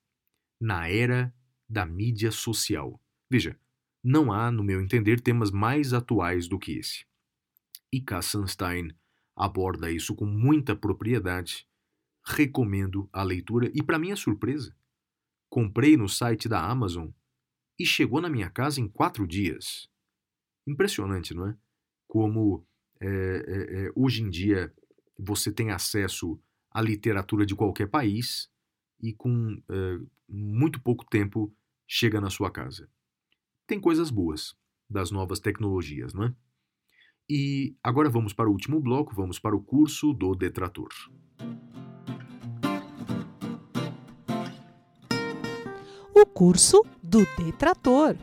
na 0.60 0.88
era 0.88 1.34
da 1.68 1.86
mídia 1.86 2.32
social. 2.32 3.02
Veja, 3.30 3.60
não 4.04 4.32
há, 4.32 4.52
no 4.52 4.64
meu 4.64 4.82
entender, 4.82 5.20
temas 5.20 5.52
mais 5.52 5.94
atuais 5.94 6.48
do 6.48 6.60
que 6.60 6.74
esse. 6.74 7.06
E 7.92 8.02
Kassenstein 8.02 8.96
aborda 9.36 9.92
isso 9.92 10.16
com 10.16 10.26
muita 10.26 10.76
propriedade. 10.76 11.68
Recomendo 12.26 13.10
a 13.12 13.24
leitura 13.24 13.70
e, 13.74 13.84
para 13.84 14.00
minha 14.00 14.16
surpresa, 14.16 14.76
comprei 15.50 15.98
no 15.98 16.08
site 16.08 16.48
da 16.48 16.64
Amazon 16.64 17.10
e 17.78 17.86
chegou 17.86 18.22
na 18.22 18.30
minha 18.30 18.50
casa 18.50 18.80
em 18.80 18.88
quatro 18.88 19.28
dias. 19.28 19.90
Impressionante, 20.66 21.34
não 21.34 21.48
é? 21.48 21.58
Como 22.08 22.66
é, 23.00 23.08
é, 23.08 23.92
hoje 23.96 24.24
em 24.24 24.30
dia 24.30 24.74
você 25.18 25.52
tem 25.52 25.72
acesso 25.72 26.40
à 26.72 26.82
literatura 26.82 27.46
de 27.46 27.56
qualquer 27.56 27.88
país 27.88 28.50
e 29.02 29.14
com 29.14 29.62
é, 29.70 30.00
muito 30.28 30.82
pouco 30.82 31.06
tempo 31.06 31.54
chega 31.88 32.22
na 32.22 32.30
sua 32.30 32.50
casa. 32.50 32.90
Tem 33.68 33.80
coisas 33.80 34.10
boas 34.10 34.56
das 34.90 35.12
novas 35.12 35.40
tecnologias, 35.40 36.14
não 36.14 36.26
é? 36.26 36.36
E 37.30 37.76
agora 37.82 38.10
vamos 38.10 38.34
para 38.34 38.50
o 38.50 38.52
último 38.52 38.80
bloco, 38.82 39.16
vamos 39.16 39.40
para 39.40 39.56
o 39.56 39.62
curso 39.62 40.14
do 40.14 40.36
detrator. 40.36 40.90
O 46.14 46.26
curso 46.26 46.84
do 47.02 47.26
detrator. 47.38 48.18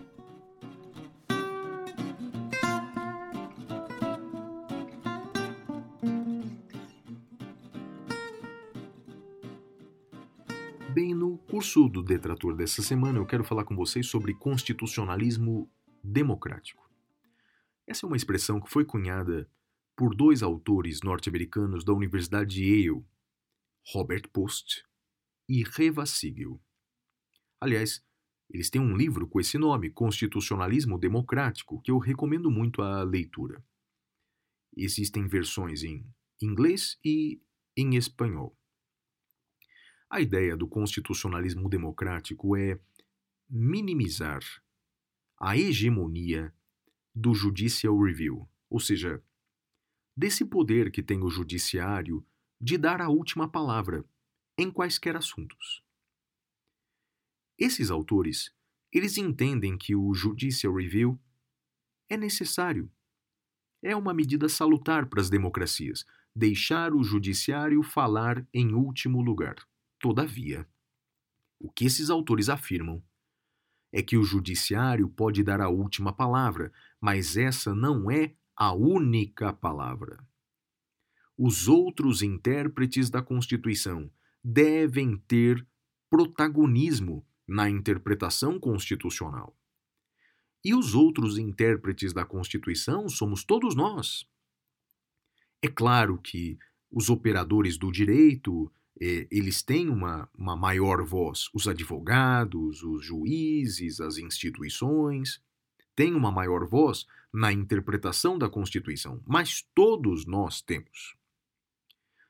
Curso 11.60 11.90
do 11.90 12.02
Detrator 12.02 12.56
dessa 12.56 12.80
semana 12.80 13.18
eu 13.18 13.26
quero 13.26 13.44
falar 13.44 13.64
com 13.64 13.76
vocês 13.76 14.06
sobre 14.06 14.32
constitucionalismo 14.32 15.70
democrático. 16.02 16.90
Essa 17.86 18.06
é 18.06 18.08
uma 18.08 18.16
expressão 18.16 18.58
que 18.58 18.70
foi 18.70 18.82
cunhada 18.82 19.46
por 19.94 20.14
dois 20.14 20.42
autores 20.42 21.02
norte-americanos 21.02 21.84
da 21.84 21.92
Universidade 21.92 22.54
de 22.54 22.64
Yale, 22.64 23.04
Robert 23.92 24.22
Post 24.32 24.86
e 25.46 25.62
Reva 25.62 26.06
Siegel. 26.06 26.58
Aliás, 27.60 28.02
eles 28.48 28.70
têm 28.70 28.80
um 28.80 28.96
livro 28.96 29.28
com 29.28 29.38
esse 29.38 29.58
nome, 29.58 29.90
Constitucionalismo 29.90 30.98
Democrático, 30.98 31.78
que 31.82 31.90
eu 31.90 31.98
recomendo 31.98 32.50
muito 32.50 32.80
a 32.80 33.02
leitura. 33.02 33.62
Existem 34.74 35.28
versões 35.28 35.82
em 35.82 36.06
inglês 36.40 36.98
e 37.04 37.38
em 37.76 37.96
espanhol. 37.96 38.58
A 40.10 40.20
ideia 40.20 40.56
do 40.56 40.66
constitucionalismo 40.66 41.68
democrático 41.68 42.56
é 42.56 42.80
minimizar 43.48 44.42
a 45.38 45.56
hegemonia 45.56 46.52
do 47.14 47.32
Judicial 47.32 47.96
Review, 47.96 48.48
ou 48.68 48.80
seja, 48.80 49.22
desse 50.16 50.44
poder 50.44 50.90
que 50.90 51.00
tem 51.00 51.22
o 51.22 51.30
judiciário 51.30 52.26
de 52.60 52.76
dar 52.76 53.00
a 53.00 53.08
última 53.08 53.48
palavra 53.48 54.04
em 54.58 54.68
quaisquer 54.68 55.16
assuntos. 55.16 55.80
Esses 57.56 57.88
autores, 57.88 58.52
eles 58.92 59.16
entendem 59.16 59.78
que 59.78 59.94
o 59.94 60.12
Judicial 60.12 60.74
Review 60.74 61.20
é 62.08 62.16
necessário. 62.16 62.90
É 63.80 63.94
uma 63.94 64.12
medida 64.12 64.48
salutar 64.48 65.08
para 65.08 65.20
as 65.20 65.30
democracias, 65.30 66.04
deixar 66.34 66.92
o 66.92 67.04
judiciário 67.04 67.80
falar 67.84 68.44
em 68.52 68.74
último 68.74 69.22
lugar. 69.22 69.69
Todavia, 70.00 70.66
o 71.58 71.70
que 71.70 71.84
esses 71.84 72.08
autores 72.08 72.48
afirmam 72.48 73.04
é 73.92 74.02
que 74.02 74.16
o 74.16 74.24
judiciário 74.24 75.06
pode 75.10 75.44
dar 75.44 75.60
a 75.60 75.68
última 75.68 76.10
palavra, 76.10 76.72
mas 76.98 77.36
essa 77.36 77.74
não 77.74 78.10
é 78.10 78.34
a 78.56 78.72
única 78.72 79.52
palavra. 79.52 80.26
Os 81.36 81.68
outros 81.68 82.22
intérpretes 82.22 83.10
da 83.10 83.20
Constituição 83.20 84.10
devem 84.42 85.18
ter 85.18 85.66
protagonismo 86.08 87.26
na 87.46 87.68
interpretação 87.68 88.58
constitucional. 88.58 89.54
E 90.64 90.74
os 90.74 90.94
outros 90.94 91.36
intérpretes 91.36 92.14
da 92.14 92.24
Constituição 92.24 93.06
somos 93.06 93.44
todos 93.44 93.74
nós. 93.74 94.26
É 95.60 95.68
claro 95.68 96.16
que 96.16 96.58
os 96.90 97.10
operadores 97.10 97.76
do 97.76 97.92
direito 97.92 98.72
eles 99.00 99.62
têm 99.62 99.88
uma, 99.88 100.28
uma 100.36 100.54
maior 100.54 101.02
voz. 101.02 101.48
Os 101.54 101.66
advogados, 101.66 102.82
os 102.82 103.04
juízes, 103.04 104.00
as 104.00 104.18
instituições 104.18 105.42
têm 105.96 106.14
uma 106.14 106.30
maior 106.30 106.66
voz 106.66 107.06
na 107.32 107.50
interpretação 107.50 108.38
da 108.38 108.48
Constituição, 108.48 109.22
mas 109.26 109.66
todos 109.74 110.26
nós 110.26 110.60
temos. 110.60 111.16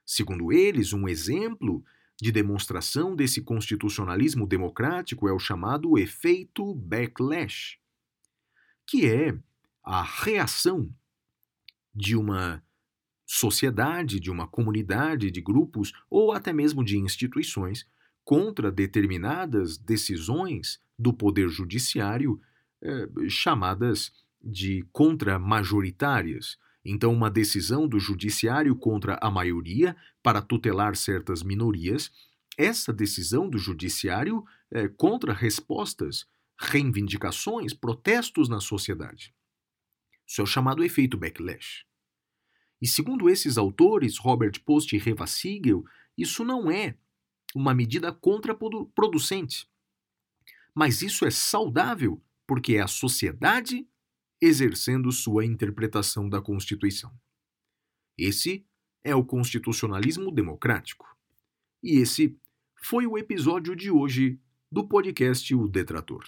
Segundo 0.06 0.52
eles, 0.52 0.92
um 0.92 1.08
exemplo 1.08 1.84
de 2.20 2.30
demonstração 2.30 3.16
desse 3.16 3.40
constitucionalismo 3.42 4.46
democrático 4.46 5.26
é 5.28 5.32
o 5.32 5.38
chamado 5.38 5.98
efeito 5.98 6.74
backlash, 6.74 7.78
que 8.86 9.06
é 9.06 9.36
a 9.82 10.02
reação 10.02 10.92
de 11.94 12.16
uma 12.16 12.62
sociedade, 13.32 14.18
de 14.18 14.28
uma 14.28 14.48
comunidade, 14.48 15.30
de 15.30 15.40
grupos 15.40 15.92
ou 16.10 16.32
até 16.32 16.52
mesmo 16.52 16.84
de 16.84 16.98
instituições 16.98 17.86
contra 18.24 18.72
determinadas 18.72 19.78
decisões 19.78 20.80
do 20.98 21.12
poder 21.12 21.48
judiciário 21.48 22.40
eh, 22.82 23.08
chamadas 23.28 24.10
de 24.42 24.84
contramajoritárias. 24.90 26.58
Então, 26.84 27.12
uma 27.12 27.30
decisão 27.30 27.86
do 27.86 28.00
judiciário 28.00 28.74
contra 28.74 29.16
a 29.22 29.30
maioria 29.30 29.96
para 30.24 30.42
tutelar 30.42 30.96
certas 30.96 31.40
minorias, 31.44 32.10
essa 32.58 32.92
decisão 32.92 33.48
do 33.48 33.58
judiciário 33.58 34.44
eh, 34.72 34.88
contra 34.88 35.32
respostas, 35.32 36.26
reivindicações, 36.58 37.72
protestos 37.72 38.48
na 38.48 38.58
sociedade. 38.58 39.32
Isso 40.26 40.40
é 40.40 40.44
o 40.44 40.48
chamado 40.48 40.82
efeito 40.82 41.16
backlash. 41.16 41.88
E 42.80 42.86
segundo 42.86 43.28
esses 43.28 43.58
autores, 43.58 44.18
Robert 44.18 44.62
Post 44.64 44.94
e 44.94 44.98
Reva 44.98 45.26
Siegel, 45.26 45.84
isso 46.16 46.44
não 46.44 46.70
é 46.70 46.96
uma 47.54 47.74
medida 47.74 48.12
contraproducente. 48.12 49.68
Mas 50.74 51.02
isso 51.02 51.26
é 51.26 51.30
saudável 51.30 52.22
porque 52.46 52.74
é 52.74 52.80
a 52.80 52.86
sociedade 52.86 53.86
exercendo 54.40 55.12
sua 55.12 55.44
interpretação 55.44 56.28
da 56.28 56.40
Constituição. 56.40 57.12
Esse 58.16 58.66
é 59.04 59.14
o 59.14 59.24
constitucionalismo 59.24 60.30
democrático. 60.30 61.06
E 61.82 61.98
esse 61.98 62.38
foi 62.82 63.06
o 63.06 63.18
episódio 63.18 63.76
de 63.76 63.90
hoje 63.90 64.40
do 64.70 64.86
podcast 64.86 65.54
O 65.54 65.68
Detrator. 65.68 66.24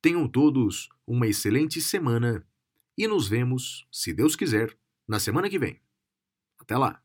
Tenham 0.00 0.28
todos 0.28 0.88
uma 1.06 1.26
excelente 1.26 1.80
semana 1.80 2.46
e 2.96 3.06
nos 3.06 3.28
vemos, 3.28 3.86
se 3.90 4.12
Deus 4.12 4.36
quiser, 4.36 4.76
na 5.08 5.20
semana 5.20 5.48
que 5.50 5.58
vem. 5.58 5.80
Até 6.58 6.76
lá! 6.76 7.01